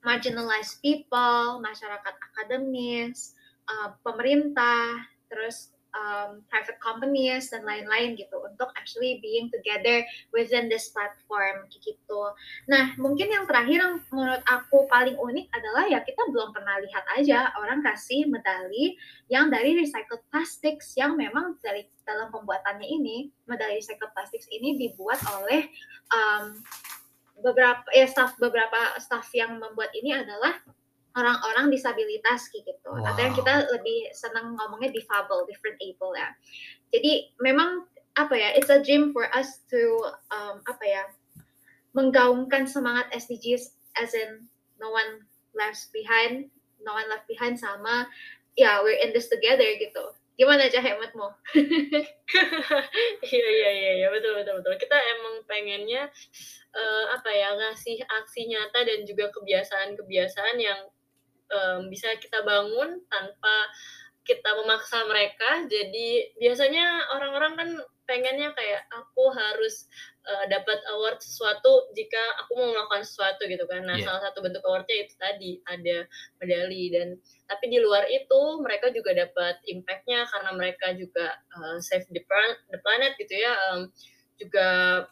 marginalized 0.04 0.80
people, 0.80 1.60
masyarakat 1.60 2.16
akademis, 2.16 3.36
uh, 3.68 3.92
pemerintah, 4.04 5.04
terus 5.28 5.73
um, 5.94 6.42
private 6.50 6.78
companies 6.82 7.50
dan 7.54 7.64
lain-lain 7.64 8.18
gitu 8.18 8.38
untuk 8.42 8.70
actually 8.76 9.22
being 9.22 9.48
together 9.54 10.04
within 10.34 10.68
this 10.68 10.90
platform 10.92 11.66
gitu. 11.72 12.22
Nah 12.68 12.98
mungkin 13.00 13.30
yang 13.30 13.46
terakhir 13.46 13.80
yang 13.80 13.96
menurut 14.10 14.44
aku 14.50 14.86
paling 14.90 15.16
unik 15.18 15.48
adalah 15.54 15.84
ya 15.88 16.02
kita 16.02 16.22
belum 16.30 16.52
pernah 16.52 16.82
lihat 16.82 17.06
aja 17.18 17.54
orang 17.62 17.82
kasih 17.86 18.28
medali 18.28 18.98
yang 19.30 19.50
dari 19.50 19.78
recycled 19.78 20.22
plastics 20.30 20.94
yang 20.98 21.16
memang 21.16 21.58
dari 21.62 21.88
dalam 22.04 22.30
pembuatannya 22.34 22.86
ini 22.86 23.32
medali 23.48 23.80
recycled 23.80 24.12
plastics 24.12 24.50
ini 24.52 24.76
dibuat 24.76 25.22
oleh 25.40 25.70
um, 26.12 26.60
beberapa 27.42 27.84
ya 27.92 28.06
staff 28.06 28.38
beberapa 28.38 28.98
staff 29.02 29.28
yang 29.34 29.58
membuat 29.58 29.90
ini 29.98 30.14
adalah 30.14 30.54
orang-orang 31.14 31.70
disabilitas 31.70 32.50
gitu 32.50 32.74
wow. 32.90 33.06
atau 33.14 33.22
yang 33.22 33.36
kita 33.38 33.70
lebih 33.70 34.10
senang 34.18 34.58
ngomongnya 34.58 34.90
difabel, 34.90 35.46
different 35.46 35.78
able 35.82 36.14
ya. 36.18 36.34
Jadi 36.90 37.34
memang 37.42 37.86
apa 38.18 38.34
ya, 38.38 38.50
it's 38.54 38.70
a 38.70 38.82
dream 38.82 39.14
for 39.14 39.30
us 39.34 39.62
to 39.70 39.82
um, 40.34 40.62
apa 40.66 40.86
ya, 40.86 41.04
menggaungkan 41.94 42.66
semangat 42.66 43.10
SDGs 43.14 43.78
as 43.98 44.18
in 44.18 44.50
no 44.82 44.90
one 44.90 45.26
left 45.54 45.94
behind, 45.94 46.50
no 46.82 46.98
one 46.98 47.06
left 47.10 47.30
behind 47.30 47.58
sama 47.58 48.10
ya 48.54 48.70
yeah, 48.70 48.76
we're 48.86 48.98
in 49.02 49.14
this 49.14 49.30
together 49.30 49.66
gitu. 49.82 50.14
Gimana 50.34 50.66
aja 50.66 50.82
hematmu? 50.82 51.30
Iya 53.24 53.50
iya 53.50 53.70
iya 53.70 53.92
iya 54.02 54.08
betul 54.10 54.42
betul 54.42 54.62
betul. 54.62 54.74
Kita 54.82 54.98
emang 54.98 55.46
pengennya 55.46 56.10
uh, 56.74 57.06
apa 57.14 57.30
ya 57.30 57.54
ngasih 57.54 58.02
aksi 58.02 58.50
nyata 58.50 58.82
dan 58.82 59.06
juga 59.06 59.30
kebiasaan-kebiasaan 59.30 60.58
yang 60.58 60.90
um, 61.54 61.88
bisa 61.94 62.10
kita 62.18 62.42
bangun 62.42 62.98
tanpa 63.08 63.56
kita 64.24 64.50
memaksa 64.64 65.04
mereka. 65.06 65.68
Jadi 65.68 66.36
biasanya 66.40 67.12
orang-orang 67.16 67.54
kan 67.60 67.70
pengennya 68.04 68.52
kayak 68.52 68.84
aku 68.92 69.32
harus 69.32 69.88
uh, 70.28 70.46
dapat 70.52 70.80
award 70.96 71.20
sesuatu 71.24 71.88
jika 71.96 72.20
aku 72.44 72.56
mau 72.60 72.68
melakukan 72.72 73.04
sesuatu 73.04 73.48
gitu 73.48 73.64
kan. 73.68 73.84
Nah, 73.88 73.96
yeah. 74.00 74.08
salah 74.08 74.22
satu 74.28 74.44
bentuk 74.44 74.64
awardnya 74.64 75.08
itu 75.08 75.14
tadi 75.16 75.52
ada 75.68 76.08
medali 76.40 76.92
dan 76.92 77.16
tapi 77.48 77.72
di 77.72 77.80
luar 77.80 78.08
itu 78.12 78.42
mereka 78.60 78.92
juga 78.92 79.16
dapat 79.16 79.60
impactnya 79.68 80.28
karena 80.28 80.52
mereka 80.56 80.88
juga 80.96 81.36
uh, 81.56 81.78
save 81.80 82.08
the, 82.12 82.24
planet, 82.28 82.60
the 82.72 82.80
planet 82.84 83.14
gitu 83.20 83.36
ya. 83.40 83.54
Um, 83.72 83.92
juga 84.42 84.68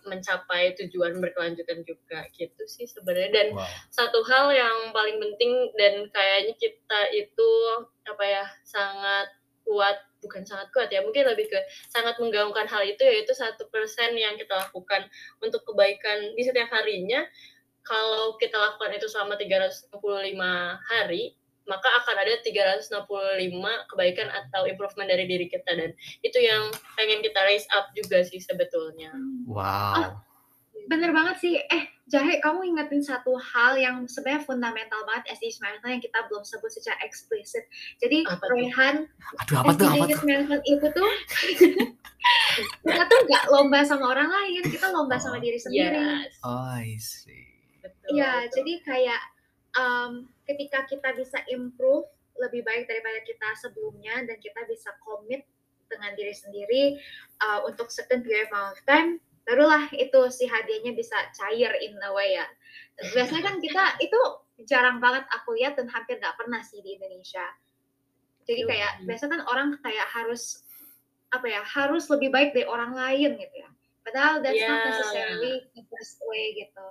mencapai 0.10 0.74
tujuan 0.82 1.22
berkelanjutan 1.22 1.86
juga 1.86 2.26
gitu 2.34 2.64
sih 2.66 2.90
sebenarnya 2.90 3.32
dan 3.32 3.48
wow. 3.54 3.66
satu 3.94 4.26
hal 4.26 4.50
yang 4.50 4.90
paling 4.90 5.22
penting 5.22 5.70
dan 5.78 6.10
kayaknya 6.10 6.54
kita 6.58 7.02
itu 7.14 7.52
apa 8.10 8.24
ya 8.26 8.46
sangat 8.66 9.30
kuat 9.62 9.98
bukan 10.22 10.46
sangat 10.46 10.70
kuat 10.74 10.90
ya 10.90 11.02
mungkin 11.06 11.26
lebih 11.26 11.50
ke 11.50 11.60
sangat 11.90 12.18
menggaungkan 12.22 12.66
hal 12.70 12.82
itu 12.86 13.02
yaitu 13.02 13.34
satu 13.34 13.70
persen 13.74 14.14
yang 14.18 14.38
kita 14.38 14.54
lakukan 14.54 15.06
untuk 15.42 15.62
kebaikan 15.66 16.34
di 16.38 16.42
setiap 16.46 16.70
harinya 16.74 17.26
kalau 17.82 18.38
kita 18.38 18.54
lakukan 18.58 18.94
itu 18.94 19.10
selama 19.10 19.38
365 19.38 19.90
hari 20.86 21.34
maka 21.70 21.90
akan 22.04 22.16
ada 22.18 22.34
365 22.42 22.90
kebaikan 23.94 24.28
atau 24.30 24.66
improvement 24.66 25.08
dari 25.10 25.30
diri 25.30 25.46
kita 25.46 25.72
dan 25.78 25.94
itu 26.26 26.40
yang 26.42 26.74
pengen 26.98 27.22
kita 27.22 27.40
raise 27.46 27.68
up 27.78 27.94
juga 27.94 28.26
sih 28.26 28.42
sebetulnya. 28.42 29.14
Wow. 29.46 29.64
Ah, 29.96 30.10
bener 30.90 31.14
banget 31.14 31.36
sih. 31.40 31.56
Eh, 31.62 31.84
Jahe, 32.12 32.44
kamu 32.44 32.76
ingetin 32.76 33.00
satu 33.00 33.40
hal 33.40 33.80
yang 33.80 34.04
sebenarnya 34.04 34.44
fundamental 34.44 35.00
banget 35.08 35.32
SDGs 35.40 35.64
Marathon 35.64 35.96
yang 35.96 36.04
kita 36.04 36.20
belum 36.28 36.44
sebut 36.44 36.68
secara 36.68 37.00
eksplisit. 37.08 37.64
Jadi, 38.04 38.28
Rehan, 38.28 39.08
SDGs 39.48 40.22
Marathon 40.28 40.60
itu 40.68 40.88
tuh 40.92 41.12
kita 42.84 43.04
tuh 43.08 43.20
nggak 43.32 43.46
lomba 43.48 43.80
sama 43.88 44.12
orang 44.12 44.28
lain, 44.28 44.62
kita 44.68 44.92
lomba 44.92 45.16
oh, 45.16 45.22
sama 45.24 45.40
diri 45.40 45.56
sendiri. 45.56 46.04
Yes. 46.04 46.36
Oh, 46.44 46.68
I 46.68 47.00
see. 47.00 47.48
Iya, 48.12 48.52
jadi 48.52 48.74
kayak 48.84 49.22
um, 49.78 50.28
ketika 50.48 50.88
kita 50.88 51.14
bisa 51.16 51.40
improve 51.52 52.08
lebih 52.40 52.66
baik 52.66 52.88
daripada 52.88 53.20
kita 53.28 53.50
sebelumnya 53.60 54.24
dan 54.26 54.38
kita 54.40 54.64
bisa 54.66 54.92
komit 55.04 55.46
dengan 55.92 56.16
diri 56.16 56.32
sendiri 56.32 56.84
uh, 57.44 57.68
untuk 57.68 57.92
certain 57.92 58.24
period 58.24 58.48
of 58.56 58.80
time 58.88 59.20
barulah 59.46 59.90
itu 59.92 60.22
si 60.30 60.46
hadiahnya 60.46 60.94
bisa 60.94 61.18
cair 61.36 61.74
in 61.82 61.98
a 61.98 62.12
way 62.14 62.38
ya. 62.38 62.48
Biasanya 63.14 63.44
kan 63.52 63.56
kita 63.60 63.84
itu 64.06 64.20
jarang 64.70 65.02
banget 65.02 65.26
aku 65.34 65.58
lihat 65.58 65.78
dan 65.78 65.90
hampir 65.90 66.22
nggak 66.22 66.38
pernah 66.38 66.62
sih 66.62 66.80
di 66.86 66.98
Indonesia. 66.98 67.46
Jadi 68.46 68.66
kayak 68.66 69.06
biasanya 69.06 69.32
kan 69.38 69.42
orang 69.50 69.68
kayak 69.82 70.08
harus 70.10 70.66
apa 71.32 71.48
ya 71.48 71.62
harus 71.64 72.12
lebih 72.12 72.30
baik 72.30 72.52
dari 72.52 72.68
orang 72.68 72.94
lain 72.94 73.38
gitu 73.40 73.56
ya. 73.60 73.70
Padahal 74.02 74.42
that's 74.42 74.58
yeah. 74.58 74.70
not 74.70 74.82
necessarily 74.90 75.54
the 75.78 75.84
best 75.94 76.18
way 76.26 76.58
gitu 76.58 76.86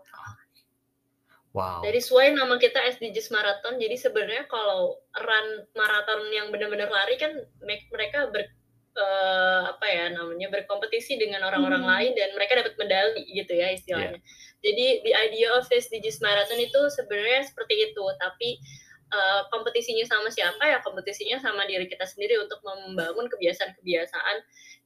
Wow. 1.51 1.83
Dari 1.83 1.99
sesuai 1.99 2.39
nama 2.39 2.55
kita 2.63 2.79
SDGs 2.79 3.35
Marathon, 3.35 3.83
jadi 3.83 3.99
sebenarnya 3.99 4.47
kalau 4.47 5.03
run 5.19 5.49
maraton 5.75 6.31
yang 6.31 6.55
benar-benar 6.55 6.87
lari 6.87 7.19
kan 7.19 7.35
mereka 7.91 8.31
ber 8.31 8.47
uh, 8.95 9.75
apa 9.75 9.87
ya 9.91 10.15
namanya 10.15 10.47
berkompetisi 10.47 11.19
dengan 11.19 11.43
orang-orang 11.43 11.83
hmm. 11.83 11.91
lain 11.91 12.13
dan 12.15 12.31
mereka 12.39 12.53
dapat 12.63 12.75
medali 12.79 13.27
gitu 13.35 13.51
ya 13.51 13.75
istilahnya. 13.75 14.23
Yeah. 14.23 14.61
Jadi 14.61 14.87
the 15.03 15.13
idea 15.17 15.49
of 15.57 15.67
SDGs 15.67 16.23
Marathon 16.23 16.63
itu 16.63 16.81
sebenarnya 16.95 17.43
seperti 17.49 17.75
itu, 17.91 18.05
tapi 18.23 18.63
uh, 19.11 19.49
kompetisinya 19.51 20.07
sama 20.07 20.31
siapa 20.31 20.63
ya? 20.71 20.79
Kompetisinya 20.87 21.43
sama 21.43 21.67
diri 21.67 21.91
kita 21.91 22.07
sendiri 22.07 22.39
untuk 22.39 22.63
membangun 22.63 23.27
kebiasaan-kebiasaan 23.27 24.37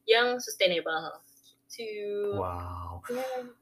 yang 0.09 0.41
sustainable. 0.41 1.21
To... 1.77 1.87
Wow. 2.41 3.05
Yeah. 3.13 3.53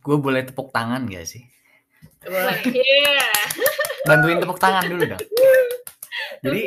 Gue 0.00 0.16
boleh 0.16 0.46
tepuk 0.46 0.70
tangan 0.72 1.10
gak 1.10 1.26
sih? 1.26 1.42
Iya. 2.26 3.26
Bantuin 4.06 4.38
tepuk 4.38 4.58
tangan 4.58 4.84
dulu 4.86 5.02
dong. 5.14 5.22
Jadi 6.44 6.62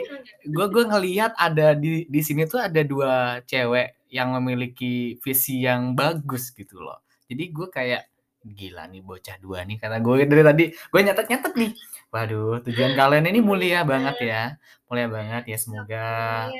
gue 0.48 0.66
gue 0.72 0.84
ngelihat 0.88 1.36
ada 1.36 1.76
di 1.76 2.08
di 2.08 2.22
sini 2.24 2.48
tuh 2.48 2.64
ada 2.64 2.80
dua 2.84 3.44
cewek 3.44 4.08
yang 4.08 4.32
memiliki 4.40 5.20
visi 5.20 5.68
yang 5.68 5.92
bagus 5.94 6.56
gitu 6.56 6.80
loh. 6.80 7.04
Jadi 7.28 7.44
gue 7.52 7.68
kayak 7.68 8.08
gila 8.46 8.88
nih 8.88 9.02
bocah 9.02 9.36
dua 9.42 9.66
nih 9.66 9.82
karena 9.82 9.98
gue 10.00 10.16
dari 10.30 10.44
tadi 10.46 10.66
gue 10.72 11.02
nyatet 11.04 11.28
nyatet 11.28 11.54
nih. 11.60 11.72
Waduh 12.14 12.64
tujuan 12.64 12.96
kalian 12.96 13.28
ini 13.28 13.44
mulia 13.44 13.84
banget 13.84 14.16
ya, 14.24 14.44
mulia 14.88 15.12
banget 15.12 15.44
ya 15.52 15.58
semoga 15.60 16.06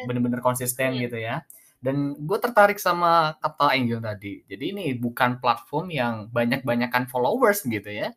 bener-bener 0.04 0.44
konsisten 0.44 1.00
gitu 1.00 1.16
ya. 1.16 1.48
Dan 1.80 2.20
gue 2.20 2.38
tertarik 2.42 2.82
sama 2.82 3.40
kata 3.40 3.78
Angel 3.78 4.04
tadi. 4.04 4.44
Jadi 4.44 4.76
ini 4.76 4.86
bukan 4.98 5.40
platform 5.40 5.88
yang 5.94 6.14
banyak-banyakan 6.34 7.08
followers 7.08 7.64
gitu 7.64 7.88
ya 7.88 8.12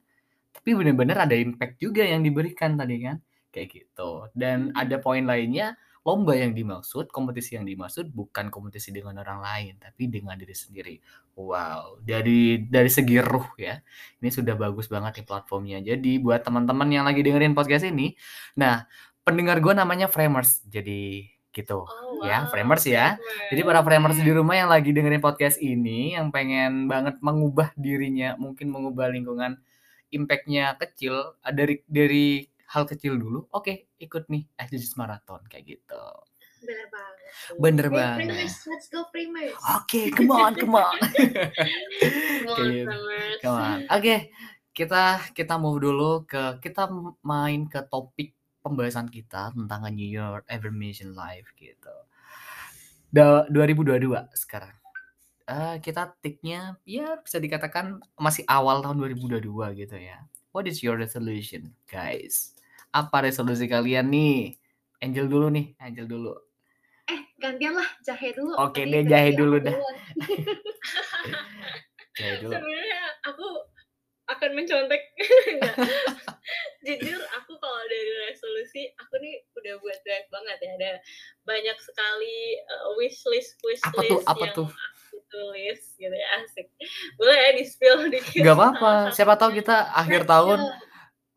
tapi 0.59 0.74
benar-benar 0.74 1.30
ada 1.30 1.38
impact 1.38 1.78
juga 1.78 2.02
yang 2.02 2.26
diberikan 2.26 2.74
tadi 2.74 2.98
kan 2.98 3.22
kayak 3.54 3.68
gitu. 3.70 4.26
Dan 4.34 4.74
hmm. 4.74 4.76
ada 4.76 4.98
poin 4.98 5.22
lainnya 5.22 5.78
lomba 6.06 6.32
yang 6.32 6.56
dimaksud 6.56 7.12
kompetisi 7.12 7.61
yang 7.61 7.68
dimaksud 7.68 8.09
bukan 8.16 8.48
kompetisi 8.48 8.96
dengan 8.96 9.20
orang 9.20 9.44
lain 9.44 9.72
tapi 9.76 10.09
dengan 10.09 10.40
diri 10.40 10.56
sendiri. 10.56 10.96
Wow 11.36 12.00
dari 12.00 12.64
dari 12.64 12.88
segi 12.88 13.20
ruh 13.20 13.44
ya 13.61 13.76
ini 14.18 14.32
sudah 14.32 14.56
bagus 14.56 14.88
banget 14.88 15.20
nih 15.20 15.26
platformnya. 15.28 15.78
Jadi 15.84 16.16
buat 16.16 16.40
teman-teman 16.40 16.88
yang 16.88 17.04
lagi 17.04 17.20
dengerin 17.20 17.52
podcast 17.52 17.84
ini 17.84 18.16
nah 18.56 18.88
pendengar 19.20 19.61
gue 19.61 19.76
namanya 19.76 20.09
framers. 20.09 20.64
Jadi 20.64 21.28
gitu 21.52 21.84
oh, 21.84 22.24
ya 22.24 22.48
framers 22.48 22.88
ya. 22.88 23.20
Jadi 23.52 23.61
para 23.61 23.84
framers 23.84 24.16
di 24.16 24.32
rumah 24.32 24.56
yang 24.56 24.72
lagi 24.72 24.96
dengerin 24.96 25.20
podcast 25.20 25.61
ini 25.61 26.16
yang 26.16 26.32
pengen 26.32 26.88
banget 26.88 27.20
mengubah 27.20 27.76
dirinya 27.76 28.32
mungkin 28.40 28.72
mengubah 28.72 29.12
lingkungan 29.12 29.61
impactnya 30.14 30.76
kecil 30.80 31.36
dari 31.44 31.84
dari 31.84 32.46
hal 32.72 32.84
kecil 32.84 33.16
dulu 33.16 33.48
oke 33.52 33.64
okay, 33.64 33.76
ikut 34.00 34.28
nih 34.28 34.44
SDGs 34.56 34.96
marathon 34.96 35.40
kayak 35.48 35.78
gitu 35.78 36.04
Bener 36.59 36.86
banget. 36.90 37.16
Bener 37.59 37.86
Hey, 37.86 37.94
banget. 37.94 38.18
Framers, 38.18 38.56
let's 38.66 38.86
go. 38.90 39.00
Oke, 39.78 40.00
come 40.11 40.32
on, 40.34 40.52
come 40.59 40.74
on. 40.74 40.98
Come 40.98 42.50
on, 42.50 42.56
Kayak- 42.59 42.86
Framers. 42.90 43.38
Come 43.42 43.56
on. 43.59 43.78
Oke, 43.94 44.16
kita 44.74 45.02
kita 45.34 45.54
move 45.59 45.78
dulu 45.82 46.26
ke 46.26 46.59
kita 46.62 46.90
main 47.22 47.66
ke 47.70 47.82
topik 47.86 48.34
pembahasan 48.62 49.06
kita 49.06 49.54
tentang 49.54 49.86
New 49.94 50.06
Year 50.06 50.42
Affirmation 50.50 51.14
Life 51.14 51.54
gitu. 51.54 51.94
Da, 53.09 53.46
2022 53.48 54.28
sekarang. 54.36 54.74
Eh, 55.49 55.76
kita 55.80 56.12
tiknya 56.20 56.76
ya 56.84 57.16
bisa 57.24 57.40
dikatakan 57.40 58.05
masih 58.20 58.44
awal 58.44 58.84
tahun 58.84 59.01
2022 59.01 59.49
gitu 59.80 59.96
ya. 59.96 60.20
What 60.53 60.68
is 60.68 60.84
your 60.84 61.01
resolution, 61.01 61.72
guys? 61.88 62.53
Apa 62.92 63.24
resolusi 63.24 63.64
kalian 63.64 64.12
nih? 64.12 64.61
Angel 65.01 65.24
dulu 65.24 65.49
nih, 65.49 65.72
Angel 65.80 66.05
dulu. 66.05 66.36
Eh, 67.09 67.32
gantian 67.40 67.80
lah, 67.80 67.88
jahe 68.05 68.36
dulu. 68.36 68.61
Oke 68.61 68.84
Tadi 68.84 68.92
deh, 68.92 69.03
jahe 69.09 69.32
aku 69.32 69.40
dulu 69.40 69.57
dah. 69.64 69.72
duluan. 69.72 69.96
Jahe 72.18 72.34
dulu. 72.42 72.53
Sebenarnya 72.53 73.03
aku 73.24 73.46
akan 74.28 74.51
mencontek. 74.53 75.03
Enggak. 75.55 75.76
Jujur 76.84 77.20
aku 77.40 77.53
kalau 77.57 77.82
dari 77.88 78.12
resolusi 78.28 78.90
aku 79.01 79.16
nih 79.22 79.40
udah 79.57 79.74
buat 79.80 79.99
banyak 80.05 80.26
banget 80.28 80.57
ya. 80.61 80.70
Ada 80.76 80.92
banyak 81.49 81.78
sekali 81.80 82.36
uh, 82.68 82.99
wish 83.01 83.22
list 83.32 83.57
wish 83.64 83.80
Apa 83.86 84.03
list 84.05 84.11
tuh? 84.12 84.20
Apa 84.28 84.44
yang 84.44 84.57
tuh? 84.59 84.68
Tulis 85.29 85.81
gitu 85.95 86.11
ya 86.11 86.29
asik. 86.41 86.66
Boleh 87.14 87.37
ya 87.37 87.51
di 87.55 87.64
spill 87.64 88.09
dikit. 88.09 88.41
Gak 88.41 88.51
salah 88.51 88.72
apa-apa. 88.72 88.93
Siapa 89.12 89.35
tahu 89.37 89.51
kita 89.55 89.93
akhir 89.93 90.24
tahun. 90.24 90.61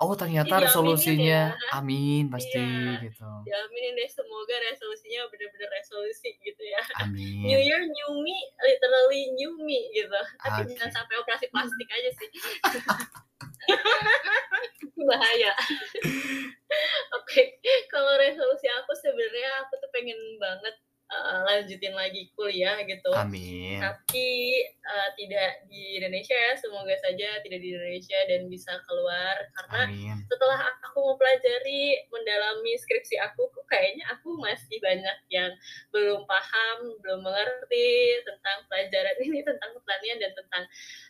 Oh 0.02 0.18
ternyata 0.18 0.58
Diaminin 0.58 0.66
resolusinya 0.66 1.42
ya. 1.54 1.78
amin 1.78 2.26
pasti 2.26 2.58
Iya. 2.58 3.06
gitu. 3.06 3.22
Diaminin 3.46 3.94
deh 3.94 4.10
semoga 4.10 4.58
resolusinya 4.66 5.30
bener-bener 5.30 5.70
resolusi 5.70 6.42
gitu 6.42 6.58
ya. 6.58 6.82
New 7.06 7.14
Amin. 7.14 7.46
Year, 7.62 7.86
new 7.86 8.12
me, 8.18 8.34
literally 8.66 9.30
new 9.38 9.54
me 9.62 9.94
gitu. 9.94 10.10
Tapi 10.42 10.74
jangan 10.74 10.90
sampai 10.90 11.22
operasi 11.22 11.54
plastik 11.54 11.86
aja 11.86 12.10
sih. 12.18 12.30
Bahaya. 15.06 15.54
Oke, 17.22 17.62
kalau 17.86 18.18
resolusi 18.18 18.66
aku 18.74 18.98
sebenarnya 18.98 19.66
aku 19.66 19.78
tuh 19.78 19.90
pengen 19.94 20.18
banget 20.42 20.82
uh, 21.12 21.44
lanjutin 21.44 21.92
lagi 21.92 22.32
kuliah 22.34 22.80
gitu. 22.88 23.12
Amin. 23.12 23.84
Tapi 23.84 24.30
uh, 24.88 25.10
tidak 25.20 25.68
di 25.68 26.00
Indonesia 26.00 26.34
ya, 26.34 26.56
semoga 26.56 26.96
saja 27.04 27.44
tidak 27.44 27.60
di 27.60 27.76
Indonesia 27.76 28.20
dan 28.32 28.48
bisa 28.48 28.72
keluar 28.88 29.36
karena 29.60 29.82
Amin. 29.92 30.16
setelah 30.32 30.60
aku 30.88 31.00
mempelajari 31.14 32.08
mendalami 32.10 32.74
skripsi 32.80 33.20
aku 33.20 33.52
kok 33.52 33.66
kayaknya 33.68 34.08
aku 34.16 34.40
masih 34.40 34.78
banyak 34.80 35.18
yang 35.32 35.52
belum 35.92 36.24
paham 36.28 36.78
belum 37.04 37.20
mengerti 37.24 38.20
tentang 38.24 38.58
pelajaran 38.72 39.16
ini 39.24 39.40
tentang 39.50 39.72
pertanian 39.76 40.18
dan 40.20 40.32
tentang 40.36 40.64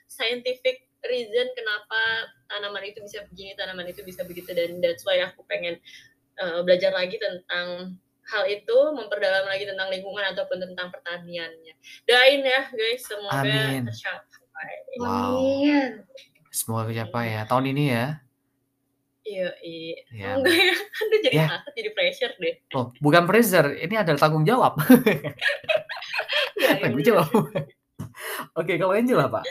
scientific 0.09 0.89
reason 1.07 1.47
kenapa 1.57 2.29
tanaman 2.45 2.85
itu 2.85 3.01
bisa 3.01 3.25
begini 3.25 3.57
tanaman 3.57 3.89
itu 3.89 4.05
bisa 4.05 4.21
begitu 4.21 4.53
dan 4.53 4.77
that's 4.83 5.01
why 5.01 5.17
aku 5.17 5.41
pengen 5.49 5.81
uh, 6.37 6.61
belajar 6.61 6.93
lagi 6.93 7.17
tentang 7.17 7.97
hal 8.23 8.43
itu 8.45 8.77
memperdalam 8.93 9.43
lagi 9.43 9.65
tentang 9.65 9.89
lingkungan 9.89 10.23
ataupun 10.31 10.61
tentang 10.61 10.87
pertaniannya 10.89 11.73
doain 12.05 12.41
ya 12.41 12.61
guys 12.67 13.01
semoga 13.01 13.41
Amin. 13.41 13.87
tercapai 13.87 14.73
Wow. 14.95 15.41
Amin. 15.41 15.91
Semoga 16.49 16.83
kecapai 16.85 17.31
ya 17.31 17.41
tahun 17.45 17.71
ini 17.71 17.83
ya. 17.89 18.05
iya 19.23 19.49
iya 19.59 19.95
Ya. 20.11 20.29
enggak 20.35 20.53
ya 20.53 20.75
Aduh, 21.01 21.19
jadi 21.21 21.35
Ya. 21.35 21.45
takut 21.47 21.73
jadi 21.73 21.89
pressure 21.91 22.33
deh 22.35 22.55
Oh 22.73 22.91
bukan 22.97 23.23
pressure, 23.23 23.67
ini 23.75 23.95
adalah 23.95 24.19
tanggung 24.19 24.43
jawab. 24.43 24.75
Ya, 26.61 26.77
Tanggung 26.77 27.01
iya. 27.01 27.07
jawab. 27.09 27.29
Oke 28.53 28.77
kalau 28.77 28.93
Angel 28.93 29.17
apa? 29.17 29.41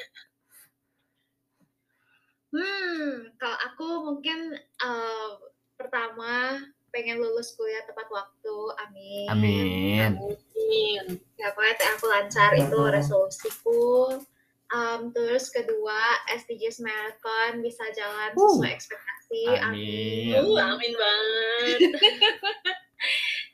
Hmm, 2.50 3.06
kalau 3.34 3.58
aku 3.62 3.86
mungkin 4.04 4.38
eh, 4.56 5.28
pertama 5.74 6.58
pengen 6.90 7.18
lulus 7.22 7.54
kuliah 7.54 7.82
tepat 7.86 8.06
waktu. 8.10 8.56
Amin. 8.86 9.26
Amin. 9.30 10.10
Amin. 10.18 11.04
Ya, 11.38 11.50
pokoknya 11.54 11.74
teh 11.78 11.88
aku 11.96 12.06
lancar 12.06 12.50
itu 12.54 12.78
resolusiku. 12.78 14.18
Um, 14.70 15.10
terus 15.10 15.50
kedua, 15.50 15.98
SDGs 16.30 16.78
Marathon 16.78 17.58
bisa 17.58 17.82
jalan 17.90 18.30
Uh. 18.38 18.54
sesuai 18.54 18.70
ekspektasi. 18.70 19.44
Amin. 19.66 20.38
Uh, 20.46 20.62
amin 20.62 20.92
banget. 20.94 21.78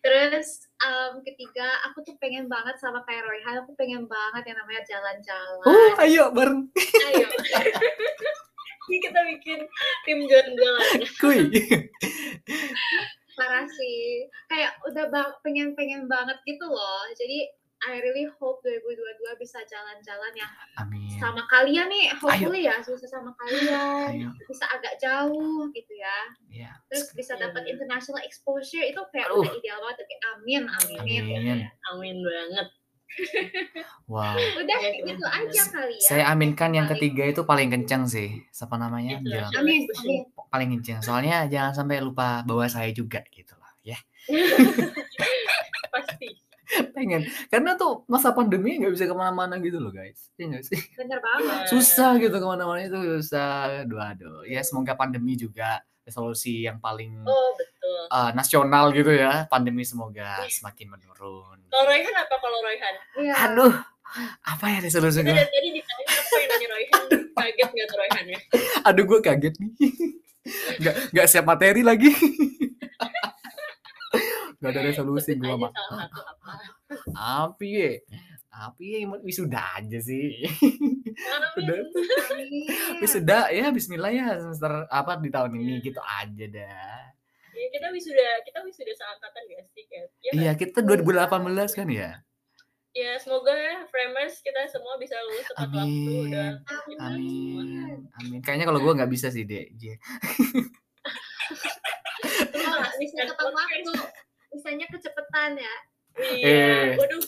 Terus 0.07 0.71
um, 0.87 1.19
ketiga, 1.27 1.67
aku 1.89 2.05
tuh 2.07 2.15
pengen 2.23 2.47
banget 2.47 2.79
sama 2.79 3.03
kayak 3.11 3.27
Royhan, 3.27 3.65
aku 3.65 3.75
pengen 3.75 4.07
banget 4.07 4.53
yang 4.53 4.59
namanya 4.61 4.83
jalan-jalan. 4.87 5.67
Uh, 5.67 5.91
ayo 6.05 6.25
bareng. 6.31 6.69
Ayo. 7.11 7.27
Ini 8.87 9.03
kita 9.03 9.19
bikin 9.35 9.59
tim 10.07 10.19
jalan-jalan. 10.31 10.91
Kuy. 11.19 11.39
Parah 13.37 13.69
sih. 13.69 14.27
Kayak 14.49 14.81
udah 14.89 15.05
bang, 15.13 15.31
pengen-pengen 15.45 16.03
banget 16.09 16.41
gitu 16.49 16.67
loh. 16.67 17.05
Jadi 17.15 17.53
I 17.85 18.01
really 18.01 18.25
hope 18.41 18.65
2022 18.65 19.37
bisa 19.37 19.61
jalan-jalan 19.69 20.33
yang 20.33 20.49
Amin. 20.81 21.13
sama 21.21 21.45
kalian 21.53 21.93
nih, 21.93 22.09
hopefully 22.17 22.65
ya, 22.65 22.81
bisa 22.81 23.05
sama 23.05 23.37
kalian, 23.37 24.11
Ayo. 24.17 24.29
bisa 24.49 24.65
agak 24.73 24.97
jauh 24.97 25.69
gitu 25.77 25.93
ya. 25.93 26.19
Ya. 26.49 26.73
Terus 26.89 27.13
bisa 27.13 27.37
dapat 27.37 27.69
international 27.69 28.25
exposure 28.25 28.81
itu 28.81 28.97
kayak 29.13 29.29
Aduh. 29.29 29.45
udah 29.45 29.53
ideal 29.61 29.79
banget. 29.85 30.09
Amin, 30.33 30.65
amin. 30.65 30.99
Amin. 31.05 31.59
Amin 31.93 32.17
banget. 32.25 32.67
Wow. 34.07 34.37
Udah 34.61 34.79
gitu 35.03 35.25
aja 35.27 35.63
kali 35.73 35.97
ya. 35.99 36.07
Saya 36.07 36.25
aminkan 36.31 36.71
yang 36.75 36.87
ketiga 36.87 37.27
itu 37.27 37.43
paling 37.43 37.73
kencang 37.73 38.07
sih. 38.07 38.45
Siapa 38.55 38.79
namanya? 38.79 39.19
Itu 39.19 39.31
Bilang. 39.31 39.53
Amin, 39.57 39.83
amin. 39.89 40.21
Paling 40.51 40.69
kencang. 40.79 41.01
Soalnya 41.03 41.51
jangan 41.51 41.73
sampai 41.75 42.03
lupa 42.03 42.47
bawa 42.47 42.71
saya 42.71 42.91
juga 42.95 43.23
gitu 43.35 43.57
loh. 43.59 43.71
Ya. 43.83 43.99
Pasti. 45.95 46.29
Pengen. 46.93 47.23
Karena 47.47 47.79
tuh 47.79 48.03
masa 48.11 48.35
pandemi 48.35 48.77
nggak 48.77 48.93
bisa 48.93 49.07
ke 49.07 49.15
mana-mana 49.15 49.57
gitu 49.63 49.79
loh 49.79 49.95
guys. 49.95 50.31
Iya 50.37 50.45
nggak 50.55 50.65
sih? 50.67 50.81
Bener 50.99 51.19
banget. 51.23 51.71
Susah 51.71 52.19
gitu 52.19 52.37
ke 52.37 52.47
mana-mana 52.47 52.83
itu 52.85 52.99
susah. 53.23 53.87
Aduh 53.87 54.03
aduh. 54.03 54.43
Ya 54.45 54.61
semoga 54.67 54.99
pandemi 54.99 55.39
juga 55.39 55.83
resolusi 56.07 56.63
yang 56.63 56.79
paling 56.79 57.19
Oh, 57.21 57.51
betul. 57.53 58.03
eh, 58.09 58.31
nasional 58.33 58.95
gitu 58.95 59.11
ya. 59.11 59.45
Pandemi 59.47 59.83
semoga 59.83 60.39
semakin 60.47 60.87
menurun. 60.89 61.59
Kalau 61.67 61.85
Royhan 61.85 62.15
apa 62.15 62.35
kalau 62.39 62.59
Royhan? 62.63 62.95
Iya. 63.19 63.35
Aduh. 63.45 63.75
Apa 64.41 64.65
ya 64.71 64.79
resolusi 64.79 65.19
gue? 65.21 65.35
tadi 65.35 65.69
ditanya 65.75 66.05
apa 66.07 66.35
yang 66.39 66.49
nanya 66.49 66.69
Royhan. 66.71 67.03
Kaget 67.35 67.69
nggak 67.69 67.87
tuh 67.87 67.97
Royhan 67.99 68.25
ya? 68.25 68.39
Aduh 68.87 69.05
gue 69.05 69.19
kaget 69.21 69.55
nih. 69.59 69.71
Nggak, 70.79 70.95
nggak 71.11 71.27
siap 71.27 71.45
materi 71.45 71.83
lagi. 71.83 72.11
Gak 74.57 74.73
ada 74.73 74.89
resolusi 74.89 75.37
gue 75.37 75.53
mah. 75.53 75.69
apa. 77.13 77.61
Ya. 77.61 78.01
Api 78.57 78.85
ya 78.97 78.99
emang 79.05 79.21
wisuda 79.21 79.61
aja 79.77 79.99
sih. 80.01 80.41
Udah. 81.61 81.77
Wisuda 83.05 83.53
ya 83.53 83.69
bismillah 83.69 84.09
ya 84.09 84.41
semester 84.41 84.89
apa 84.89 85.21
di 85.21 85.29
tahun 85.29 85.53
ini 85.61 85.85
gitu 85.85 86.01
aja 86.01 86.45
dah. 86.49 87.01
Ya, 87.57 87.67
kita 87.73 87.89
wisuda, 87.89 88.29
kita 88.45 88.59
wisuda 88.65 88.93
seangkatan 88.93 89.43
gak 89.49 89.65
sih? 89.73 89.85
Kat? 89.89 90.09
Ya, 90.21 90.31
Iya 90.33 90.53
kita 90.57 90.85
2018 90.85 91.77
kan 91.77 91.89
ya. 91.89 92.11
ya 92.97 93.13
semoga 93.21 93.53
ya 93.53 93.85
framers 93.93 94.41
kita 94.41 94.65
semua 94.73 94.97
bisa 94.97 95.21
lulus 95.21 95.45
tepat 95.53 95.69
waktu 95.69 95.85
Amin. 95.85 96.33
dan 96.33 96.55
Amin. 96.97 98.09
Amin. 98.17 98.41
Kayaknya 98.41 98.65
kalau 98.73 98.81
gue 98.81 98.93
nggak 98.97 99.13
bisa 99.13 99.29
sih 99.29 99.45
deh. 99.45 99.69
Bisa 102.97 103.29
tepat 103.29 103.53
waktu. 103.53 103.93
Bisanya 104.57 104.87
kecepatan 104.89 105.61
ya. 105.61 105.75
Eh. 106.17 106.97
Iya, 106.97 106.99
waduh. 107.01 107.23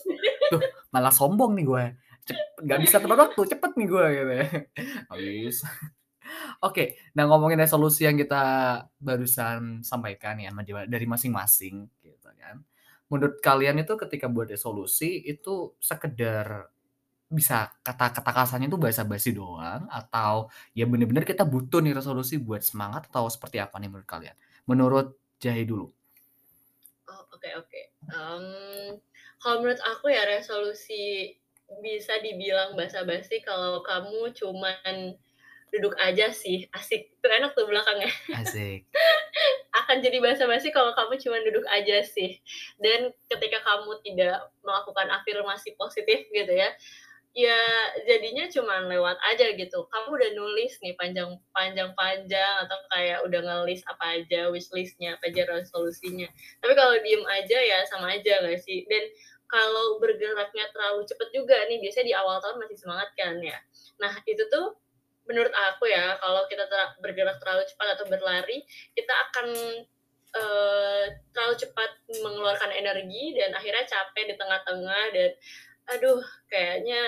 Malah 0.94 1.12
sombong 1.12 1.52
nih 1.58 1.64
gue. 1.68 1.84
Gak 2.64 2.80
bisa 2.84 2.96
tepat 3.00 3.18
waktu, 3.28 3.40
cepet 3.56 3.72
nih 3.78 3.86
gue 3.88 4.06
gitu 4.16 4.32
ya. 4.36 4.46
Habis. 5.12 5.56
Oke, 6.64 6.98
nah 7.16 7.24
ngomongin 7.30 7.60
resolusi 7.62 8.04
yang 8.04 8.16
kita 8.18 8.42
barusan 9.00 9.80
sampaikan 9.86 10.36
ya 10.42 10.50
dari 10.88 11.06
masing-masing 11.08 11.88
gitu 12.04 12.28
kan. 12.36 12.60
Menurut 13.08 13.40
kalian 13.40 13.80
itu 13.80 13.96
ketika 13.96 14.28
buat 14.28 14.48
resolusi 14.52 15.24
itu 15.24 15.72
sekedar 15.80 16.68
bisa 17.28 17.72
kata-kata 17.84 18.32
kasarnya 18.32 18.72
itu 18.72 18.80
basa-basi 18.80 19.36
doang 19.36 19.84
atau 19.92 20.48
ya 20.72 20.88
bener-bener 20.88 21.28
kita 21.28 21.44
butuh 21.44 21.80
nih 21.84 21.92
resolusi 21.96 22.40
buat 22.40 22.64
semangat 22.64 23.08
atau 23.12 23.28
seperti 23.28 23.60
apa 23.60 23.76
nih 23.80 23.88
menurut 23.92 24.08
kalian? 24.08 24.36
Menurut 24.68 25.16
Jahi 25.40 25.64
dulu. 25.68 25.92
Oke 27.38 27.54
oke. 27.54 27.80
Em, 28.10 28.44
kalau 29.38 29.62
menurut 29.62 29.78
aku 29.86 30.10
ya 30.10 30.26
resolusi 30.26 31.38
bisa 31.78 32.18
dibilang 32.18 32.74
basa-basi 32.74 33.38
kalau 33.46 33.78
kamu 33.86 34.34
cuman 34.34 35.14
duduk 35.70 35.94
aja 36.00 36.32
sih 36.32 36.64
asik 36.72 37.12
itu 37.12 37.26
enak 37.28 37.52
tuh 37.52 37.68
belakangnya 37.68 38.08
Asik. 38.40 38.88
akan 39.70 40.00
jadi 40.00 40.18
basa-basi 40.18 40.72
kalau 40.74 40.96
kamu 40.98 41.14
cuma 41.22 41.38
duduk 41.46 41.62
aja 41.70 42.02
sih. 42.02 42.42
Dan 42.82 43.14
ketika 43.30 43.62
kamu 43.62 44.02
tidak 44.02 44.50
melakukan 44.66 45.06
afirmasi 45.14 45.78
positif 45.78 46.26
gitu 46.34 46.52
ya, 46.52 46.74
ya 47.36 47.60
jadinya 48.08 48.48
cuma 48.50 48.84
lewat 48.88 49.18
aja 49.28 49.52
gitu. 49.54 49.86
Kamu 49.88 50.08
udah 50.14 50.30
nulis 50.34 50.76
nih 50.80 50.94
panjang-panjang-panjang 50.96 52.54
atau 52.66 52.78
kayak 52.92 53.18
udah 53.26 53.40
ngelis 53.44 53.84
apa 53.86 54.20
aja 54.20 54.48
wishlistnya, 54.48 55.16
apa 55.16 55.30
aja 55.30 55.46
resolusinya. 55.48 56.28
Tapi 56.60 56.72
kalau 56.74 56.94
diem 57.00 57.24
aja 57.28 57.58
ya 57.58 57.78
sama 57.88 58.16
aja 58.16 58.42
gak 58.42 58.58
sih? 58.60 58.84
Dan 58.88 59.04
kalau 59.48 59.96
bergeraknya 59.96 60.68
terlalu 60.76 61.08
cepet 61.08 61.28
juga 61.32 61.56
nih, 61.72 61.80
biasanya 61.80 62.06
di 62.12 62.14
awal 62.16 62.36
tahun 62.44 62.60
masih 62.60 62.76
semangat 62.76 63.08
kan 63.16 63.40
ya. 63.40 63.56
Nah 63.96 64.12
itu 64.28 64.44
tuh 64.52 64.76
menurut 65.28 65.52
aku 65.52 65.84
ya 65.92 66.16
kalau 66.24 66.48
kita 66.48 66.64
ter 66.64 66.80
bergerak 67.04 67.36
terlalu 67.36 67.62
cepat 67.68 67.88
atau 68.00 68.08
berlari 68.08 68.64
kita 68.96 69.12
akan 69.28 69.46
uh, 70.40 71.04
terlalu 71.36 71.54
cepat 71.60 71.90
mengeluarkan 72.24 72.72
energi 72.72 73.36
dan 73.36 73.52
akhirnya 73.52 73.84
capek 73.84 74.24
di 74.32 74.34
tengah-tengah 74.40 75.04
dan 75.12 75.30
aduh 75.88 76.20
kayaknya 76.52 77.00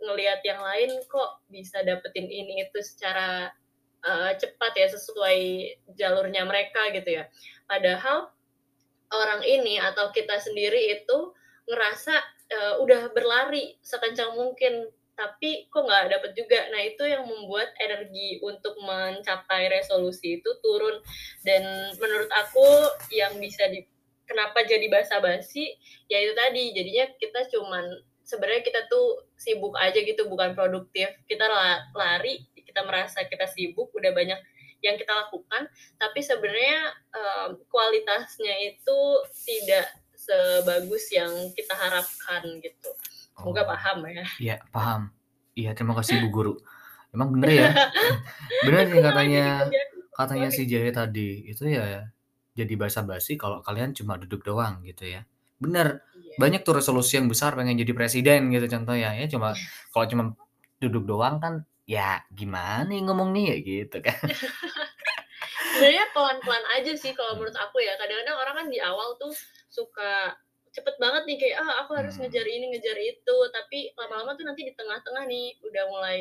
ngelihat 0.00 0.40
yang 0.46 0.60
lain 0.62 0.90
kok 1.10 1.44
bisa 1.52 1.84
dapetin 1.84 2.30
ini 2.30 2.64
itu 2.64 2.78
secara 2.80 3.52
uh, 4.06 4.32
cepat 4.38 4.72
ya 4.78 4.88
sesuai 4.88 5.38
jalurnya 5.98 6.46
mereka 6.48 6.88
gitu 6.94 7.20
ya 7.20 7.24
padahal 7.68 8.32
orang 9.10 9.42
ini 9.42 9.82
atau 9.82 10.14
kita 10.14 10.38
sendiri 10.38 10.94
itu 10.96 11.34
ngerasa 11.66 12.14
uh, 12.54 12.74
udah 12.82 13.10
berlari 13.12 13.76
sekencang 13.82 14.34
mungkin 14.38 14.88
tapi 15.20 15.68
kok 15.68 15.84
nggak 15.84 16.16
dapet 16.16 16.32
juga. 16.32 16.64
Nah 16.72 16.80
itu 16.80 17.04
yang 17.04 17.28
membuat 17.28 17.76
energi 17.76 18.40
untuk 18.40 18.72
mencapai 18.80 19.68
resolusi 19.68 20.40
itu 20.40 20.50
turun. 20.64 20.96
Dan 21.44 21.92
menurut 22.00 22.30
aku 22.32 22.64
yang 23.12 23.36
bisa 23.36 23.68
di 23.68 23.84
kenapa 24.24 24.64
jadi 24.64 24.88
basa-basi 24.88 25.76
ya 26.08 26.24
itu 26.24 26.32
tadi 26.32 26.72
jadinya 26.72 27.04
kita 27.20 27.40
cuman 27.52 27.84
sebenarnya 28.30 28.62
kita 28.62 28.86
tuh 28.86 29.26
sibuk 29.34 29.74
aja 29.74 29.98
gitu 29.98 30.30
bukan 30.30 30.54
produktif 30.54 31.10
kita 31.26 31.50
lari 31.98 32.46
kita 32.54 32.86
merasa 32.86 33.26
kita 33.26 33.50
sibuk 33.50 33.90
udah 33.90 34.14
banyak 34.14 34.38
yang 34.80 34.94
kita 34.94 35.10
lakukan 35.10 35.66
tapi 35.98 36.22
sebenarnya 36.22 36.94
um, 37.10 37.58
kualitasnya 37.66 38.54
itu 38.70 38.98
tidak 39.42 39.90
sebagus 40.14 41.10
yang 41.10 41.32
kita 41.58 41.74
harapkan 41.74 42.46
gitu 42.62 42.94
Semoga 43.40 43.62
oh. 43.64 43.68
paham 43.72 43.98
ya. 44.04 44.24
Iya, 44.36 44.56
paham. 44.68 45.02
Iya, 45.56 45.70
terima 45.72 45.96
kasih 45.96 46.20
Bu 46.20 46.28
Guru. 46.28 46.54
Emang 47.16 47.32
bener 47.34 47.50
ya? 47.50 47.70
bener 48.68 48.84
sih 48.86 49.00
katanya 49.02 49.44
katanya 50.14 50.48
si 50.52 50.62
Jahe 50.68 50.92
tadi, 50.92 51.48
itu 51.48 51.64
ya 51.66 52.06
jadi 52.54 52.74
basa-basi 52.76 53.40
kalau 53.40 53.64
kalian 53.64 53.96
cuma 53.96 54.20
duduk 54.20 54.44
doang 54.44 54.84
gitu 54.84 55.08
ya. 55.08 55.24
Bener, 55.60 56.02
iya. 56.16 56.36
banyak 56.40 56.64
tuh 56.64 56.80
resolusi 56.80 57.20
yang 57.20 57.28
besar 57.28 57.52
pengen 57.52 57.76
jadi 57.76 57.92
presiden 57.92 58.48
gitu 58.48 58.66
contohnya 58.66 59.12
ya, 59.12 59.28
cuma 59.28 59.52
kalau 59.92 60.06
cuma 60.08 60.24
duduk 60.80 61.04
doang 61.04 61.36
kan 61.36 61.54
ya 61.84 62.24
gimana 62.32 62.88
nih 62.88 63.04
ngomong 63.04 63.30
nih 63.36 63.44
ya 63.52 63.56
gitu 63.60 63.98
kan. 64.00 64.16
Sebenarnya 65.76 66.12
pelan-pelan 66.12 66.64
aja 66.76 66.92
sih 66.96 67.12
kalau 67.16 67.40
menurut 67.40 67.56
aku 67.56 67.80
ya. 67.80 67.96
Kadang-kadang 67.96 68.36
orang 68.36 68.54
kan 68.64 68.66
di 68.68 68.78
awal 68.84 69.16
tuh 69.16 69.32
suka 69.72 70.36
cepet 70.70 70.94
banget 71.02 71.22
nih 71.26 71.36
kayak 71.40 71.56
ah 71.66 71.82
aku 71.82 71.98
harus 71.98 72.14
hmm. 72.14 72.26
ngejar 72.26 72.46
ini 72.46 72.66
ngejar 72.70 72.98
itu 73.00 73.36
tapi 73.50 73.90
lama-lama 73.98 74.38
tuh 74.38 74.46
nanti 74.46 74.62
di 74.62 74.72
tengah-tengah 74.78 75.26
nih 75.26 75.58
udah 75.66 75.84
mulai 75.90 76.18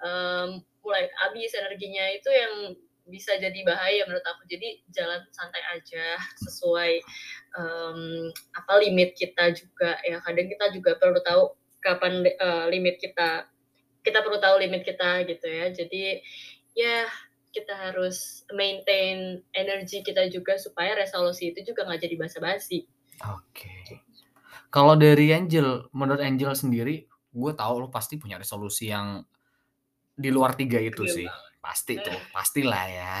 um, 0.00 0.48
mulai 0.80 1.04
habis 1.20 1.52
energinya 1.52 2.08
itu 2.08 2.30
yang 2.32 2.54
bisa 3.10 3.34
jadi 3.36 3.60
bahaya 3.66 4.06
menurut 4.06 4.24
aku. 4.24 4.46
Jadi 4.46 4.86
jalan 4.94 5.20
santai 5.34 5.60
aja 5.74 6.16
sesuai 6.46 7.02
um, 7.58 8.30
apa 8.56 8.72
limit 8.80 9.18
kita 9.18 9.52
juga 9.52 9.98
ya. 10.06 10.22
Kadang 10.22 10.46
kita 10.48 10.66
juga 10.70 10.96
perlu 10.96 11.20
tahu 11.20 11.42
kapan 11.82 12.24
uh, 12.38 12.66
limit 12.70 13.02
kita 13.02 13.50
kita 14.00 14.24
perlu 14.24 14.38
tahu 14.40 14.62
limit 14.62 14.86
kita 14.86 15.26
gitu 15.26 15.46
ya. 15.46 15.66
Jadi 15.74 16.22
ya 16.78 17.04
kita 17.50 17.74
harus 17.74 18.46
maintain 18.54 19.42
energi 19.50 20.06
kita 20.06 20.30
juga 20.30 20.54
supaya 20.54 20.94
resolusi 20.94 21.50
itu 21.50 21.74
juga 21.74 21.82
nggak 21.84 22.00
jadi 22.06 22.16
basa-basi. 22.16 22.86
Oke. 23.26 24.06
Kalau 24.70 24.94
dari 24.94 25.34
Angel, 25.34 25.90
menurut 25.90 26.22
Angel 26.22 26.54
sendiri, 26.54 27.10
gue 27.34 27.52
tahu 27.58 27.74
lo 27.82 27.88
pasti 27.90 28.22
punya 28.22 28.38
resolusi 28.38 28.86
yang 28.86 29.26
di 30.14 30.30
luar 30.30 30.54
tiga 30.54 30.78
itu 30.78 31.02
sih. 31.10 31.26
Pasti 31.60 32.00
tuh, 32.00 32.16
pastilah 32.36 32.84
ya. 32.88 33.16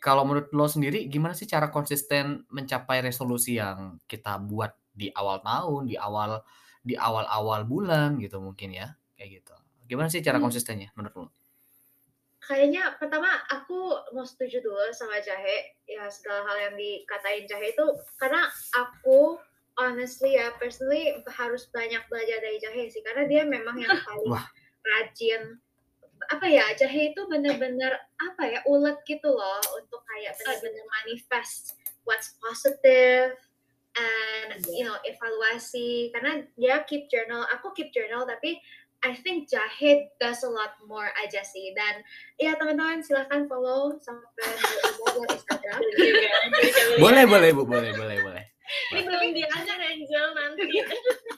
Kalau 0.00 0.24
menurut 0.24 0.50
lo 0.56 0.66
sendiri, 0.66 1.06
gimana 1.06 1.36
sih 1.36 1.44
cara 1.44 1.68
konsisten 1.68 2.48
mencapai 2.48 3.04
resolusi 3.04 3.60
yang 3.60 4.00
kita 4.08 4.40
buat 4.40 4.72
di 4.92 5.12
awal 5.14 5.44
tahun, 5.44 5.86
di 5.86 5.96
awal 6.00 6.42
di 6.82 6.96
awal-awal 6.96 7.68
bulan 7.68 8.16
gitu 8.16 8.40
mungkin 8.40 8.72
ya, 8.72 8.96
kayak 9.14 9.44
gitu. 9.44 9.54
Gimana 9.84 10.08
sih 10.08 10.24
cara 10.24 10.40
hmm. 10.40 10.44
konsistennya 10.48 10.88
menurut 10.96 11.14
lo? 11.16 11.28
kayaknya 12.48 12.96
pertama 12.96 13.28
aku 13.52 13.92
mau 14.16 14.24
setuju 14.24 14.64
dulu 14.64 14.88
sama 14.96 15.20
Jahe 15.20 15.76
ya 15.84 16.08
segala 16.08 16.48
hal 16.48 16.72
yang 16.72 16.74
dikatain 16.80 17.44
Jahe 17.44 17.76
itu 17.76 17.86
karena 18.16 18.48
aku 18.72 19.36
honestly 19.76 20.40
ya 20.40 20.56
personally 20.56 21.20
harus 21.28 21.68
banyak 21.68 22.00
belajar 22.08 22.40
dari 22.40 22.56
Jahe 22.56 22.88
sih 22.88 23.04
karena 23.04 23.28
dia 23.28 23.44
memang 23.44 23.76
yang 23.76 23.92
paling 24.08 24.32
Wah. 24.32 24.48
rajin 24.80 25.60
apa 26.30 26.46
ya 26.50 26.64
Jahe 26.74 27.14
itu 27.14 27.22
bener-bener 27.30 27.94
apa 28.18 28.42
ya 28.46 28.60
ulet 28.66 28.98
gitu 29.06 29.30
loh 29.30 29.62
untuk 29.78 30.02
kayak 30.04 30.34
bener-bener 30.42 30.84
manifest 31.02 31.78
what's 32.02 32.34
positive 32.42 33.36
and 33.98 34.62
you 34.70 34.86
know 34.86 34.94
evaluasi 35.06 36.10
karena 36.14 36.46
dia 36.54 36.82
keep 36.86 37.10
journal 37.10 37.46
aku 37.50 37.74
keep 37.74 37.90
journal 37.90 38.26
tapi 38.26 38.58
I 38.98 39.14
think 39.14 39.46
Jahid 39.46 40.10
does 40.18 40.42
a 40.42 40.50
lot 40.50 40.74
more 40.90 41.14
aja 41.22 41.46
sih 41.46 41.70
dan 41.70 42.02
ya 42.34 42.58
teman-teman 42.58 42.98
silahkan 42.98 43.46
follow 43.46 43.94
sampai 44.02 44.50
Instagram. 45.22 45.78
boleh 47.06 47.24
boleh 47.30 47.50
bu 47.54 47.62
boleh 47.62 47.94
boleh 47.94 48.18
boleh. 48.26 48.44
Ini 48.90 49.00
belum 49.06 49.30
diajar 49.38 49.78
Angel 49.78 50.26
nanti. 50.34 50.66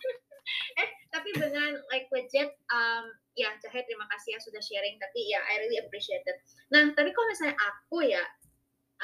eh 0.80 0.88
tapi 1.12 1.30
dengan 1.36 1.76
like 1.92 2.08
legit 2.08 2.48
um, 2.72 3.12
ya 3.40 3.50
Jahid 3.58 3.88
terima 3.88 4.04
kasih 4.12 4.36
ya 4.36 4.40
sudah 4.40 4.60
sharing 4.60 5.00
tapi 5.00 5.32
ya 5.32 5.40
I 5.48 5.64
really 5.64 5.80
appreciate 5.80 6.24
it. 6.28 6.38
Nah 6.68 6.92
tapi 6.92 7.10
kalau 7.16 7.26
misalnya 7.32 7.56
aku 7.56 8.04
ya 8.04 8.24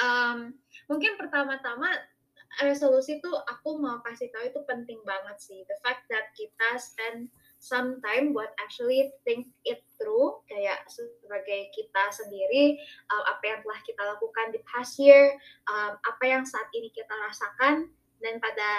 um, 0.00 0.52
mungkin 0.92 1.16
pertama-tama 1.16 1.88
resolusi 2.64 3.20
tuh 3.20 3.36
aku 3.44 3.76
mau 3.76 4.00
kasih 4.00 4.32
tahu 4.32 4.48
itu 4.48 4.60
penting 4.64 5.00
banget 5.04 5.36
sih 5.36 5.60
the 5.68 5.76
fact 5.84 6.08
that 6.08 6.32
kita 6.32 6.68
spend 6.80 7.28
some 7.60 8.00
time 8.00 8.32
buat 8.32 8.52
actually 8.60 9.12
think 9.24 9.48
it 9.68 9.84
through 10.00 10.40
kayak 10.48 10.84
sebagai 10.88 11.68
kita 11.72 12.04
sendiri 12.12 12.80
um, 13.12 13.24
apa 13.28 13.44
yang 13.44 13.58
telah 13.64 13.80
kita 13.84 14.02
lakukan 14.04 14.46
di 14.52 14.60
past 14.68 14.96
year 15.00 15.36
um, 15.68 15.96
apa 16.00 16.24
yang 16.24 16.44
saat 16.48 16.68
ini 16.72 16.88
kita 16.92 17.12
rasakan 17.28 17.92
dan 18.24 18.40
pada 18.40 18.70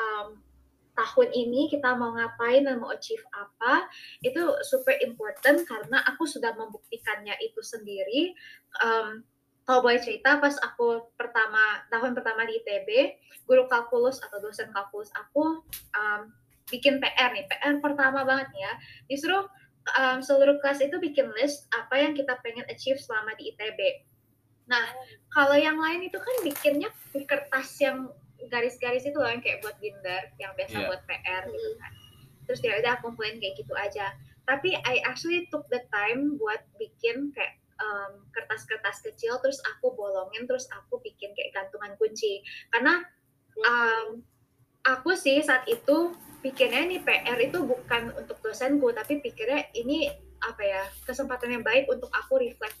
um, 0.00 0.40
tahun 0.96 1.28
ini 1.30 1.68
kita 1.68 1.92
mau 1.94 2.16
ngapain 2.16 2.64
dan 2.64 2.80
mau 2.80 2.90
achieve 2.90 3.22
apa 3.36 3.86
itu 4.24 4.40
super 4.64 4.96
important 5.04 5.62
karena 5.68 6.00
aku 6.08 6.24
sudah 6.24 6.56
membuktikannya 6.56 7.36
itu 7.44 7.60
sendiri 7.60 8.32
um, 8.80 9.20
kalau 9.68 9.84
boleh 9.84 10.00
cerita 10.00 10.40
pas 10.40 10.56
aku 10.64 11.12
pertama 11.20 11.84
tahun 11.92 12.16
pertama 12.16 12.48
di 12.48 12.58
ITB 12.64 12.88
guru 13.44 13.68
kalkulus 13.68 14.18
atau 14.24 14.40
dosen 14.40 14.72
kalkulus 14.72 15.12
aku 15.14 15.60
um, 15.94 16.32
bikin 16.70 16.98
PR 16.98 17.30
nih, 17.30 17.46
PR 17.46 17.78
pertama 17.78 18.26
banget 18.26 18.50
ya. 18.58 18.72
Disuruh 19.06 19.46
um, 19.98 20.18
seluruh 20.22 20.58
kelas 20.58 20.82
itu 20.82 20.98
bikin 20.98 21.30
list 21.38 21.70
apa 21.74 22.02
yang 22.02 22.12
kita 22.14 22.38
pengen 22.42 22.66
achieve 22.66 22.98
selama 22.98 23.34
di 23.38 23.54
ITB. 23.54 23.80
Nah, 24.66 24.82
kalau 25.30 25.54
yang 25.54 25.78
lain 25.78 26.10
itu 26.10 26.18
kan 26.18 26.36
bikinnya 26.42 26.90
di 27.14 27.22
kertas 27.22 27.70
yang 27.78 28.10
garis-garis 28.48 29.04
itu 29.06 29.16
loh 29.16 29.28
yang 29.28 29.42
kayak 29.42 29.62
buat 29.62 29.76
binder, 29.78 30.22
yang 30.40 30.52
biasa 30.54 30.76
yeah. 30.76 30.88
buat 30.88 31.02
PR 31.06 31.42
gitu 31.50 31.70
kan. 31.78 31.92
Terus 32.46 32.60
ya 32.62 32.72
udah 32.78 32.94
kumpulin 33.02 33.38
kayak 33.42 33.54
gitu 33.58 33.74
aja. 33.74 34.14
Tapi 34.46 34.78
I 34.78 35.02
actually 35.02 35.50
took 35.50 35.66
the 35.68 35.82
time 35.90 36.38
buat 36.38 36.62
bikin 36.78 37.34
kayak 37.34 37.58
um, 37.82 38.22
kertas-kertas 38.30 39.02
kecil, 39.02 39.42
terus 39.42 39.58
aku 39.76 39.90
bolongin, 39.98 40.46
terus 40.46 40.70
aku 40.70 41.02
bikin 41.02 41.34
kayak 41.34 41.50
gantungan 41.50 41.98
kunci. 41.98 42.46
Karena 42.70 43.02
um, 43.66 44.22
aku 44.86 45.18
sih 45.18 45.42
saat 45.42 45.66
itu 45.66 46.14
pikirnya 46.46 46.86
nih 46.86 47.00
PR 47.02 47.38
itu 47.42 47.58
bukan 47.66 48.14
untuk 48.14 48.38
dosenku 48.38 48.94
tapi 48.94 49.18
pikirnya 49.18 49.66
ini 49.74 50.06
apa 50.38 50.62
ya 50.62 50.82
kesempatan 51.02 51.58
yang 51.58 51.64
baik 51.66 51.90
untuk 51.90 52.06
aku 52.14 52.38
reflect 52.38 52.78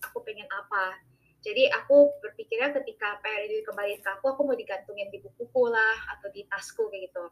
aku 0.00 0.24
pengen 0.24 0.48
apa 0.48 0.96
jadi 1.44 1.68
aku 1.76 2.16
berpikirnya 2.24 2.72
ketika 2.80 3.20
PR 3.20 3.44
itu 3.44 3.60
kembali 3.68 4.00
ke 4.00 4.08
aku 4.08 4.32
aku 4.32 4.42
mau 4.48 4.56
digantungin 4.56 5.12
di 5.12 5.20
bukuku 5.20 5.68
lah 5.68 6.16
atau 6.16 6.32
di 6.32 6.48
tasku 6.48 6.88
kayak 6.88 7.12
gitu 7.12 7.24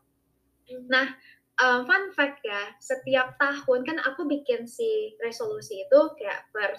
nah 0.92 1.08
um, 1.58 1.88
fun 1.88 2.12
fact 2.12 2.44
ya 2.44 2.76
setiap 2.78 3.34
tahun 3.40 3.88
kan 3.88 3.98
aku 4.04 4.28
bikin 4.28 4.68
si 4.68 5.16
resolusi 5.24 5.84
itu 5.88 6.00
kayak 6.20 6.48
per 6.52 6.76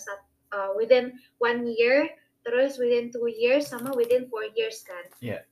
uh, 0.53 0.71
within 0.77 1.17
one 1.41 1.65
year 1.65 2.09
terus 2.43 2.75
within 2.75 3.09
two 3.09 3.31
years 3.31 3.71
sama 3.71 3.95
within 3.95 4.27
four 4.27 4.43
years 4.53 4.83
kan. 4.83 5.05
Iya. 5.23 5.47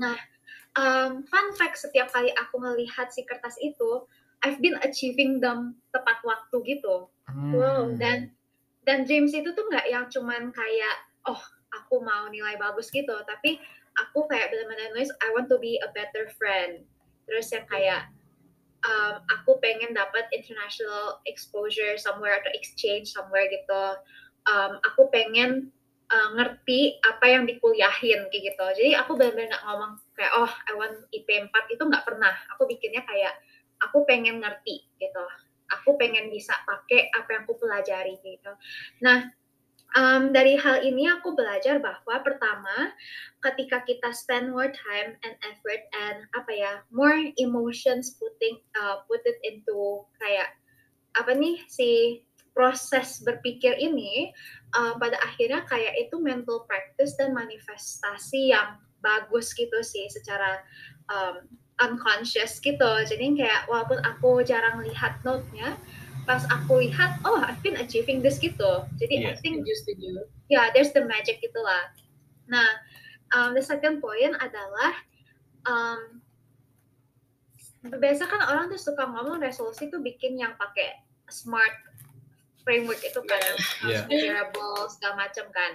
Nah, 0.00 0.16
um, 0.74 1.22
fun 1.28 1.46
fact 1.54 1.76
setiap 1.78 2.08
kali 2.10 2.32
aku 2.32 2.56
melihat 2.58 3.12
si 3.12 3.28
kertas 3.28 3.60
itu, 3.60 4.08
I've 4.40 4.58
been 4.58 4.80
achieving 4.80 5.38
them 5.38 5.76
tepat 5.92 6.24
waktu 6.24 6.56
gitu. 6.64 7.12
Wow, 7.28 7.92
Hmm. 7.92 8.00
Dan 8.00 8.32
dan 8.82 9.06
dreams 9.06 9.34
itu 9.34 9.54
tuh 9.54 9.64
nggak 9.70 9.86
yang 9.90 10.06
cuman 10.10 10.50
kayak 10.50 10.96
oh 11.30 11.40
aku 11.72 12.02
mau 12.02 12.28
nilai 12.28 12.58
bagus 12.58 12.90
gitu, 12.92 13.14
tapi 13.24 13.58
aku 13.98 14.24
kayak 14.28 14.52
benar-benar 14.52 14.92
nulis 14.92 15.12
I 15.20 15.32
want 15.32 15.48
to 15.52 15.58
be 15.60 15.80
a 15.80 15.88
better 15.92 16.28
friend. 16.36 16.84
Terus 17.28 17.48
yang 17.54 17.64
kayak 17.70 18.10
um, 18.84 19.22
aku 19.30 19.58
pengen 19.62 19.94
dapat 19.94 20.26
international 20.34 21.22
exposure 21.24 21.96
somewhere 21.96 22.38
atau 22.42 22.50
exchange 22.52 23.10
somewhere 23.10 23.46
gitu. 23.48 23.84
Um, 24.50 24.82
aku 24.82 25.06
pengen 25.14 25.70
uh, 26.10 26.28
ngerti 26.34 26.98
apa 27.06 27.30
yang 27.30 27.44
dikuliahin 27.46 28.26
kayak 28.28 28.42
gitu. 28.52 28.66
Jadi 28.82 28.90
aku 28.98 29.14
benar-benar 29.16 29.54
nggak 29.54 29.64
ngomong 29.64 29.92
kayak 30.18 30.32
oh 30.36 30.52
I 30.68 30.72
want 30.76 30.96
IP 31.14 31.28
4 31.30 31.48
itu 31.72 31.82
nggak 31.82 32.04
pernah. 32.04 32.34
Aku 32.56 32.66
bikinnya 32.66 33.06
kayak 33.06 33.38
aku 33.80 34.04
pengen 34.04 34.42
ngerti 34.42 34.86
gitu. 34.98 35.24
Aku 35.80 35.94
pengen 36.00 36.28
bisa 36.32 36.52
pakai 36.66 37.10
apa 37.14 37.28
yang 37.32 37.42
aku 37.46 37.54
pelajari 37.60 38.18
gitu. 38.24 38.52
Nah, 39.04 39.30
um, 39.96 40.32
dari 40.32 40.56
hal 40.56 40.80
ini 40.84 41.08
aku 41.08 41.36
belajar 41.36 41.80
bahwa 41.80 42.20
pertama 42.24 42.92
ketika 43.44 43.84
kita 43.84 44.12
spend 44.12 44.52
more 44.52 44.72
time 44.72 45.16
and 45.24 45.34
effort 45.48 45.82
and 45.92 46.24
apa 46.36 46.52
ya 46.52 46.72
more 46.92 47.16
emotions 47.40 48.16
putting 48.16 48.60
uh, 48.76 49.04
put 49.08 49.20
it 49.28 49.36
into 49.44 50.04
kayak 50.20 50.56
apa 51.16 51.36
nih 51.36 51.60
si 51.68 52.22
proses 52.52 53.20
berpikir 53.24 53.76
ini 53.80 54.32
uh, 54.76 54.96
pada 55.00 55.16
akhirnya 55.24 55.64
kayak 55.68 55.96
itu 55.96 56.20
mental 56.20 56.64
practice 56.68 57.16
dan 57.16 57.32
manifestasi 57.32 58.52
yang 58.52 58.76
bagus 59.02 59.52
gitu 59.56 59.80
sih 59.82 60.06
secara 60.08 60.60
um, 61.10 61.42
unconscious 61.82 62.62
gitu 62.62 62.90
jadi 63.02 63.24
kayak 63.34 63.60
walaupun 63.66 63.98
aku 64.06 64.46
jarang 64.46 64.78
lihat 64.80 65.18
note-nya 65.26 65.74
pas 66.22 66.46
aku 66.46 66.86
lihat 66.86 67.18
oh 67.26 67.42
I've 67.42 67.58
been 67.66 67.74
achieving 67.76 68.22
this 68.22 68.38
gitu 68.38 68.86
jadi 68.96 69.14
I 69.18 69.22
Iya. 69.34 69.42
think 69.42 69.66
Setuju, 69.66 69.74
setuju. 69.82 70.10
yeah, 70.46 70.70
there's 70.70 70.94
the 70.94 71.02
magic 71.02 71.42
itulah. 71.42 71.90
Nah, 72.46 72.68
um, 73.34 73.58
the 73.58 73.64
second 73.64 73.98
point 73.98 74.38
adalah 74.38 74.92
um, 75.66 76.22
biasa 77.82 78.30
kan 78.30 78.40
orang 78.46 78.70
tuh 78.70 78.78
suka 78.78 79.02
ngomong 79.02 79.42
resolusi 79.42 79.90
tuh 79.90 79.98
bikin 79.98 80.38
yang 80.38 80.54
pakai 80.54 81.02
smart 81.26 81.74
framework 82.62 83.02
itu 83.02 83.18
kan, 83.26 83.42
Yeah. 83.82 84.06
measurable 84.06 84.86
segala 84.86 85.26
macam 85.26 85.50
kan. 85.50 85.72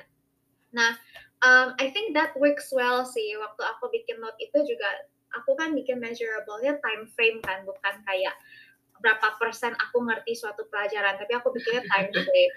Nah, 0.71 0.95
um, 1.43 1.75
I 1.75 1.91
think 1.91 2.15
that 2.15 2.31
works 2.39 2.71
well 2.71 3.03
sih. 3.03 3.35
Waktu 3.35 3.59
aku 3.75 3.91
bikin 3.91 4.23
note 4.23 4.39
itu 4.39 4.55
juga, 4.63 4.89
aku 5.35 5.57
kan 5.59 5.75
bikin 5.75 5.99
measurable-nya 5.99 6.79
time 6.79 7.09
frame 7.11 7.39
kan, 7.43 7.63
bukan 7.67 7.95
kayak 8.07 8.35
berapa 9.01 9.37
persen 9.37 9.75
aku 9.77 10.03
ngerti 10.05 10.33
suatu 10.33 10.65
pelajaran, 10.71 11.17
tapi 11.19 11.31
aku 11.35 11.53
bikinnya 11.53 11.83
time 11.87 12.09
frame. 12.27 12.53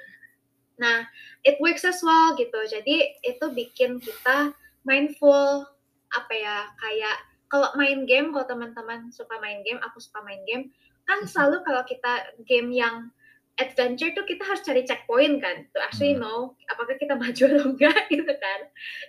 Nah, 0.80 1.04
it 1.44 1.60
works 1.60 1.84
as 1.84 2.00
well 2.00 2.32
gitu. 2.40 2.56
Jadi 2.64 3.20
itu 3.20 3.44
bikin 3.52 4.00
kita 4.00 4.56
mindful 4.88 5.68
apa 6.10 6.32
ya 6.34 6.56
kayak 6.80 7.16
kalau 7.52 7.68
main 7.76 8.08
game 8.08 8.32
kalau 8.32 8.46
teman-teman 8.46 9.10
suka 9.12 9.36
main 9.42 9.60
game, 9.66 9.82
aku 9.82 10.00
suka 10.00 10.22
main 10.22 10.40
game, 10.46 10.70
kan 11.04 11.26
selalu 11.26 11.60
kalau 11.66 11.82
kita 11.84 12.32
game 12.46 12.70
yang 12.70 13.10
adventure 13.58 14.14
tuh 14.14 14.24
kita 14.24 14.46
harus 14.46 14.62
cari 14.62 14.86
checkpoint 14.86 15.42
kan 15.42 15.66
to 15.74 15.78
actually 15.82 16.14
Hmm. 16.16 16.22
know 16.22 16.40
apakah 16.70 16.96
kita 16.96 17.18
maju 17.18 17.42
atau 17.50 17.64
enggak 17.74 18.02
gitu 18.14 18.34
kan. 18.38 18.60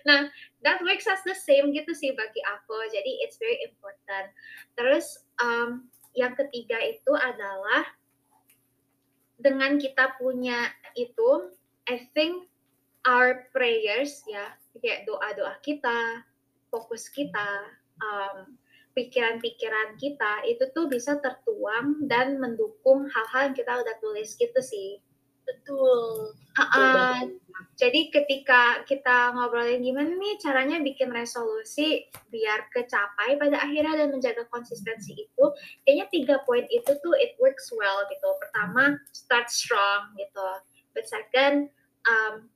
Nah, 0.08 0.20
that 0.66 0.82
works 0.82 1.06
as 1.06 1.22
the 1.22 1.36
same 1.36 1.70
gitu 1.70 1.94
sih 1.94 2.12
bagi 2.12 2.42
aku. 2.48 2.76
Jadi 2.90 3.22
it's 3.22 3.38
very 3.38 3.62
important. 3.62 4.26
Terus 4.74 5.06
um, 5.38 5.86
yang 6.12 6.36
ketiga 6.36 6.76
itu 6.82 7.12
adalah 7.14 7.86
dengan 9.42 9.80
kita 9.80 10.14
punya 10.20 10.70
itu, 10.94 11.50
I 11.90 12.06
think 12.14 12.46
our 13.02 13.50
prayers 13.50 14.22
ya, 14.30 14.54
kayak 14.78 15.08
doa-doa 15.08 15.58
kita, 15.66 16.22
fokus 16.70 17.10
kita, 17.10 17.66
um, 17.98 18.54
pikiran-pikiran 18.92 19.96
kita 19.96 20.44
itu 20.48 20.68
tuh 20.76 20.88
bisa 20.88 21.16
tertuang 21.20 22.04
dan 22.08 22.36
mendukung 22.36 23.08
hal-hal 23.08 23.50
yang 23.50 23.56
kita 23.56 23.72
udah 23.80 23.96
tulis 24.00 24.36
gitu 24.36 24.60
sih. 24.60 25.00
Betul. 25.42 26.38
Ah, 26.54 27.24
jadi 27.74 28.12
ketika 28.12 28.84
kita 28.84 29.32
ngobrolin 29.34 29.82
gimana 29.82 30.12
nih 30.12 30.38
caranya 30.38 30.78
bikin 30.78 31.10
resolusi 31.10 32.06
biar 32.30 32.68
kecapai 32.70 33.40
pada 33.40 33.58
akhirnya 33.58 34.04
dan 34.04 34.08
menjaga 34.12 34.46
konsistensi 34.52 35.16
itu, 35.16 35.44
kayaknya 35.82 36.06
tiga 36.12 36.36
poin 36.44 36.62
itu 36.68 36.92
tuh 37.02 37.14
it 37.18 37.34
works 37.40 37.72
well 37.74 38.04
gitu. 38.06 38.28
Pertama, 38.38 39.00
start 39.10 39.48
strong 39.50 40.14
gitu. 40.20 40.48
But 40.92 41.08
second, 41.08 41.72
um, 42.06 42.52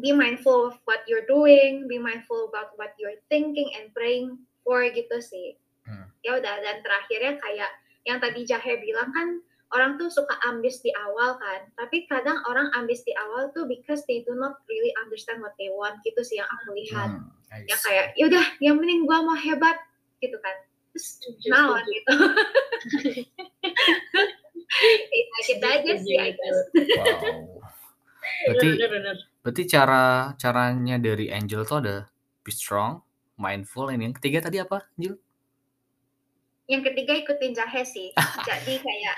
be 0.00 0.10
mindful 0.10 0.72
of 0.72 0.80
what 0.88 1.04
you're 1.06 1.28
doing, 1.28 1.86
be 1.86 2.00
mindful 2.00 2.48
about 2.48 2.72
what 2.80 2.96
you're 2.96 3.20
thinking 3.28 3.70
and 3.76 3.92
praying 3.92 4.47
for 4.68 4.84
gitu 4.92 5.16
sih. 5.24 5.56
Hmm. 5.88 6.12
Ya 6.20 6.36
udah 6.36 6.54
dan 6.60 6.84
terakhirnya 6.84 7.40
kayak 7.40 7.70
yang 8.04 8.20
tadi 8.20 8.44
Jahe 8.44 8.76
bilang 8.84 9.08
kan 9.16 9.40
orang 9.72 9.96
tuh 9.96 10.08
suka 10.08 10.32
ambis 10.44 10.80
di 10.80 10.92
awal 10.96 11.36
kan, 11.36 11.60
tapi 11.76 12.04
kadang 12.04 12.36
orang 12.44 12.68
ambis 12.72 13.00
di 13.04 13.12
awal 13.16 13.48
tuh 13.52 13.64
because 13.64 14.04
they 14.04 14.20
do 14.24 14.36
not 14.36 14.60
really 14.68 14.92
understand 15.00 15.40
what 15.40 15.56
they 15.56 15.72
want 15.72 15.96
gitu 16.04 16.20
sih 16.20 16.36
yang 16.36 16.48
aku 16.48 16.76
lihat. 16.76 17.08
Hmm, 17.16 17.64
Yang 17.64 17.80
kayak 17.84 18.06
yaudah 18.20 18.44
yang 18.60 18.76
penting 18.76 19.08
gua 19.08 19.24
mau 19.24 19.36
hebat 19.36 19.76
gitu 20.20 20.36
kan. 20.40 20.56
Terus 20.92 21.04
Setuju, 21.16 21.46
naon 21.48 21.80
setuju. 21.80 21.92
gitu. 21.96 22.12
ya, 25.12 25.40
kita 25.48 25.66
aja 25.80 25.92
sih 26.00 26.16
I 26.16 26.30
guess. 26.36 26.58
Wow. 26.96 27.60
Berarti 28.48 28.68
Bener, 28.76 28.88
bener. 28.92 29.16
berarti 29.42 29.62
cara 29.66 30.32
caranya 30.38 30.96
dari 31.00 31.26
Angel 31.32 31.64
tuh 31.64 31.78
ada 31.82 31.96
be 32.40 32.52
strong, 32.52 33.00
mindful, 33.38 33.88
ini 33.88 34.10
yang 34.10 34.16
ketiga 34.18 34.44
tadi 34.50 34.58
apa, 34.60 34.84
Angel? 34.98 35.16
Yang 36.68 36.82
ketiga 36.92 37.12
ikutin 37.16 37.52
Jahe 37.56 37.82
sih. 37.86 38.12
Jadi 38.48 38.74
kayak 38.84 39.14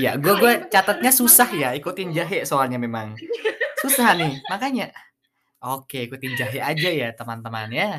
Iya, 0.00 0.16
gue 0.16 0.34
gue 0.40 0.52
catatnya 0.72 1.12
susah 1.12 1.48
ya 1.52 1.76
ikutin 1.76 2.16
jahe 2.16 2.48
soalnya 2.48 2.80
memang 2.80 3.12
susah 3.84 4.16
nih 4.16 4.40
makanya. 4.48 4.88
Oke, 5.60 6.08
ikutin 6.08 6.32
jahe 6.36 6.58
aja 6.64 6.88
ya 6.88 7.12
teman-teman 7.12 7.68
ya. 7.72 7.90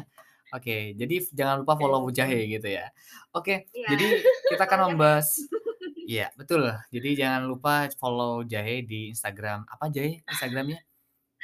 Oke, 0.54 0.94
jadi 0.96 1.20
jangan 1.34 1.66
lupa 1.66 1.74
follow 1.76 2.08
jahe 2.14 2.46
gitu 2.48 2.70
ya. 2.70 2.88
Oke, 3.34 3.68
ya, 3.74 3.88
jadi 3.92 4.22
kita 4.48 4.64
akan 4.66 4.80
membahas. 4.94 5.28
Iya 6.06 6.30
betul. 6.38 6.70
Jadi 6.94 7.10
jangan 7.18 7.50
lupa 7.50 7.90
follow 7.98 8.46
jahe 8.46 8.86
di 8.86 9.10
Instagram. 9.10 9.66
Apa 9.66 9.90
jahe 9.90 10.22
Instagramnya? 10.30 10.80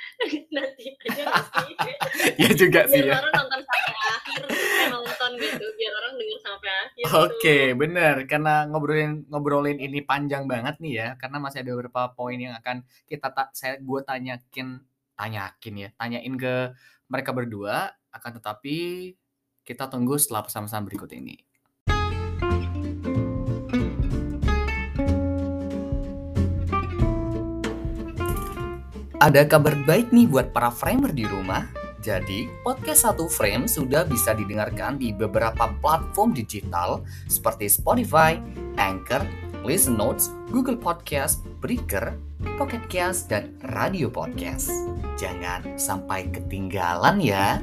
Nanti 0.56 0.86
aja 1.08 1.24
pasti. 1.28 1.72
ya 2.42 2.50
juga 2.54 2.82
sih 2.88 3.02
biar 3.02 3.14
ya. 3.14 3.20
orang 3.20 3.34
nonton 3.34 3.62
sampai 3.66 3.96
akhir 3.98 4.42
eh, 4.52 4.88
nonton 4.90 5.32
gitu 5.40 5.66
biar 5.78 5.94
orang 5.98 6.14
denger 6.18 6.40
sampai 6.42 6.70
akhir 6.72 7.04
Oke, 7.12 7.58
tuh. 7.72 7.78
bener. 7.78 8.16
Karena 8.30 8.56
ngobrolin 8.70 9.12
ngobrolin 9.28 9.78
ini 9.82 10.00
panjang 10.06 10.46
banget 10.46 10.78
nih 10.84 10.94
ya. 10.94 11.08
Karena 11.18 11.38
masih 11.42 11.66
ada 11.66 11.72
beberapa 11.76 12.02
poin 12.14 12.38
yang 12.38 12.56
akan 12.58 12.86
kita 13.10 13.28
tak 13.34 13.54
saya 13.58 13.78
gue 13.82 14.00
tanyakin 14.06 14.82
tanyakin 15.18 15.74
ya, 15.78 15.90
tanyain 15.98 16.34
ke 16.38 16.54
mereka 17.10 17.32
berdua. 17.34 17.94
Akan 18.12 18.36
tetapi 18.36 19.12
kita 19.62 19.88
tunggu 19.88 20.18
setelah 20.18 20.46
pesan-pesan 20.46 20.84
berikut 20.88 21.12
ini. 21.14 21.51
Ada 29.22 29.46
kabar 29.46 29.78
baik 29.86 30.10
nih 30.10 30.26
buat 30.26 30.50
para 30.50 30.74
framer 30.74 31.14
di 31.14 31.30
rumah. 31.30 31.70
Jadi, 32.02 32.50
podcast 32.66 33.06
satu 33.06 33.30
frame 33.30 33.70
sudah 33.70 34.02
bisa 34.02 34.34
didengarkan 34.34 34.98
di 34.98 35.14
beberapa 35.14 35.70
platform 35.78 36.34
digital 36.34 37.06
seperti 37.30 37.70
Spotify, 37.70 38.42
Anchor, 38.82 39.22
Listen 39.62 39.94
Notes, 39.94 40.34
Google 40.50 40.74
Podcast, 40.74 41.46
Breaker, 41.62 42.18
Pocket 42.58 42.82
Cast, 42.90 43.30
dan 43.30 43.54
Radio 43.78 44.10
Podcast. 44.10 44.74
Jangan 45.22 45.78
sampai 45.78 46.26
ketinggalan 46.34 47.22
ya. 47.22 47.62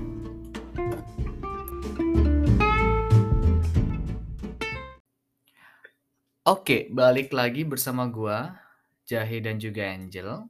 Oke, 6.47 6.87
balik 6.95 7.35
lagi 7.35 7.67
bersama 7.67 8.07
gua, 8.07 8.63
Jahe 9.11 9.43
dan 9.43 9.59
juga 9.59 9.91
Angel. 9.91 10.47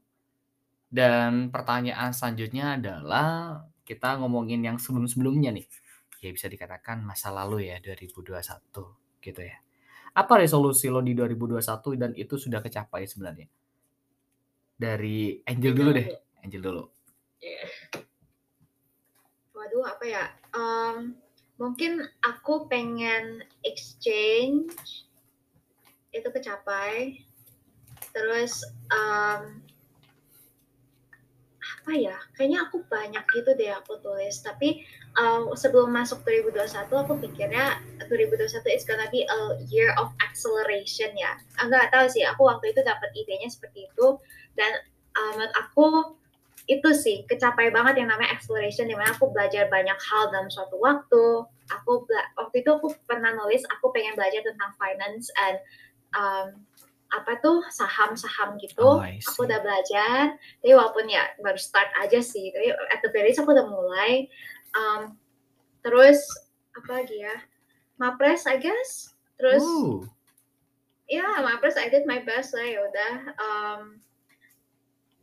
Dan 0.88 1.52
pertanyaan 1.52 2.16
selanjutnya 2.16 2.80
adalah 2.80 3.60
kita 3.84 4.16
ngomongin 4.20 4.64
yang 4.64 4.80
sebelum-sebelumnya 4.80 5.52
nih. 5.52 5.68
Ya 6.24 6.32
bisa 6.32 6.48
dikatakan 6.48 7.04
masa 7.04 7.28
lalu 7.30 7.68
ya 7.68 7.76
2021 7.80 9.20
gitu 9.20 9.40
ya. 9.44 9.56
Apa 10.16 10.40
resolusi 10.40 10.90
lo 10.90 11.04
di 11.04 11.14
2021 11.14 11.94
dan 11.94 12.10
itu 12.16 12.34
sudah 12.40 12.64
kecapai 12.64 13.04
sebenarnya? 13.06 13.46
Dari 14.74 15.44
Angel 15.46 15.72
dulu 15.76 15.90
deh, 15.94 16.08
Angel 16.42 16.62
dulu. 16.64 16.82
Iya. 17.38 17.66
Waduh, 19.54 19.84
apa 19.86 20.04
ya? 20.06 20.24
Um, 20.54 21.14
mungkin 21.58 22.02
aku 22.22 22.66
pengen 22.66 23.42
exchange 23.62 25.04
itu 26.10 26.28
kecapai. 26.30 27.22
Terus 28.14 28.64
um, 28.90 29.62
apa 31.88 31.96
ya? 31.96 32.20
Kayaknya 32.36 32.68
aku 32.68 32.84
banyak 32.84 33.24
gitu 33.32 33.50
deh 33.56 33.72
aku 33.72 33.96
tulis. 34.04 34.44
Tapi 34.44 34.84
um, 35.16 35.56
sebelum 35.56 35.88
masuk 35.88 36.20
2021 36.20 36.84
aku 36.84 37.16
pikirnya 37.16 37.80
2021 38.12 38.60
is 38.76 38.84
gonna 38.84 39.08
be 39.08 39.24
a 39.24 39.40
year 39.72 39.96
of 39.96 40.12
acceleration 40.20 41.08
ya. 41.16 41.40
Enggak 41.56 41.88
tahu 41.88 42.04
sih. 42.12 42.28
Aku 42.28 42.44
waktu 42.44 42.76
itu 42.76 42.84
dapat 42.84 43.08
idenya 43.16 43.48
seperti 43.48 43.88
itu 43.88 44.20
dan 44.52 44.84
um, 45.16 45.40
menurut 45.40 45.54
aku 45.56 45.86
itu 46.68 46.92
sih 46.92 47.24
kecapai 47.24 47.72
banget 47.72 48.04
yang 48.04 48.12
namanya 48.12 48.36
acceleration 48.36 48.84
di 48.84 48.92
mana 48.92 49.16
aku 49.16 49.32
belajar 49.32 49.72
banyak 49.72 49.96
hal 49.96 50.28
dalam 50.28 50.52
suatu 50.52 50.76
waktu 50.76 51.48
aku 51.72 52.04
waktu 52.36 52.56
itu 52.60 52.68
aku 52.68 52.92
pernah 53.08 53.32
nulis 53.32 53.64
aku 53.72 53.88
pengen 53.88 54.12
belajar 54.12 54.44
tentang 54.44 54.76
finance 54.76 55.32
and 55.40 55.56
um, 56.12 56.67
apa 57.08 57.40
tuh 57.40 57.64
saham-saham 57.72 58.60
gitu 58.60 58.84
Oh, 58.84 59.00
aku 59.00 59.48
udah 59.48 59.60
belajar. 59.64 60.36
Tapi 60.60 60.72
walaupun 60.76 61.08
ya 61.08 61.24
baru 61.40 61.56
start 61.56 61.88
aja 62.04 62.20
sih 62.20 62.52
tapi 62.52 62.68
at 62.92 63.00
the 63.00 63.10
very 63.12 63.32
least 63.32 63.40
aku 63.40 63.56
udah 63.56 63.64
mulai. 63.64 64.28
Um, 64.76 65.16
terus 65.80 66.20
apa 66.76 67.00
lagi 67.02 67.16
ya 67.24 67.36
mapres 67.96 68.44
I 68.44 68.60
guess. 68.60 69.16
Terus 69.40 69.64
ya 71.08 71.24
mapres 71.40 71.80
I 71.80 71.88
did 71.88 72.04
my 72.04 72.20
best 72.20 72.52
lah 72.52 72.66
ya 72.68 72.80
udah. 72.84 73.14
Um, 73.40 73.82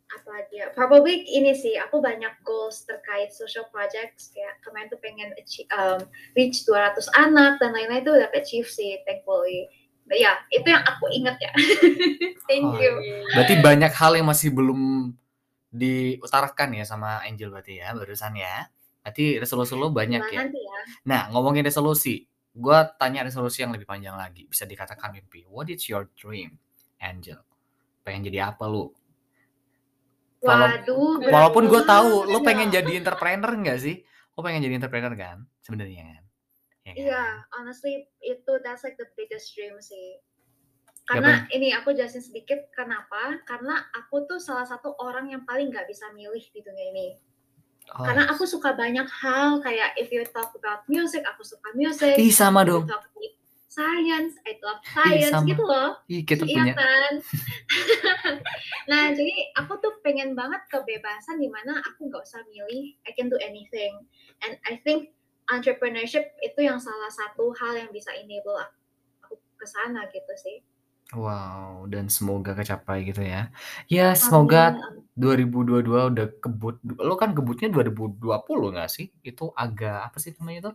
apa 0.06 0.28
lagi 0.38 0.62
ya 0.62 0.70
probably 0.70 1.26
ini 1.26 1.50
sih 1.50 1.74
aku 1.82 1.98
banyak 1.98 2.30
goals 2.42 2.82
terkait 2.82 3.30
social 3.30 3.70
projects. 3.70 4.34
Kayak 4.34 4.58
kemarin 4.66 4.90
tuh 4.90 4.98
pengen 4.98 5.30
achieve, 5.38 5.70
um, 5.70 6.02
reach 6.34 6.66
200 6.66 7.06
anak 7.14 7.62
dan 7.62 7.70
lain-lain 7.70 8.02
itu 8.02 8.10
udah 8.10 8.30
achieve 8.34 8.66
sih 8.66 8.98
thankfully 9.06 9.70
ya 10.12 10.38
itu 10.48 10.66
yang 10.70 10.84
aku 10.86 11.10
inget 11.10 11.34
ya 11.42 11.52
thank 12.48 12.62
Oh, 12.62 12.78
you 12.78 12.92
berarti 13.34 13.54
banyak 13.58 13.90
hal 13.90 14.14
yang 14.14 14.26
masih 14.26 14.54
belum 14.54 15.10
diutarakan 15.70 16.78
ya 16.78 16.84
sama 16.86 17.20
Angel 17.26 17.52
berarti 17.52 17.82
ya 17.82 17.92
barusan 17.92 18.32
ya. 18.38 18.70
Berarti 19.02 19.38
resolusi 19.38 19.76
lo 19.76 19.92
banyak 19.92 20.18
Nah, 20.18 20.32
ya. 20.32 20.38
nanti 20.42 20.58
ya 20.58 20.78
Nah, 21.06 21.22
ngomongin 21.30 21.62
resolusi, 21.62 22.26
gua 22.50 22.86
tanya 22.96 23.22
resolusi 23.22 23.62
yang 23.62 23.70
lebih 23.76 23.86
panjang 23.86 24.16
lagi. 24.16 24.48
Bisa 24.48 24.64
dikatakan 24.66 25.12
mimpi. 25.14 25.44
What 25.46 25.70
is 25.70 25.84
your 25.86 26.08
dream, 26.16 26.58
Angel? 26.98 27.38
Pengen 28.02 28.26
jadi 28.26 28.50
apa 28.50 28.66
lu? 28.66 28.90
Waduh 30.42 31.22
Walaupun 31.26 31.66
gue 31.66 31.82
tahu 31.82 32.28
lo 32.28 32.38
ya. 32.38 32.44
pengen 32.44 32.68
jadi 32.70 32.92
entrepreneur 33.02 33.50
nggak 33.50 33.78
sih? 33.82 34.02
Lo 34.34 34.40
pengen 34.42 34.62
jadi 34.62 34.74
entrepreneur 34.78 35.14
kan? 35.14 35.42
Sebenarnya 35.62 36.02
kan? 36.06 36.24
Ya 36.86 36.92
kan? 36.94 37.02
Iya, 37.02 37.24
honestly 37.58 38.06
itu 38.22 38.52
that's 38.62 38.86
like 38.86 38.94
the 38.94 39.10
biggest 39.18 39.50
dream 39.58 39.74
sih. 39.82 40.22
Karena 41.06 41.46
ini 41.54 41.70
aku 41.70 41.94
jelasin 41.94 42.22
sedikit 42.22 42.66
kenapa? 42.74 43.38
Karena 43.46 43.78
aku 43.94 44.26
tuh 44.26 44.38
salah 44.42 44.66
satu 44.66 44.94
orang 44.98 45.30
yang 45.30 45.42
paling 45.46 45.70
nggak 45.70 45.86
bisa 45.86 46.10
milih 46.14 46.42
di 46.50 46.60
dunia 46.62 46.86
ini. 46.94 47.08
Oh, 47.94 48.02
Karena 48.02 48.26
aku 48.26 48.42
suka 48.42 48.74
banyak 48.74 49.06
hal 49.06 49.62
kayak 49.62 49.94
if 49.94 50.10
you 50.10 50.22
talk 50.34 50.50
about 50.58 50.82
music, 50.90 51.22
aku 51.22 51.46
suka 51.46 51.70
music. 51.78 52.18
Ih 52.18 52.34
sama 52.34 52.62
If 52.62 52.66
you 52.66 52.70
dong. 52.74 52.84
talk 52.90 53.06
about 53.06 53.34
science, 53.70 54.34
I 54.42 54.52
love 54.58 54.82
science 54.82 55.30
sama. 55.30 55.46
gitu 55.46 55.62
loh. 55.62 55.90
Ih 56.10 56.22
kita 56.26 56.42
Iya 56.42 56.54
punya. 56.58 56.74
kan? 56.74 57.12
nah, 58.90 59.14
jadi 59.14 59.34
aku 59.62 59.78
tuh 59.78 59.94
pengen 60.02 60.34
banget 60.34 60.62
kebebasan 60.66 61.38
di 61.38 61.46
mana 61.46 61.78
aku 61.86 62.10
nggak 62.10 62.22
usah 62.26 62.42
milih, 62.50 62.98
I 63.06 63.14
can 63.14 63.30
do 63.30 63.38
anything. 63.38 64.02
And 64.42 64.58
I 64.66 64.82
think 64.82 65.14
entrepreneurship 65.50 66.34
itu 66.42 66.60
yang 66.66 66.82
salah 66.82 67.10
satu 67.10 67.54
hal 67.54 67.78
yang 67.78 67.90
bisa 67.94 68.10
enable 68.14 68.58
aku 68.58 69.38
ke 69.56 69.66
sana 69.66 70.06
gitu 70.10 70.32
sih. 70.38 70.58
Wow, 71.14 71.86
dan 71.86 72.10
semoga 72.10 72.50
kecapai 72.58 73.06
gitu 73.06 73.22
ya. 73.22 73.54
Ya 73.86 74.18
semoga 74.18 74.74
Amin. 74.74 75.06
2022 75.14 75.86
udah 75.86 76.26
kebut. 76.42 76.82
Lo 76.98 77.14
kan 77.14 77.30
kebutnya 77.30 77.70
2020 77.70 78.74
nggak 78.74 78.90
sih? 78.90 79.14
Itu 79.22 79.54
agak 79.54 80.10
apa 80.10 80.18
sih 80.18 80.34
namanya 80.34 80.58
itu? 80.66 80.72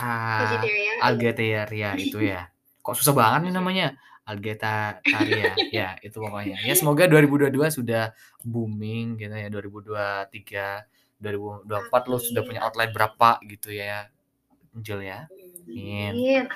Ah, 0.00 0.56
Vegetarian. 0.56 0.96
Algetaria 1.04 1.90
itu 2.00 2.18
ya. 2.24 2.48
Kok 2.80 2.96
susah 2.96 3.12
banget 3.12 3.52
nih 3.52 3.54
namanya? 3.60 3.86
Algetaria. 4.24 5.52
ya, 5.68 6.00
itu 6.00 6.16
pokoknya. 6.16 6.56
Ya 6.64 6.72
semoga 6.72 7.04
2022 7.04 7.52
sudah 7.68 8.16
booming 8.40 9.20
gitu 9.20 9.36
ya. 9.36 9.52
2023, 9.52 10.88
2024 11.22 12.10
lo 12.10 12.18
sudah 12.18 12.42
punya 12.42 12.60
outline 12.66 12.90
berapa 12.90 13.38
gitu 13.46 13.70
ya. 13.70 14.10
Angel 14.74 15.00
ya. 15.00 15.20
Amin. 15.70 16.50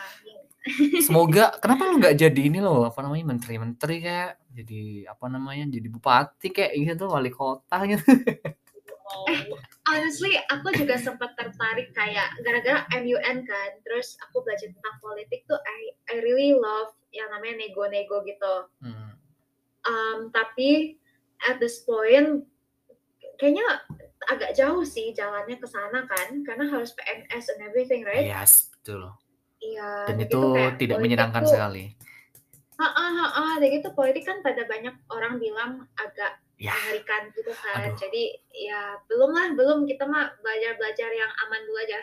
Semoga 0.99 1.55
kenapa 1.63 1.87
lu 1.87 2.03
nggak 2.03 2.19
jadi 2.19 2.41
ini 2.43 2.59
loh 2.59 2.91
apa 2.91 2.99
namanya 3.07 3.31
menteri-menteri 3.31 4.03
kayak 4.03 4.33
jadi 4.51 5.07
apa 5.07 5.31
namanya 5.31 5.71
jadi 5.71 5.87
bupati 5.87 6.51
kayak 6.51 6.75
gitu 6.75 7.07
wali 7.07 7.31
kota 7.31 7.87
gitu. 7.87 8.03
Oh, 9.07 9.31
Honestly, 9.87 10.35
aku 10.51 10.75
juga 10.75 10.99
sempat 10.99 11.39
tertarik 11.39 11.95
kayak 11.95 12.35
gara-gara 12.43 12.83
MUN 12.91 13.47
kan. 13.47 13.71
Terus 13.87 14.19
aku 14.27 14.43
belajar 14.43 14.67
tentang 14.67 14.97
politik 14.99 15.47
tuh 15.47 15.63
I, 15.63 15.95
I 16.11 16.15
really 16.27 16.59
love 16.59 16.91
yang 17.15 17.31
namanya 17.31 17.63
nego-nego 17.63 18.27
gitu. 18.27 18.67
Hmm. 18.83 19.15
Um, 19.87 20.19
tapi 20.35 20.99
at 21.47 21.63
this 21.63 21.87
point 21.87 22.43
kayaknya 23.39 23.87
agak 24.27 24.53
jauh 24.53 24.81
sih 24.81 25.13
jalannya 25.13 25.55
ke 25.55 25.65
sana 25.65 26.03
kan 26.03 26.29
karena 26.43 26.65
harus 26.67 26.93
PNS 26.93 27.45
and 27.53 27.61
everything 27.63 28.03
right 28.03 28.25
Yes, 28.25 28.73
betul. 28.73 29.13
iya 29.59 30.07
Dan 30.07 30.17
itu 30.19 30.41
kayak 30.53 30.77
tidak 30.77 30.99
menyenangkan 30.99 31.43
tuh- 31.43 31.53
sekali. 31.53 31.93
ah 32.77 32.93
ah 32.93 33.29
ah 33.31 33.55
dan 33.57 33.69
gitu 33.71 33.89
politik 33.91 34.25
kan 34.25 34.41
pada 34.41 34.65
banyak 34.65 34.93
orang 35.09 35.37
bilang 35.37 35.73
agak 35.95 36.37
Ya, 36.57 36.73
mengerikan 36.73 37.29
gitu 37.33 37.53
kan 37.53 37.85
Aduh. 37.85 38.01
jadi 38.01 38.25
ya 38.51 38.81
belum 39.05 39.29
lah 39.29 39.53
belum 39.53 39.85
kita 39.85 40.09
mah 40.09 40.33
belajar 40.41 40.73
belajar 40.75 41.11
yang 41.11 41.29
aman 41.39 41.61
dulu 41.63 41.77
aja 41.79 41.99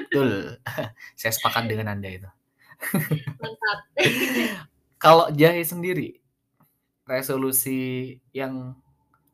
betul. 0.00 0.30
Saya 1.20 1.28
sepakat 1.30 1.68
dengan 1.68 1.92
Anda 1.92 2.16
itu. 2.16 2.28
mantap 3.36 3.78
Kalau 5.04 5.28
Jahe 5.30 5.60
sendiri 5.60 6.24
resolusi 7.04 8.16
yang 8.30 8.72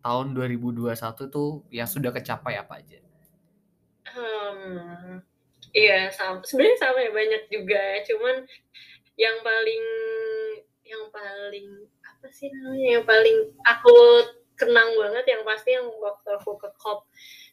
tahun 0.05 0.37
2021 0.37 0.93
tuh 1.33 1.65
yang 1.73 1.89
sudah 1.89 2.13
kecapai 2.13 2.61
apa 2.61 2.85
aja? 2.85 3.01
Hmm, 4.13 5.25
iya 5.73 6.13
sama. 6.13 6.45
Sebenarnya 6.45 6.77
sama 6.77 7.01
ya 7.01 7.11
banyak 7.11 7.43
juga. 7.49 7.83
Cuman 8.05 8.45
yang 9.17 9.41
paling 9.41 9.85
yang 10.85 11.05
paling 11.09 11.69
apa 12.05 12.27
sih 12.29 12.53
namanya? 12.53 13.01
Yang 13.01 13.05
paling 13.09 13.39
aku 13.65 13.97
kenang 14.55 14.93
banget 14.95 15.25
yang 15.35 15.43
pasti 15.43 15.75
yang 15.75 15.89
waktu 15.99 16.29
aku 16.37 16.55
ke 16.61 16.69
COP 16.79 17.09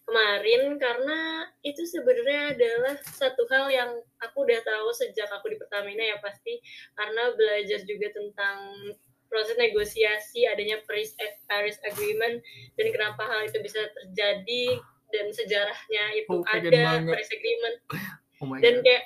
kemarin 0.06 0.76
karena 0.78 1.48
itu 1.64 1.82
sebenarnya 1.86 2.54
adalah 2.58 2.96
satu 3.00 3.48
hal 3.50 3.72
yang 3.72 3.92
aku 4.22 4.44
udah 4.46 4.60
tahu 4.62 4.90
sejak 4.94 5.30
aku 5.30 5.50
di 5.54 5.58
Pertamina 5.58 6.04
ya 6.04 6.18
pasti 6.22 6.62
karena 6.94 7.34
belajar 7.34 7.80
juga 7.86 8.08
tentang 8.14 8.58
proses 9.32 9.56
negosiasi 9.56 10.44
adanya 10.44 10.84
Paris 10.84 11.16
Paris 11.48 11.80
Agreement 11.82 12.44
dan 12.76 12.88
kenapa 12.92 13.24
hal 13.24 13.48
itu 13.48 13.58
bisa 13.58 13.80
terjadi 13.96 14.78
dan 15.10 15.32
sejarahnya 15.32 16.04
itu 16.16 16.28
Oh, 16.30 16.44
ada 16.46 16.68
banget. 16.68 17.08
Paris 17.10 17.32
Agreement 17.32 17.76
Oh 18.38 18.46
my 18.46 18.60
dan 18.60 18.80
god. 18.80 18.84
kayak 18.84 19.04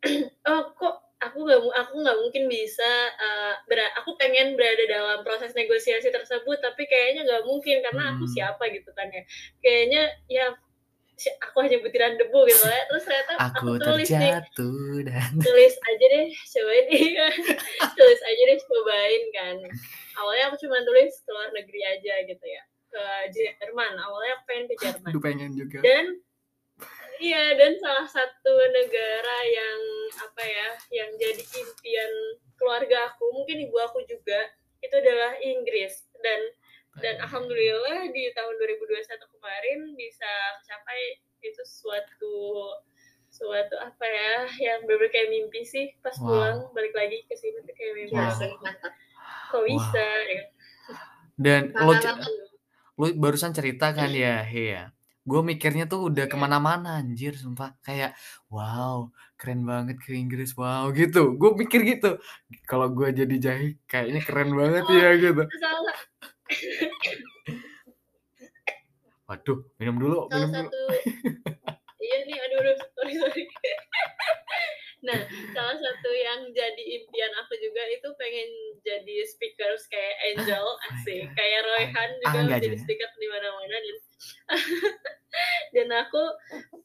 oh 0.48 0.72
kok 0.72 0.96
aku 1.20 1.44
nggak 1.44 1.60
aku 1.76 1.94
nggak 2.00 2.16
mungkin 2.16 2.44
bisa 2.48 2.90
uh, 3.12 3.54
bera- 3.68 3.92
aku 3.94 4.16
pengen 4.16 4.56
berada 4.56 4.80
dalam 4.88 5.20
proses 5.20 5.52
negosiasi 5.52 6.08
tersebut 6.08 6.56
tapi 6.58 6.88
kayaknya 6.88 7.28
nggak 7.28 7.44
mungkin 7.44 7.84
karena 7.84 8.16
aku 8.16 8.24
Hmm. 8.24 8.32
siapa 8.32 8.64
gitu 8.72 8.88
kan 8.96 9.12
ya 9.12 9.22
kayaknya 9.60 10.02
ya 10.26 10.44
aku 11.44 11.56
hanya 11.60 11.78
butiran 11.78 12.16
debu 12.16 12.40
gitu 12.46 12.64
ya. 12.64 12.82
Terus 12.88 13.02
ternyata 13.04 13.32
aku, 13.36 13.46
Aku 13.46 13.68
tulis 13.78 14.08
nih. 14.08 14.32
terjatuh 14.32 14.80
dan 15.06 15.30
tulis 15.46 15.74
aja 15.76 16.04
deh 16.06 16.26
cobain 16.30 16.84
tulis 17.98 18.20
aja 18.22 18.42
deh 18.46 18.58
cobain 18.62 19.22
kan. 19.32 19.56
Awalnya 20.16 20.44
aku 20.50 20.56
cuma 20.60 20.78
tulis 20.82 21.12
ke 21.12 21.30
luar 21.30 21.50
negeri 21.52 21.80
aja 21.84 22.14
gitu 22.24 22.44
ya. 22.44 22.62
Ke 22.90 23.04
Jerman. 23.30 23.92
Awalnya 23.94 24.32
aku 24.36 24.44
pengen 24.48 24.64
ke 24.66 24.74
Jerman. 24.78 25.10
aduh 25.10 25.22
pengen 25.22 25.50
juga. 25.54 25.78
dan 25.80 26.06
iya 27.20 27.52
dan 27.52 27.76
salah 27.76 28.08
satu 28.08 28.54
negara 28.72 29.38
yang 29.44 29.80
apa 30.16 30.40
ya 30.42 30.68
yang 30.90 31.10
jadi 31.20 31.44
impian 31.44 32.12
keluarga 32.56 33.12
aku 33.12 33.28
mungkin 33.36 33.60
ibu 33.60 33.76
aku 33.76 34.00
juga 34.08 34.48
itu 34.80 34.94
adalah 34.96 35.36
Inggris. 35.38 36.08
Dan 36.20 36.40
dan 36.98 37.22
alhamdulillah 37.22 38.10
di 38.10 38.34
tahun 38.34 38.54
2021 38.58 39.34
kemarin 39.38 39.78
bisa 39.94 40.30
capai 40.66 41.22
itu 41.40 41.62
suatu 41.62 42.74
suatu 43.30 43.78
apa 43.78 44.02
ya 44.04 44.34
yang 44.58 44.82
bener 44.90 45.06
kayak 45.14 45.30
mimpi 45.30 45.62
sih 45.62 45.94
pas 46.02 46.12
Wow. 46.18 46.26
pulang 46.26 46.58
balik 46.74 46.94
lagi 46.98 47.22
ke 47.30 47.34
sini 47.38 47.62
tuh 47.62 47.74
kayak 47.78 47.92
mimpi 47.94 48.14
Wow. 48.18 48.26
mantap 48.26 48.50
kok 49.54 49.62
bisa 49.66 50.06
ya 50.26 50.42
Dan 51.40 51.72
lo 51.72 51.94
lu 53.00 53.06
barusan 53.16 53.56
cerita 53.56 53.96
kan 53.96 54.12
ya, 54.12 54.44
He, 54.44 54.76
ya. 54.76 54.92
Gue 55.24 55.40
mikirnya 55.40 55.88
tuh 55.88 56.10
udah 56.12 56.28
Iya. 56.28 56.32
ke 56.32 56.36
mana-mana 56.36 57.00
anjir 57.00 57.32
sumpah. 57.32 57.72
Kayak, 57.80 58.12
wow 58.52 59.08
keren 59.40 59.64
banget 59.64 59.96
ke 60.04 60.12
Inggris, 60.20 60.52
wow 60.52 60.84
gitu. 60.92 61.32
Gue 61.40 61.50
mikir 61.56 61.80
gitu. 61.86 62.20
Kalau 62.68 62.92
gue 62.92 63.08
jadi 63.14 63.36
Jahe 63.40 63.66
kayaknya 63.88 64.20
keren 64.20 64.52
banget 64.52 64.84
Oh, 64.84 64.92
ya 64.92 65.10
gitu. 65.16 65.42
salah 65.60 65.96
Waduh, 69.30 69.58
minum 69.78 69.96
dulu, 70.02 70.26
salah 70.26 70.50
minum 70.50 70.66
dulu. 70.66 70.66
satu 70.66 70.82
iya 72.02 72.18
nih 72.26 72.36
aduh 72.42 72.58
aduh 72.66 72.74
sorry 72.98 73.14
sorry 73.14 73.42
nah 75.00 75.16
salah 75.50 75.76
satu 75.76 76.10
yang 76.12 76.44
jadi 76.52 76.84
impian 77.00 77.32
aku 77.40 77.56
juga 77.56 77.80
itu 77.88 78.04
pengen 78.14 78.48
jadi 78.80 79.16
speakers 79.24 79.88
kayak 79.88 80.14
Angel 80.28 80.60
Oh 80.60 80.76
asik 80.92 81.24
God. 81.24 81.32
kayak 81.34 81.60
Royhan 81.64 82.10
Ah, 82.10 82.20
juga 82.20 82.38
enggak 82.44 82.60
jadi 82.60 82.76
juga. 82.76 82.82
speaker 82.84 83.08
di 83.16 83.28
mana-mana 83.28 83.76
dan 83.76 83.96
dan 85.74 85.88
aku 85.94 86.22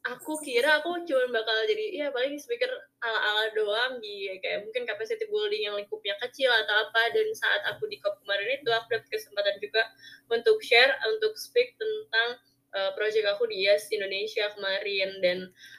aku 0.06 0.34
kira 0.40 0.80
aku 0.80 1.04
cuma 1.04 1.28
bakal 1.34 1.58
jadi 1.66 1.86
ya 1.92 2.08
paling 2.10 2.38
speaker 2.38 2.70
ala-ala 3.02 3.52
doang 3.52 4.00
di 4.00 4.32
kayak 4.40 4.64
mungkin 4.64 4.86
capacity 4.86 5.26
building 5.28 5.66
yang 5.66 5.76
lingkupnya 5.76 6.16
kecil 6.22 6.54
atau 6.54 6.88
apa 6.88 7.12
dan 7.12 7.28
saat 7.34 7.68
aku 7.68 7.90
di 7.90 8.00
COP 8.00 8.16
kemarin 8.22 8.48
itu 8.56 8.70
aku 8.70 8.88
dapat 8.92 9.08
kesempatan 9.10 9.56
juga 9.60 9.82
untuk 10.30 10.62
share 10.62 10.94
untuk 11.12 11.36
speak 11.36 11.76
tentang 11.76 12.40
uh, 12.76 12.92
project 13.00 13.26
aku 13.32 13.48
di 13.48 13.64
YES 13.64 13.88
Indonesia 13.96 14.52
kemarin 14.54 15.10
dan 15.24 15.38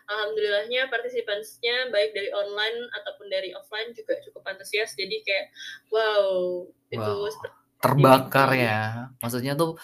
alhamdulillahnya 0.09 0.89
partisipannya 0.89 1.93
baik 1.93 2.17
dari 2.17 2.33
online 2.33 2.89
ataupun 2.97 3.29
dari 3.29 3.53
offline 3.53 3.93
juga 3.93 4.17
cukup 4.25 4.43
antusias 4.49 4.97
jadi 4.97 5.21
kayak 5.23 5.47
wow 5.93 6.65
itu 6.91 7.05
Wow. 7.05 7.29
seperti 7.29 7.65
Terbakar 7.77 8.51
ya. 8.57 9.13
Maksudnya 9.21 9.53
tuh 9.55 9.77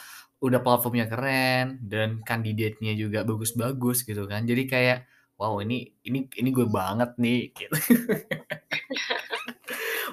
udah 0.43 0.59
platformnya 0.59 1.07
keren 1.07 1.79
dan 1.87 2.19
kandidatnya 2.27 2.99
juga 2.99 3.23
bagus-bagus 3.23 4.03
gitu 4.03 4.27
kan. 4.27 4.43
Jadi 4.43 4.67
kayak 4.67 5.07
wow 5.39 5.63
ini 5.63 5.95
ini 6.03 6.27
ini 6.35 6.49
gue 6.51 6.67
banget 6.67 7.15
nih 7.21 7.55
gitu. 7.55 7.79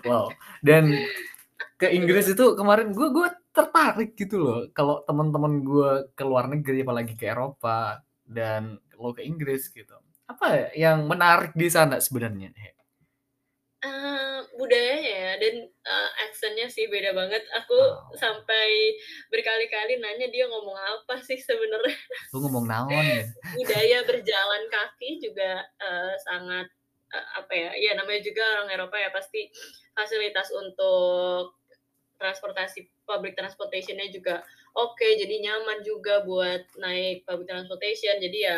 wow. 0.10 0.30
Dan 0.62 0.94
ke 1.80 1.88
Inggris 1.90 2.30
itu 2.30 2.46
kemarin 2.54 2.92
gue 2.92 3.08
gue 3.10 3.28
tertarik 3.60 4.16
gitu 4.16 4.40
loh 4.40 4.60
kalau 4.72 5.04
teman-teman 5.04 5.60
gue 5.60 5.92
ke 6.16 6.24
luar 6.24 6.48
negeri 6.48 6.88
apalagi 6.88 7.14
ke 7.20 7.28
Eropa 7.28 8.00
dan 8.24 8.80
lo 8.96 9.12
ke 9.12 9.28
Inggris 9.28 9.68
gitu. 9.76 9.96
Apa 10.32 10.72
yang 10.78 11.10
menarik 11.10 11.52
di 11.58 11.68
sana 11.68 12.00
sebenarnya? 12.00 12.56
He? 12.56 12.80
Eh, 13.80 14.40
budayanya 14.60 15.08
ya 15.08 15.32
dan 15.40 15.56
uh, 15.88 16.10
aksennya 16.28 16.68
sih 16.68 16.92
beda 16.92 17.16
banget. 17.16 17.40
Aku 17.64 17.80
Wow. 17.80 18.12
sampai 18.20 19.00
berkali-kali 19.32 20.04
nanya 20.04 20.28
dia 20.28 20.52
ngomong 20.52 20.76
apa 20.76 21.24
sih 21.24 21.40
sebenarnya. 21.40 21.96
Lu 22.36 22.44
ngomong 22.44 22.68
naon 22.68 22.92
gitu. 22.92 23.32
Budaya 23.64 24.04
berjalan 24.04 24.64
kaki 24.68 25.24
juga 25.24 25.64
uh, 25.80 26.14
sangat 26.28 26.68
uh, 27.16 27.28
apa 27.40 27.54
ya? 27.56 27.72
Ya 27.80 27.92
namanya 27.96 28.20
juga 28.20 28.44
orang 28.60 28.70
Eropa 28.76 29.00
ya 29.00 29.16
pasti 29.16 29.48
fasilitas 29.96 30.52
untuk 30.52 31.59
transportasi 32.20 32.86
public 33.08 33.34
transportationnya 33.34 34.12
juga 34.12 34.44
oke 34.76 35.08
jadi 35.18 35.36
nyaman 35.40 35.82
juga 35.82 36.22
buat 36.22 36.62
naik 36.78 37.24
public 37.24 37.48
transportation 37.48 38.20
jadi 38.20 38.38
ya 38.38 38.58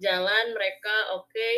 jalan 0.00 0.56
mereka 0.56 1.14
oke 1.14 1.48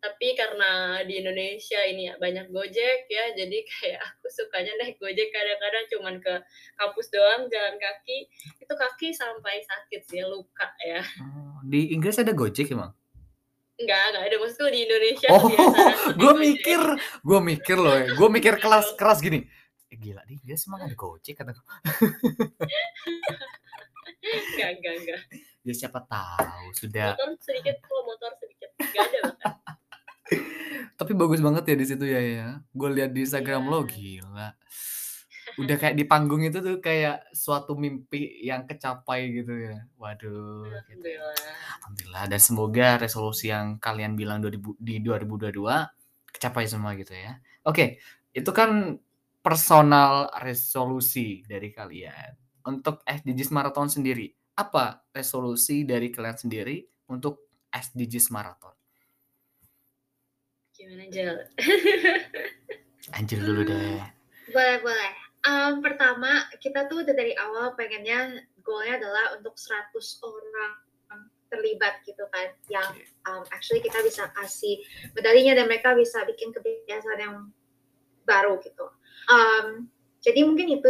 tapi 0.00 0.36
karena 0.36 1.00
di 1.08 1.16
Indonesia 1.16 1.80
ini 1.80 2.12
ya 2.12 2.20
banyak 2.20 2.52
Gojek 2.52 3.08
ya 3.08 3.24
jadi 3.32 3.58
kayak 3.64 4.00
aku 4.04 4.28
sukanya 4.28 4.76
naik 4.76 5.00
Gojek 5.00 5.32
kadang-kadang 5.32 5.84
cuman 5.96 6.14
ke 6.20 6.34
kampus 6.76 7.08
doang 7.08 7.48
jalan 7.48 7.76
kaki 7.76 8.28
itu 8.58 8.74
kaki 8.74 9.08
sampai 9.12 9.64
sakit 9.64 10.00
sih 10.04 10.20
luka 10.24 10.68
ya 10.84 11.00
Oh, 11.24 11.60
di 11.64 11.92
Inggris 11.92 12.20
ada 12.20 12.32
Gojek 12.32 12.68
emang? 12.68 12.92
enggak 13.74 14.02
enggak 14.12 14.24
ada 14.30 14.36
maksudku 14.38 14.70
di 14.70 14.80
Indonesia 14.86 15.28
Oh, 15.32 15.50
gue 16.20 16.32
mikir, 16.38 16.78
gue 17.26 17.40
mikir 17.42 17.74
loh, 17.74 17.96
ya. 17.96 18.06
gue 18.14 18.28
mikir 18.30 18.54
kelas 18.62 18.94
keras 18.94 19.18
gini. 19.18 19.50
Gila 19.96 20.22
di 20.24 20.34
Inggris 20.36 20.66
emang 20.66 20.80
ada 20.82 20.94
Gojek 20.94 21.34
kata 21.34 21.50
gue. 21.52 21.64
enggak 24.24 24.70
enggak 24.78 24.94
enggak 25.00 25.20
Ya 25.64 25.72
siapa 25.72 26.00
tahu 26.04 26.64
sudah. 26.76 27.16
motor 27.16 27.30
sedikit 27.40 27.76
kalau 27.80 28.02
motor 28.04 28.30
sedikit 28.36 28.68
enggak 28.76 29.04
ada 29.04 29.18
bahkan 29.24 29.54
Tapi 30.94 31.12
bagus 31.12 31.40
banget 31.42 31.64
ya 31.66 31.74
di 31.74 31.86
situ 31.86 32.04
ya 32.06 32.20
ya. 32.22 32.48
Gue 32.70 32.88
lihat 32.92 33.10
di 33.10 33.26
Instagram 33.26 33.66
lo 33.66 33.82
Iya. 33.82 34.22
gila. 34.22 34.48
Udah 35.54 35.76
kayak 35.78 35.94
di 35.94 36.04
panggung 36.06 36.42
itu 36.42 36.58
tuh 36.58 36.78
kayak 36.78 37.30
suatu 37.30 37.74
mimpi 37.74 38.42
yang 38.42 38.66
kecapai 38.66 39.30
gitu 39.32 39.54
ya. 39.54 39.76
Waduh. 39.98 40.66
Gitu. 40.86 41.02
alhamdulillah 41.02 41.34
Alhamdulillah 41.82 42.24
dan 42.30 42.40
semoga 42.40 42.86
resolusi 42.98 43.50
yang 43.50 43.78
kalian 43.78 44.14
bilang 44.14 44.38
2000 44.42 44.74
di 44.78 44.98
2022 45.02 45.90
kecapai 46.30 46.64
semua 46.66 46.94
gitu 46.94 47.14
ya. 47.14 47.38
Oke, 47.66 47.98
itu 48.30 48.50
kan 48.50 48.98
personal 49.44 50.32
resolusi 50.40 51.44
dari 51.44 51.68
kalian. 51.68 52.32
Untuk 52.64 53.04
SDGs 53.04 53.52
Marathon 53.52 53.92
sendiri, 53.92 54.32
apa 54.56 55.04
resolusi 55.12 55.84
dari 55.84 56.08
kalian 56.08 56.48
sendiri 56.48 56.80
untuk 57.12 57.52
SDGs 57.68 58.32
Marathon? 58.32 58.72
gimana 60.84 61.06
Jel? 61.08 61.38
Anjir 63.16 63.40
dulu 63.40 63.62
deh. 63.64 64.02
Boleh, 64.52 64.78
boleh. 64.84 65.12
Um, 65.44 65.80
pertama, 65.80 66.48
kita 66.60 66.88
tuh 66.88 67.04
udah 67.04 67.14
dari 67.14 67.32
awal 67.36 67.72
pengennya 67.76 68.42
goalnya 68.64 69.00
adalah 69.00 69.36
untuk 69.36 69.56
100 69.56 69.92
orang 70.24 70.72
terlibat 71.52 72.02
gitu 72.02 72.26
kan. 72.28 72.52
Yang 72.66 73.06
um, 73.28 73.44
actually 73.54 73.80
kita 73.80 74.02
bisa 74.02 74.28
kasih 74.34 74.82
medalinya 75.14 75.54
dan 75.56 75.70
mereka 75.70 75.94
bisa 75.94 76.26
bikin 76.26 76.50
kebiasaan 76.50 77.20
yang 77.20 77.36
baru 78.26 78.58
gitu. 78.60 78.88
Um, 79.28 79.88
jadi 80.24 80.44
mungkin 80.44 80.80
itu 80.80 80.88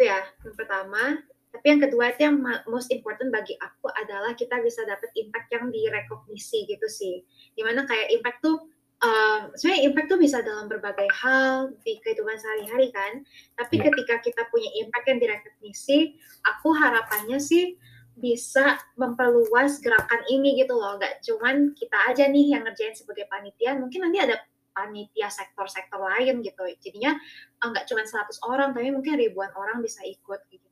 ya 0.00 0.20
yang 0.44 0.56
pertama. 0.56 1.20
Tapi 1.56 1.72
yang 1.72 1.80
kedua 1.88 2.12
itu 2.12 2.20
yang 2.28 2.36
most 2.68 2.92
important 2.92 3.32
bagi 3.32 3.56
aku 3.56 3.88
adalah 3.96 4.36
kita 4.36 4.60
bisa 4.60 4.84
dapat 4.84 5.08
impact 5.16 5.48
yang 5.56 5.72
direkognisi 5.72 6.68
gitu 6.68 6.84
sih. 6.84 7.24
Di 7.56 7.64
mana 7.64 7.88
kayak 7.88 8.12
impact 8.12 8.44
tuh 8.44 8.68
um, 9.00 9.40
sebenarnya 9.56 9.82
impact 9.88 10.08
tuh 10.12 10.20
bisa 10.20 10.38
dalam 10.44 10.68
berbagai 10.68 11.08
hal 11.16 11.72
di 11.80 11.96
kehidupan 12.04 12.36
sehari-hari 12.36 12.92
kan. 12.92 13.24
Tapi 13.56 13.80
Iya. 13.80 13.88
ketika 13.88 14.14
kita 14.20 14.42
punya 14.52 14.68
impact 14.84 15.06
yang 15.08 15.18
direkognisi, 15.20 16.20
aku 16.44 16.76
harapannya 16.76 17.40
sih 17.40 17.80
bisa 18.16 18.80
memperluas 18.96 19.80
gerakan 19.84 20.24
ini 20.32 20.60
gitu 20.60 20.76
loh. 20.76 20.96
Nggak 20.96 21.24
cuman 21.24 21.76
kita 21.76 21.98
aja 22.08 22.24
nih 22.28 22.56
yang 22.56 22.64
ngerjain 22.64 22.96
sebagai 22.96 23.28
panitia, 23.28 23.76
mungkin 23.76 24.08
nanti 24.08 24.18
ada 24.20 24.40
panitia 24.76 25.32
sektor-sektor 25.32 25.96
lain 25.96 26.44
gitu. 26.44 26.60
Jadinya 26.84 27.16
eh, 27.64 27.66
nggak 27.72 27.88
cuma 27.88 28.04
100 28.04 28.28
orang, 28.44 28.68
tapi 28.76 28.92
mungkin 28.92 29.16
ribuan 29.16 29.48
orang 29.56 29.80
bisa 29.80 30.04
ikut 30.04 30.40
gitu. 30.52 30.68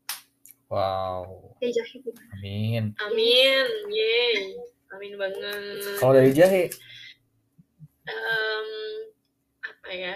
Wow. 0.69 1.57
Ya, 1.65 1.73
Jahi, 1.73 2.05
gimana? 2.05 2.29
Amin. 2.37 2.85
Amin, 3.01 3.67
yeay, 3.89 4.59
amin 4.93 5.15
banget. 5.17 5.97
Kalau 5.97 6.13
dari 6.13 6.33
Jahe, 6.37 6.69
Em, 8.05 8.69
apa 9.65 9.91
ya? 9.93 10.15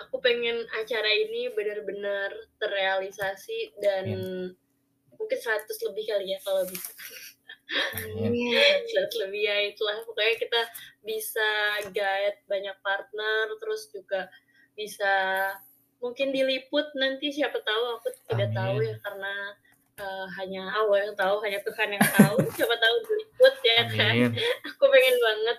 Aku 0.00 0.16
pengen 0.24 0.64
acara 0.80 1.10
ini 1.12 1.52
benar-benar 1.52 2.32
terrealisasi 2.56 3.76
dan 3.84 4.04
mungkin 5.12 5.38
100 5.38 5.68
lebih 5.92 6.04
kali 6.08 6.32
ya 6.32 6.38
kalau 6.40 6.64
bisa. 6.64 6.88
Amin. 7.70 8.30
Amin. 8.30 8.78
100 8.86 9.22
lebih 9.26 9.42
ya 9.46 9.56
itulah 9.70 10.02
pokoknya 10.02 10.34
kita 10.42 10.60
bisa 11.06 11.50
guide 11.94 12.38
banyak 12.50 12.76
partner 12.82 13.54
terus 13.62 13.86
juga 13.94 14.26
bisa 14.74 15.14
mungkin 16.02 16.32
diliput 16.32 16.90
nanti 16.96 17.30
siapa 17.30 17.60
tahu 17.62 18.00
aku 18.00 18.08
tidak 18.26 18.50
Amin. 18.50 18.56
tahu 18.56 18.74
ya 18.82 18.96
karena 19.04 19.34
eh, 20.00 20.26
hanya 20.40 20.62
Allah 20.72 20.98
yang 21.06 21.14
tahu 21.14 21.36
hanya 21.44 21.60
Tuhan 21.62 21.88
yang 21.94 22.06
tahu 22.16 22.36
siapa 22.56 22.76
tahu 22.80 22.96
diliput 23.06 23.54
ya 23.62 23.80
kan 23.86 24.14
Amin. 24.16 24.32
aku 24.66 24.84
pengen 24.88 25.16
banget 25.20 25.58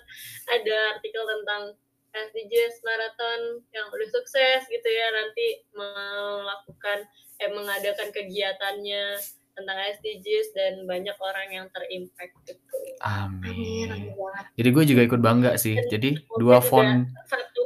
ada 0.51 0.77
artikel 0.97 1.23
tentang 1.23 1.63
SDGs 2.11 2.83
marathon 2.83 3.63
yang 3.71 3.87
udah 3.87 4.09
sukses 4.11 4.67
gitu 4.67 4.89
ya 4.91 5.07
nanti 5.15 5.63
melakukan 5.71 7.07
eh 7.39 7.49
mengadakan 7.55 8.11
kegiatannya 8.11 9.15
tentang 9.53 9.77
SDGs 9.99 10.47
dan 10.55 10.73
banyak 10.87 11.17
orang 11.19 11.47
yang 11.51 11.65
terimpact 11.71 12.33
gitu. 12.47 12.77
Amin. 13.03 13.87
Amin. 13.91 14.13
Jadi 14.55 14.69
gue 14.71 14.83
juga 14.87 15.01
ikut 15.05 15.21
bangga 15.21 15.51
sih. 15.59 15.75
Dan 15.77 15.89
Jadi 15.91 16.09
dua 16.39 16.63
font 16.63 17.07
Satu 17.27 17.61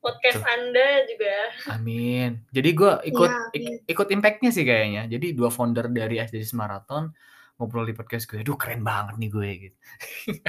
podcast 0.00 0.40
Anda 0.44 1.04
juga 1.04 1.34
Amin. 1.76 2.44
Jadi 2.52 2.70
gue 2.72 2.92
ikut 3.08 3.30
ik- 3.52 3.66
amin. 3.66 3.74
ikut 3.88 4.08
impactnya 4.12 4.50
sih 4.52 4.64
kayaknya. 4.64 5.08
Jadi 5.08 5.32
dua 5.36 5.48
founder 5.52 5.88
dari 5.92 6.20
SDGs 6.20 6.56
Marathon 6.56 7.12
ngobrol 7.60 7.84
di 7.84 7.92
podcast 7.92 8.24
gue. 8.28 8.40
Aduh 8.40 8.56
keren 8.56 8.80
banget 8.80 9.20
nih 9.20 9.30
gue 9.30 9.48
gitu. 9.68 9.76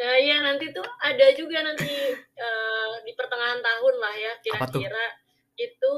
ya 0.00 0.12
ya 0.20 0.36
nanti 0.42 0.74
tuh 0.74 0.84
ada 1.00 1.26
juga 1.38 1.62
nanti 1.62 1.86
eh, 2.18 2.92
di 3.06 3.12
pertengahan 3.14 3.62
tahun 3.62 3.94
lah 4.02 4.14
ya 4.18 4.32
kira-kira 4.42 5.04
itu 5.54 5.94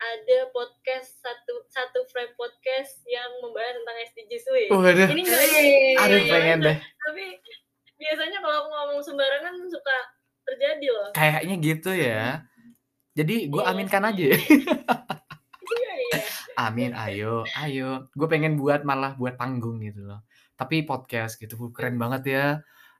ada 0.00 0.38
podcast 0.50 1.20
satu 1.20 1.60
satu 1.68 2.08
frame 2.08 2.32
podcast 2.34 3.04
yang 3.04 3.28
membahas 3.44 3.76
tentang 3.76 3.96
SDGs 4.08 4.28
Jisui. 4.32 4.64
Waduh. 4.72 5.08
Ini 5.12 5.20
enggak 5.20 5.42
Iya, 6.00 6.20
pengen 6.26 6.58
deh. 6.64 6.76
Tapi 6.80 7.24
biasanya 7.94 8.38
kalau 8.40 8.56
aku 8.58 8.68
ngomong 8.72 9.00
sembarangan 9.04 9.54
suka 9.68 9.96
terjadi 10.48 10.86
loh. 10.88 11.08
Kayaknya 11.12 11.54
gitu 11.60 11.90
ya. 11.92 12.24
Jadi 13.12 13.52
gue 13.52 13.60
Iya. 13.60 13.70
aminkan 13.70 14.02
aja. 14.08 14.24
Iya, 14.24 15.92
iya. 15.94 16.18
Amin, 16.56 16.92
ayo, 16.92 17.44
ayo. 17.58 18.08
Gue 18.12 18.28
pengen 18.28 18.56
buat 18.56 18.82
malah 18.82 19.14
buat 19.14 19.36
panggung 19.36 19.80
gitu 19.80 20.04
loh. 20.04 20.24
Tapi 20.56 20.84
podcast 20.84 21.36
gitu, 21.36 21.56
keren 21.70 21.96
banget 21.96 22.22
ya. 22.26 22.44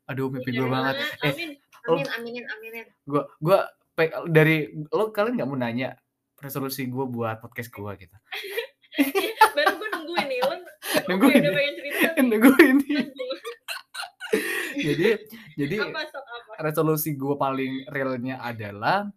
Aduh, 0.05 0.29
mimpi 0.29 0.53
gue 0.53 0.65
Iya 0.65 0.73
banget. 0.73 0.95
Eh, 1.01 1.33
Amin. 1.33 1.51
Amin, 1.81 2.07
aminin, 2.13 2.45
aminin. 2.45 2.87
gue 3.09 3.23
gua 3.41 3.65
pe- 3.97 4.13
dari 4.29 4.69
lo 4.93 5.09
kalian 5.11 5.41
nggak 5.41 5.49
mau 5.49 5.57
nanya 5.57 5.97
resolusi 6.41 6.85
gue 6.85 7.05
buat 7.05 7.39
podcast 7.39 7.71
gue 7.71 7.93
gitu. 7.99 8.17
Baru 9.57 9.73
gue 9.77 9.89
nungguin 9.93 10.27
nih. 10.27 10.39
Lo 10.43 10.57
Nungguin 11.09 11.39
udah 11.39 11.53
pengen 11.53 11.75
cerita 11.77 11.99
tapi 12.11 12.21
Nunggu 12.23 12.53
ini. 12.59 12.89
nanggung. 12.97 13.39
jadi 14.77 15.09
jadi 15.59 15.77
Apa 15.83 16.01
sok 16.07 16.23
apa? 16.23 16.53
resolusi 16.63 17.11
gue 17.15 17.35
paling 17.35 17.73
realnya 17.89 18.39
adalah 18.39 19.11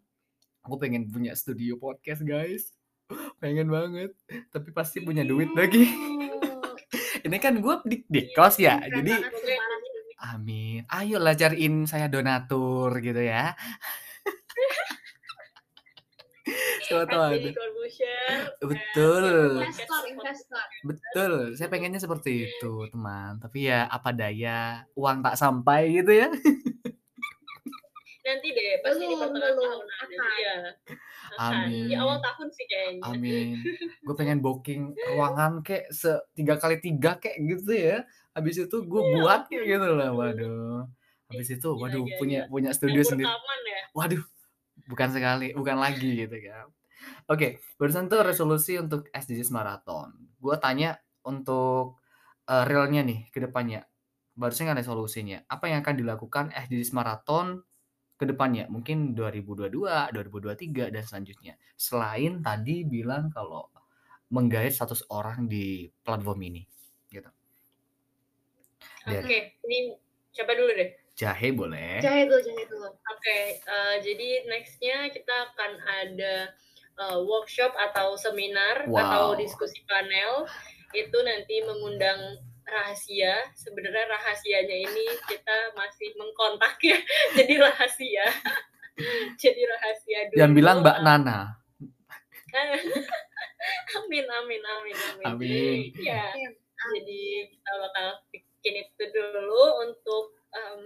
aku 0.61 0.75
pengen 0.77 1.07
punya 1.07 1.33
studio 1.33 1.77
podcast 1.77 2.21
guys. 2.21 2.73
Pengen 3.37 3.67
banget. 3.67 4.15
Tapi 4.49 4.71
pasti 4.71 4.99
punya 4.99 5.21
duit 5.21 5.51
lagi. 5.53 5.85
Ini 7.19 7.37
kan 7.37 7.59
gue 7.59 7.75
di, 7.85 7.97
di 8.03 8.21
kos 8.31 8.57
ya. 8.57 8.79
Keren 8.79 8.99
Jadi. 8.99 9.13
Amin. 10.23 10.81
Ayolah 10.87 11.35
cariin 11.35 11.83
saya 11.83 12.07
donatur 12.07 12.95
gitu 12.99 13.19
ya. 13.19 13.51
Siapa 16.93 17.09
tahu 17.09 17.23
ada. 17.25 17.49
Betul. 18.61 19.25
Investor, 19.65 20.01
investor. 20.07 20.63
Betul. 20.85 21.33
Saya 21.57 21.67
pengennya 21.73 21.99
seperti 21.99 22.47
itu, 22.47 22.71
teman. 22.93 23.41
Tapi 23.41 23.67
ya 23.67 23.89
apa 23.89 24.13
daya, 24.13 24.85
uang 24.93 25.25
tak 25.25 25.35
sampai 25.35 25.89
gitu 25.97 26.13
ya. 26.13 26.29
Nanti 28.23 28.55
deh, 28.55 28.79
pasti 28.79 29.03
di 29.03 29.15
pertengahan 29.19 29.51
tahun 29.59 29.83
ada. 29.83 30.15
Iya. 30.15 30.55
Amin. 31.43 31.91
Di 31.91 31.95
awal 31.99 32.23
tahun 32.23 32.47
sih 32.55 32.65
kayaknya. 32.71 33.03
Amin. 33.03 33.47
Gue 34.07 34.15
pengen 34.15 34.39
booking 34.39 34.95
ruangan 35.11 35.59
kayak 35.59 35.91
se 35.91 36.07
tiga 36.31 36.55
kali 36.55 36.79
tiga 36.79 37.19
kayak 37.19 37.35
gitu 37.43 37.75
ya. 37.75 38.07
Habis 38.31 38.63
itu 38.63 38.77
gue 38.79 39.01
Iya, 39.03 39.13
buat 39.19 39.41
kayak 39.51 39.65
gitu 39.67 39.89
lah. 39.99 40.09
Waduh. 40.15 40.87
Habis 41.29 41.49
itu, 41.51 41.69
waduh 41.75 42.05
punya 42.15 42.45
punya 42.47 42.71
studio 42.71 43.01
sendiri. 43.03 43.27
ya. 43.27 43.83
Waduh, 43.91 44.23
bukan 44.87 45.09
sekali, 45.11 45.51
bukan 45.51 45.77
lagi 45.81 46.23
gitu 46.25 46.37
kan. 46.47 46.71
Oke, 47.31 47.63
barusan 47.79 48.11
tuh 48.11 48.21
resolusi 48.21 48.75
untuk 48.75 49.07
SDGs 49.11 49.49
Marathon. 49.55 50.11
Gue 50.37 50.55
tanya 50.59 50.99
untuk 51.23 51.99
eh, 52.47 52.65
realnya 52.67 53.01
nih 53.03 53.31
ke 53.31 53.39
depannya. 53.39 53.87
Barusan 54.35 54.67
kan 54.67 54.77
resolusinya. 54.77 55.45
Apa 55.47 55.69
yang 55.71 55.85
akan 55.85 55.95
dilakukan 55.95 56.45
SDGs 56.51 56.91
Marathon 56.91 57.63
ke 58.19 58.25
depannya? 58.27 58.67
Mungkin 58.67 59.15
2022, 59.15 59.69
2023 60.11 60.89
dan 60.91 61.03
selanjutnya. 61.05 61.53
Selain 61.79 62.43
tadi 62.43 62.83
bilang 62.83 63.31
kalau 63.31 63.69
menggait 64.33 64.73
100 64.73 65.05
orang 65.13 65.45
di 65.45 65.85
platform 66.01 66.39
ini. 66.49 66.65
Gitu. 67.13 67.29
Oke, 69.03 69.61
ini 69.69 69.93
siapa 70.33 70.57
dulu 70.57 70.73
deh? 70.73 70.89
Jahe 71.13 71.53
boleh. 71.53 72.01
Jahe 72.01 72.25
dulu, 72.25 72.41
jahe 72.41 72.63
dulu. 72.65 72.89
Oke, 72.89 73.61
eh, 73.61 73.95
jadi 74.01 74.49
nextnya 74.49 75.13
kita 75.13 75.53
akan 75.53 75.71
ada 76.01 76.49
eh, 76.99 77.19
workshop 77.23 77.73
atau 77.75 78.13
seminar 78.19 78.85
atau 78.85 79.33
Wow. 79.33 79.39
diskusi 79.39 79.81
panel 79.89 80.45
itu 80.93 81.17
nanti 81.25 81.61
mengundang 81.65 82.37
rahasia. 82.63 83.33
Sebenarnya 83.57 84.07
rahasianya 84.07 84.77
ini 84.87 85.05
kita 85.27 85.57
masih 85.75 86.13
mengkontak 86.15 86.77
ya, 86.79 86.97
jadi 87.37 87.53
rahasia. 87.59 88.25
jadi 89.41 89.61
rahasia 89.67 90.19
dulu. 90.31 90.37
Yang 90.39 90.51
bilang 90.53 90.77
Mbak 90.85 90.97
eh, 90.97 91.03
Nana. 91.03 91.39
amin, 93.97 94.25
amin, 94.29 94.61
amin, 94.61 94.97
amin. 95.09 95.25
Amin. 95.25 95.79
Ya, 95.97 96.29
Amin. 96.29 96.53
jadi 96.93 97.21
kita 97.49 97.71
bakal 97.81 98.07
bikin 98.29 98.75
itu 98.85 99.03
dulu 99.09 99.63
untuk 99.89 100.37
em, 100.53 100.83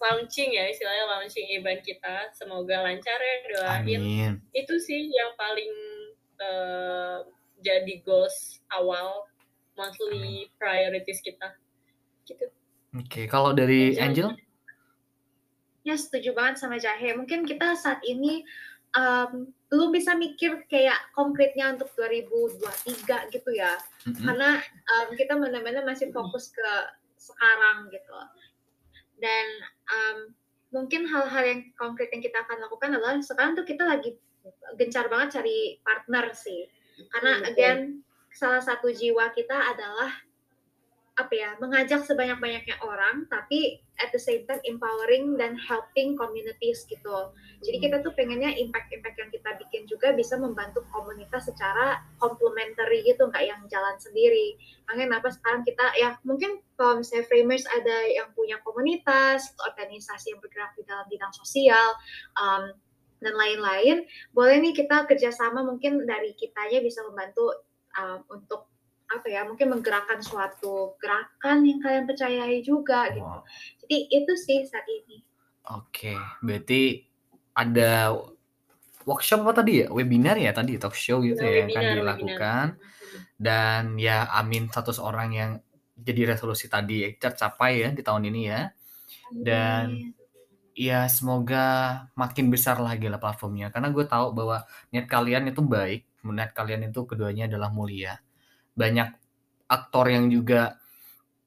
launching 0.00 0.56
ya 0.56 0.68
istilahnya 0.72 1.04
launching 1.08 1.46
event 1.52 1.80
kita 1.84 2.32
semoga 2.32 2.84
lancar 2.84 3.16
ya 3.20 3.36
doain 3.52 4.00
Amin. 4.00 4.32
itu 4.56 4.74
sih 4.80 5.12
yang 5.12 5.32
paling 5.36 5.72
eh, 6.40 7.18
jadi 7.60 7.94
goals 8.04 8.60
awal 8.72 9.28
monthly 9.76 10.48
priorities 10.56 11.20
kita 11.20 11.52
gitu 12.24 12.48
Oke, 12.94 13.26
kalau 13.26 13.50
dari 13.50 13.98
Angel? 13.98 14.30
Angel? 14.30 14.38
Ya 15.82 15.98
setuju 15.98 16.30
banget 16.32 16.62
sama 16.62 16.78
Jahe. 16.78 17.12
Mungkin 17.18 17.42
kita 17.42 17.74
saat 17.74 17.98
ini 18.06 18.46
em, 18.94 19.50
belum 19.68 19.90
bisa 19.90 20.14
mikir 20.14 20.62
kayak 20.70 20.96
konkretnya 21.10 21.74
untuk 21.74 21.90
2023 21.98 23.34
gitu 23.34 23.50
ya. 23.50 23.74
Mm-mm. 24.06 24.22
Karena 24.22 24.62
em, 24.62 25.08
kita 25.18 25.34
benar-benar 25.34 25.82
masih 25.82 26.14
fokus 26.14 26.54
ke 26.54 26.70
sekarang 27.18 27.90
gitu. 27.90 28.14
Dan 29.18 29.46
em, 29.90 30.18
mungkin 30.74 31.06
hal-hal 31.06 31.44
yang 31.46 31.60
konkret 31.78 32.10
yang 32.10 32.22
kita 32.22 32.42
akan 32.42 32.66
lakukan 32.66 32.90
adalah 32.98 33.14
sekarang 33.22 33.54
tuh 33.54 33.66
kita 33.66 33.86
lagi 33.86 34.18
gencar 34.76 35.06
banget 35.06 35.40
cari 35.40 35.78
partner 35.80 36.34
sih. 36.34 36.66
Karena 37.10 37.46
again 37.46 38.02
salah 38.34 38.60
satu 38.60 38.90
jiwa 38.90 39.30
kita 39.30 39.54
adalah 39.54 40.10
apa 41.14 41.30
ya 41.30 41.54
mengajak 41.62 42.02
sebanyak-banyaknya 42.02 42.74
orang 42.82 43.22
tapi 43.30 43.78
at 44.02 44.10
the 44.10 44.18
same 44.18 44.42
time 44.50 44.58
empowering 44.66 45.38
dan 45.38 45.54
helping 45.54 46.18
communities 46.18 46.82
gitu. 46.90 47.30
Jadi 47.62 47.78
kita 47.78 48.02
tuh 48.02 48.10
pengennya 48.18 48.50
impact-impact 48.58 49.16
yang 49.22 49.30
kita 49.30 49.50
bikin 49.62 49.82
juga 49.86 50.10
bisa 50.10 50.34
membantu 50.34 50.82
komunitas 50.90 51.46
secara 51.46 52.02
complementary 52.18 53.06
gitu 53.06 53.30
nggak 53.30 53.46
yang 53.46 53.62
jalan 53.70 53.94
sendiri. 54.02 54.58
Makanya 54.90 55.14
kenapa 55.14 55.28
sekarang 55.30 55.62
kita 55.62 55.86
ya 55.94 56.18
mungkin 56.26 56.58
kalau 56.74 56.98
misalnya 56.98 57.30
framers 57.30 57.64
ada 57.70 57.96
yang 58.10 58.28
punya 58.34 58.58
komunitas 58.66 59.54
organisasi 59.62 60.34
yang 60.34 60.42
bergerak 60.42 60.74
di 60.74 60.82
dalam 60.82 61.06
bidang 61.06 61.30
sosial 61.30 61.94
um, 62.34 62.74
dan 63.22 63.34
lain-lain 63.38 64.02
boleh 64.34 64.58
nih 64.58 64.74
kita 64.74 65.06
kerjasama 65.06 65.62
mungkin 65.62 66.02
dari 66.02 66.34
kitanya 66.34 66.82
bisa 66.82 67.06
membantu 67.06 67.54
um, 67.94 68.26
untuk 68.34 68.73
apa 69.20 69.26
ya 69.30 69.46
mungkin 69.46 69.70
menggerakkan 69.70 70.18
suatu 70.20 70.98
gerakan 70.98 71.62
yang 71.64 71.78
kalian 71.78 72.04
percayai 72.04 72.58
juga 72.66 73.10
gitu 73.14 73.24
Wow. 73.24 73.46
jadi 73.86 73.96
itu 74.10 74.32
sih 74.34 74.66
saat 74.66 74.84
ini 74.90 75.22
Oke, 75.64 76.12
berarti 76.44 77.08
ada 77.56 78.12
workshop 79.08 79.48
apa 79.48 79.64
tadi 79.64 79.80
ya? 79.80 79.88
Webinar 79.88 80.36
ya 80.36 80.52
tadi, 80.52 80.76
talk 80.76 80.92
show 80.92 81.24
gitu 81.24 81.40
Nah, 81.40 81.48
ya 81.48 81.56
yang 81.64 81.68
akan 81.72 81.80
webinar, 81.80 81.96
dilakukan. 81.96 82.66
Dan 83.40 83.82
ya 83.96 84.28
amin 84.28 84.68
100 84.68 85.00
orang 85.00 85.30
yang 85.32 85.50
jadi 85.96 86.36
resolusi 86.36 86.68
tadi 86.68 87.16
tercapai 87.16 87.80
ya 87.80 87.88
di 87.96 88.04
tahun 88.04 88.28
ini 88.28 88.40
ya. 88.44 88.60
Dan 89.32 90.12
ya 90.76 91.08
semoga 91.08 91.64
makin 92.12 92.52
besar 92.52 92.76
lagi 92.84 93.08
lah 93.08 93.16
platformnya. 93.16 93.72
Karena 93.72 93.88
gue 93.88 94.04
tahu 94.04 94.36
bahwa 94.36 94.68
niat 94.92 95.08
kalian 95.08 95.48
itu 95.48 95.64
baik, 95.64 96.04
niat 96.28 96.52
kalian 96.52 96.92
itu 96.92 97.08
keduanya 97.08 97.48
adalah 97.48 97.72
mulia. 97.72 98.20
Banyak 98.74 99.08
aktor 99.70 100.06
yang 100.10 100.28
juga 100.28 100.78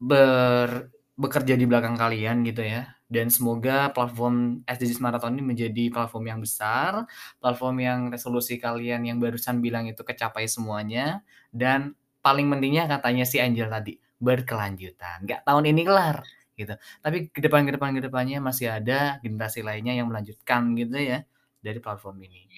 ber, 0.02 0.92
bekerja 1.18 1.54
di 1.58 1.66
belakang 1.66 1.96
kalian 1.98 2.46
gitu 2.46 2.64
ya. 2.64 2.98
Dan 3.08 3.32
semoga 3.32 3.88
platform 3.96 4.68
SDGs 4.68 5.00
Marathon 5.00 5.40
ini 5.40 5.44
menjadi 5.56 5.88
platform 5.88 6.28
yang 6.28 6.40
besar, 6.44 7.08
platform 7.40 7.76
yang 7.80 8.00
resolusi 8.12 8.60
kalian 8.60 9.08
yang 9.08 9.18
barusan 9.24 9.64
bilang 9.64 9.88
itu 9.88 10.04
kecapai 10.04 10.44
semuanya. 10.52 11.24
Dan 11.48 11.96
paling 12.20 12.52
pentingnya 12.52 12.92
katanya 12.92 13.24
si 13.24 13.40
Angel 13.40 13.72
tadi, 13.72 13.96
berkelanjutan. 14.20 15.24
Nggak 15.24 15.42
tahun 15.48 15.72
ini 15.72 15.82
kelar 15.88 16.20
gitu. 16.58 16.74
Tapi 16.76 17.32
ke 17.32 17.40
depan 17.40 17.64
ke 17.64 17.72
depan 17.80 17.96
ke 17.96 18.02
depannya 18.04 18.44
masih 18.44 18.68
ada 18.76 19.22
generasi 19.24 19.64
lainnya 19.64 19.96
yang 19.96 20.12
melanjutkan 20.12 20.76
gitu 20.76 20.98
ya 21.00 21.24
dari 21.64 21.80
platform 21.80 22.18
ini. 22.28 22.50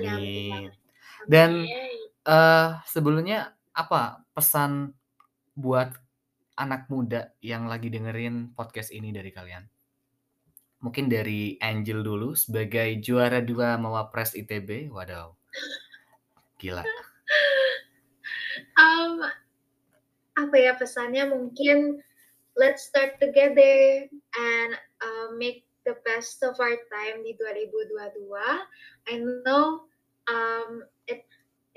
Ya, 0.00 0.16
Amin. 0.16 0.70
Dan 1.28 1.50
eh 2.24 2.68
sebelumnya 2.88 3.59
apa 3.80 4.20
pesan 4.36 4.92
buat 5.56 5.96
anak 6.60 6.92
muda 6.92 7.32
yang 7.40 7.64
lagi 7.64 7.88
dengerin 7.88 8.52
podcast 8.52 8.92
ini 8.92 9.08
dari 9.08 9.32
kalian? 9.32 9.64
Mungkin 10.84 11.08
dari 11.08 11.56
Angel 11.64 12.04
dulu 12.04 12.36
sebagai 12.36 13.00
juara 13.00 13.40
dua 13.40 13.80
Mawapres 13.80 14.36
ITB. 14.36 14.92
Waduh. 14.92 15.32
Gila. 16.60 16.84
Um, 18.76 19.24
apa 20.36 20.56
ya 20.56 20.76
pesannya 20.76 21.28
mungkin 21.32 22.00
let's 22.60 22.84
start 22.84 23.16
together 23.16 24.08
and 24.36 24.70
uh, 25.00 25.32
make 25.36 25.64
the 25.88 25.96
best 26.04 26.44
of 26.44 26.56
our 26.60 26.76
time 26.92 27.24
di 27.24 27.32
2022. 27.36 28.28
I 29.08 29.14
know 29.44 29.88
um, 30.28 30.84
it 31.08 31.24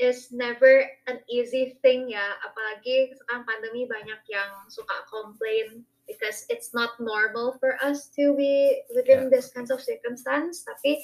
is 0.03 0.27
never 0.35 0.83
an 1.07 1.23
easy 1.31 1.79
thing 1.79 2.11
ya. 2.11 2.35
Apalagi 2.43 3.15
sekarang 3.15 3.47
pandemi 3.47 3.87
banyak 3.87 4.19
yang 4.27 4.51
suka 4.67 5.07
complain 5.07 5.87
because 6.03 6.43
it's 6.51 6.75
not 6.75 6.91
normal 6.99 7.55
for 7.63 7.79
us 7.79 8.11
to 8.19 8.35
be 8.35 8.83
within 8.91 9.31
this 9.31 9.47
kinds 9.55 9.71
of 9.71 9.79
circumstance. 9.79 10.67
Tapi 10.67 10.99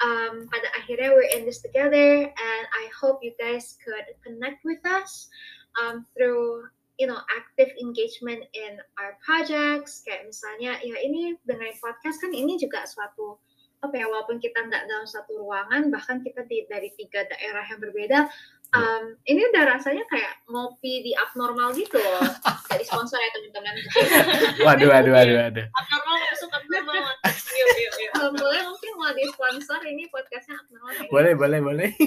um, 0.00 0.48
pada 0.48 0.68
akhirnya 0.80 1.12
we're 1.12 1.28
in 1.36 1.44
this 1.44 1.60
together 1.60 2.24
and 2.24 2.64
I 2.72 2.84
hope 2.96 3.20
you 3.20 3.36
guys 3.36 3.76
could 3.84 4.08
connect 4.24 4.64
with 4.64 4.80
us 4.88 5.28
um, 5.76 6.08
through 6.16 6.64
you 6.96 7.06
know 7.06 7.20
active 7.30 7.68
engagement 7.76 8.42
in 8.56 8.80
our 8.96 9.20
projects. 9.20 10.00
Kayak 10.08 10.32
misalnya 10.32 10.80
ya 10.80 10.96
ini 11.04 11.36
dengan 11.44 11.70
podcast 11.78 12.18
kan 12.24 12.32
ini 12.32 12.56
juga 12.56 12.88
suatu 12.88 13.36
apa 13.78 13.94
ya 13.94 14.10
walaupun 14.10 14.42
kita 14.42 14.66
nggak 14.66 14.90
dalam 14.90 15.06
satu 15.06 15.38
ruangan 15.38 15.86
bahkan 15.94 16.18
kita 16.18 16.42
di 16.50 16.66
dari 16.66 16.90
tiga 16.98 17.22
daerah 17.30 17.62
yang 17.62 17.78
berbeda 17.78 18.26
um, 18.74 19.14
ini 19.24 19.46
udah 19.54 19.78
rasanya 19.78 20.02
kayak 20.10 20.34
ngopi 20.50 21.06
di 21.06 21.14
abnormal 21.14 21.72
gitu 21.72 21.96
loh. 21.96 22.26
Jadi 22.68 22.84
sponsor 22.84 23.16
ya 23.16 23.30
teman-teman. 23.32 23.74
Waduh, 24.66 24.88
waduh, 24.92 25.12
waduh, 25.14 25.36
waduh. 25.40 25.66
abnormal 25.72 26.18
masuk 26.38 26.54
abnormal. 26.54 26.94
Yuk 27.58 27.68
yuk 27.74 27.94
yuk. 27.98 28.10
Kalau 28.14 28.30
boleh 28.38 28.60
mungkin 28.70 28.92
mau 28.94 29.10
di 29.10 29.26
sponsor 29.34 29.82
ini 29.82 30.06
podcastnya 30.14 30.54
abnormal 30.62 30.94
kayak 30.94 31.10
Boleh, 31.10 31.32
boleh, 31.34 31.58
boleh. 31.58 31.90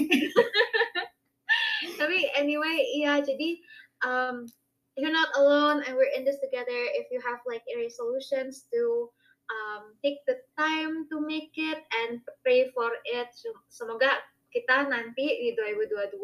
tapi 2.00 2.24
anyway 2.34 2.82
iya 2.96 3.20
jadi 3.20 3.60
um, 4.02 4.48
you're 4.96 5.12
not 5.12 5.28
alone 5.36 5.84
and 5.84 5.94
we're 5.94 6.10
in 6.16 6.24
this 6.24 6.40
together 6.40 6.80
if 6.96 7.12
you 7.12 7.20
have 7.20 7.44
like 7.44 7.62
resolutions 7.76 8.64
to 8.72 9.12
um, 9.48 9.94
take 10.00 10.22
the 10.28 10.38
time 10.54 11.06
to 11.10 11.18
make 11.18 11.54
it 11.54 11.80
and 12.04 12.20
pray 12.42 12.70
for 12.70 12.92
it 13.02 13.30
Sem- 13.32 13.64
semoga 13.66 14.20
kita 14.52 14.84
nanti 14.86 15.24
di 15.40 15.56
2022 15.56 16.20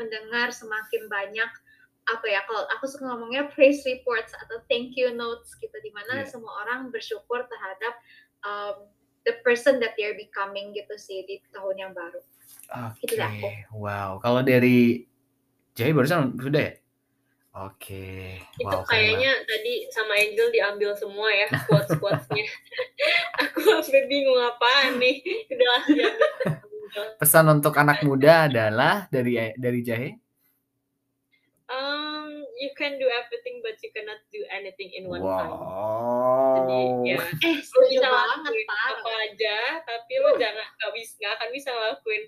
mendengar 0.00 0.48
semakin 0.48 1.06
banyak 1.06 1.50
apa 2.06 2.26
ya 2.30 2.40
kalau 2.46 2.62
aku 2.72 2.86
suka 2.86 3.10
ngomongnya 3.10 3.50
praise 3.50 3.82
reports 3.84 4.30
atau 4.38 4.62
thank 4.70 4.94
you 4.94 5.10
notes 5.12 5.52
gitu 5.58 5.74
di 5.82 5.90
mana 5.90 6.22
Iya. 6.22 6.30
semua 6.30 6.64
orang 6.64 6.88
bersyukur 6.88 7.44
terhadap 7.44 7.94
um, 8.46 8.86
the 9.26 9.34
person 9.42 9.82
that 9.82 9.98
they're 9.98 10.14
becoming 10.14 10.70
gitu 10.70 10.94
sih 10.96 11.26
di 11.26 11.42
tahun 11.50 11.76
yang 11.76 11.92
baru 11.92 12.22
Oke, 12.66 13.06
Itu 13.06 13.14
dah 13.14 13.30
aku. 13.30 13.48
wow. 13.78 14.10
Kalau 14.18 14.42
dari 14.42 15.06
Jai 15.76 15.92
barusan 15.92 16.34
sudah 16.34 16.62
ya? 16.66 16.72
Oke, 17.56 18.36
itu 18.60 18.68
wow. 18.68 18.84
keren 18.84 19.16
kayaknya 19.16 19.32
tadi 19.48 19.88
sama 19.88 20.12
Angel 20.12 20.52
diambil 20.52 20.92
semua 20.92 21.32
ya 21.32 21.48
quotes 21.64 21.88
quotesnya 21.96 22.44
aku 23.40 23.64
sampai 23.64 24.04
bingung 24.04 24.36
apaan 24.36 25.00
nih. 25.00 25.24
Udah. 25.48 25.80
Pesan 27.16 27.48
untuk 27.48 27.72
anak 27.80 28.04
muda 28.04 28.44
adalah 28.44 29.08
dari 29.08 29.56
dari 29.56 29.80
Jahe. 29.80 30.10
um 31.66 32.46
you 32.62 32.70
can 32.78 32.94
do 32.94 33.08
everything 33.10 33.58
but 33.58 33.74
you 33.82 33.90
cannot 33.90 34.20
do 34.30 34.44
anything 34.52 34.92
in 34.94 35.10
one 35.10 35.24
time. 35.24 35.50
Wow. 35.50 36.54
jadi 36.60 36.80
ya. 37.02 37.18
Eh 37.18 37.20
lu 37.42 37.62
setuju 37.64 37.98
bisa 37.98 38.08
banget 38.12 38.38
lakuin 38.46 38.66
pak. 38.68 38.78
apa 38.86 39.10
aja 39.26 39.58
tapi 39.82 40.12
lu 40.22 40.30
jangan 40.38 40.66
nggak 40.78 40.92
bisa 40.94 41.12
nggak 41.18 41.32
akan 41.40 41.48
bisa 41.50 41.68
ngelakuin 41.74 42.24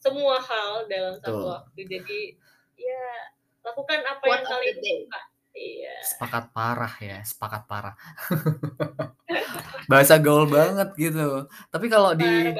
semua 0.00 0.36
hal 0.40 0.88
dalam 0.88 1.14
satu 1.20 1.44
waktu. 1.52 1.80
Jadi 1.86 2.20
ya 2.80 3.08
lakukan 3.60 3.98
apa 4.06 4.24
Quote 4.24 4.34
yang 4.40 4.44
kalian 4.46 4.76
suka 4.80 5.20
iya 5.56 5.94
Sepakat 6.00 6.44
parah 6.54 6.94
ya, 7.02 7.18
sepakat 7.20 7.62
parah. 7.68 7.94
Bahasa 9.90 10.16
gaul 10.16 10.48
banget 10.48 10.88
gitu. 10.96 11.44
Tapi 11.68 11.86
kalau 11.92 12.16
di 12.16 12.54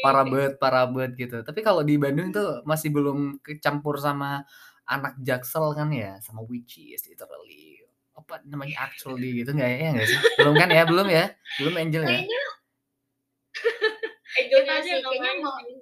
parah 0.00 0.24
banget 0.24 0.52
parah 0.56 0.88
banget, 0.88 1.12
gitu. 1.18 1.38
Tapi 1.44 1.60
kalau 1.60 1.84
di 1.84 2.00
Bandung 2.00 2.32
tuh 2.32 2.64
masih 2.64 2.88
belum 2.94 3.42
kecampur 3.44 4.00
sama 4.00 4.46
anak 4.88 5.18
jaksel 5.20 5.74
kan 5.76 5.92
ya, 5.92 6.16
sama 6.24 6.40
witches 6.46 7.04
literally. 7.10 7.82
Apa 8.16 8.40
namanya 8.46 8.88
actually 8.88 9.42
gitu 9.42 9.52
nggak 9.52 9.68
ya? 9.68 9.78
Ya 9.78 9.90
nggak 9.92 10.08
sih? 10.08 10.18
Belum 10.40 10.54
kan 10.56 10.68
ya? 10.70 10.82
Belum 10.88 11.06
ya? 11.10 11.24
Belum 11.60 11.74
Angel 11.76 12.02
ya? 12.06 12.08
kayaknya 12.08 12.42
Angel 14.32 14.62
aja 14.64 14.92
mau 15.04 15.12
sih. 15.60 15.76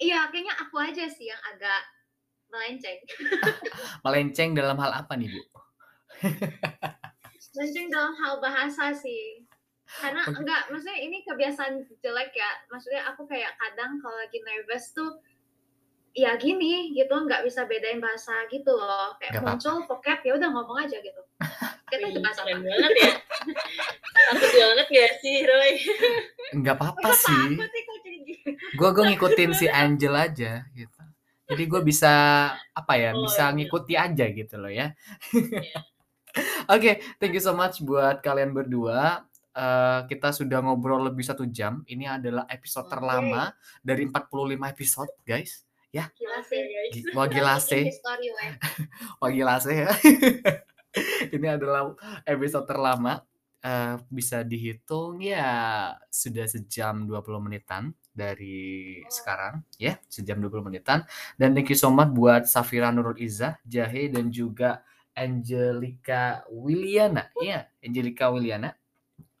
iya 0.00 0.26
kayaknya 0.32 0.54
aku 0.58 0.76
aja 0.80 1.04
sih 1.06 1.28
yang 1.28 1.42
agak 1.44 1.80
melenceng 2.54 2.98
Melenceng 4.06 4.50
dalam 4.54 4.78
hal 4.78 4.92
apa 4.94 5.18
nih, 5.18 5.26
Bu? 5.26 5.42
melenceng 7.54 7.86
dalam 7.90 8.14
hal 8.18 8.38
bahasa 8.38 8.94
sih 8.94 9.42
karena 9.84 10.26
Oke. 10.26 10.42
enggak 10.42 10.72
maksudnya 10.72 10.98
ini 10.98 11.22
kebiasaan 11.22 11.86
jelek 12.02 12.34
ya 12.34 12.50
maksudnya 12.66 13.04
aku 13.06 13.28
kayak 13.30 13.52
kadang 13.60 14.00
kalau 14.02 14.16
lagi 14.16 14.40
nervous 14.42 14.90
tuh 14.90 15.22
ya 16.16 16.34
gini 16.40 16.90
gitu 16.96 17.10
nggak 17.14 17.46
bisa 17.46 17.62
bedain 17.68 18.02
bahasa 18.02 18.32
gitu 18.50 18.74
loh 18.74 19.14
kayak 19.20 19.38
apa-apa. 19.38 19.54
muncul 19.54 19.76
vocab 19.86 20.18
ya 20.24 20.32
udah 20.34 20.48
ngomong 20.50 20.78
aja 20.82 20.98
gitu 20.98 21.22
kita 21.92 22.10
itu 22.10 22.18
bahasa 22.18 22.42
keren 22.42 22.64
apa 22.64 22.70
banget 22.70 22.92
ya 22.96 23.12
takut 24.24 24.50
banget 24.50 24.88
gak 24.88 25.12
sih 25.20 25.36
Roy 25.44 25.72
Nggak 26.58 26.74
apa-apa 26.80 27.10
sih. 27.12 27.42
jadi 27.60 27.80
gitu 28.24 28.50
Gue 28.74 28.88
gue 28.90 29.04
ngikutin 29.14 29.50
si 29.54 29.66
Angel 29.70 30.14
aja 30.16 30.64
gitu. 30.74 31.02
Jadi 31.44 31.62
gue 31.68 31.80
bisa 31.84 32.12
apa 32.72 32.92
ya? 32.96 33.12
Oh, 33.12 33.28
Bisa 33.28 33.48
iya. 33.48 33.54
ngikuti 33.54 33.94
aja 33.94 34.24
gitu 34.32 34.54
loh 34.56 34.72
ya. 34.72 34.96
Iya. 35.32 35.78
Oke, 36.74 36.98
thank 37.20 37.36
you 37.36 37.42
so 37.44 37.52
much 37.54 37.84
buat 37.84 38.24
kalian 38.24 38.50
berdua. 38.50 39.22
Eh, 39.54 40.00
kita 40.10 40.34
sudah 40.34 40.58
ngobrol 40.64 41.06
lebih 41.06 41.22
satu 41.22 41.46
jam. 41.46 41.86
Ini 41.86 42.18
adalah 42.18 42.42
episode 42.50 42.90
Oke. 42.90 42.92
terlama 42.98 43.54
dari 43.84 44.08
45 44.10 44.66
episode, 44.66 45.12
guys. 45.22 45.62
Gi- 46.90 47.14
Wah 47.14 47.30
gila 47.30 47.54
Making 47.54 47.68
sih. 47.70 47.84
history 47.86 48.28
weh. 48.34 48.50
Wah 49.22 49.30
ya. 49.70 49.88
Ini 51.38 51.46
adalah 51.54 51.94
episode 52.26 52.66
terlama. 52.66 53.22
Eh, 53.64 53.94
bisa 54.12 54.42
dihitung 54.44 55.22
ya 55.24 55.46
sudah 56.12 56.44
sejam 56.44 57.06
20 57.08 57.40
menitan 57.40 57.94
dari 58.14 59.02
sekarang 59.10 59.66
ya, 59.76 59.98
sejam 60.06 60.38
20 60.38 60.70
menitan. 60.70 61.02
Dan 61.34 61.52
thank 61.52 61.68
you 61.68 61.78
so 61.78 61.90
much 61.90 62.14
buat 62.14 62.46
Safira 62.46 62.94
Nurul 62.94 63.18
Izzah, 63.18 63.58
Jahe 63.66 64.08
dan 64.08 64.30
juga 64.30 64.86
Angelica 65.12 66.46
Wiliana. 66.48 67.34
Iya, 67.42 67.66
Angelica 67.82 68.30
Wiliana. 68.30 68.72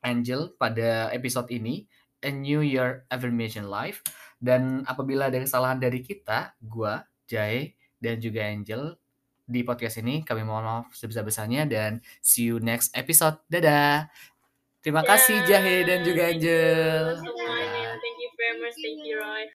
Angel 0.04 0.52
pada 0.60 1.08
episode 1.16 1.48
ini 1.48 1.88
A 2.20 2.28
New 2.28 2.60
Year 2.60 3.08
Affirmation 3.08 3.72
Live 3.72 4.04
dan 4.36 4.84
apabila 4.84 5.32
ada 5.32 5.40
kesalahan 5.40 5.80
dari 5.80 6.04
kita, 6.04 6.52
gua, 6.60 7.08
Jahe 7.24 7.72
dan 7.96 8.20
juga 8.20 8.44
Angel 8.44 9.00
di 9.44 9.60
podcast 9.64 10.00
ini 10.00 10.24
kami 10.24 10.44
mohon 10.44 10.64
maaf 10.64 10.92
sebesar-besarnya 10.96 11.68
dan 11.68 12.04
see 12.20 12.52
you 12.52 12.60
next 12.60 12.92
episode. 12.96 13.40
Dadah. 13.48 14.08
Terima 14.84 15.00
kasih 15.00 15.40
Jahe 15.48 15.88
dan 15.88 16.04
juga 16.04 16.28
Angel. 16.28 17.43
Semuanya. 18.54 18.74
Thank 18.74 18.78
you 18.78 18.78
very 18.78 18.78
much. 18.78 18.78
Thank 18.82 19.00
you, 19.04 19.16
Roy. 19.18 19.42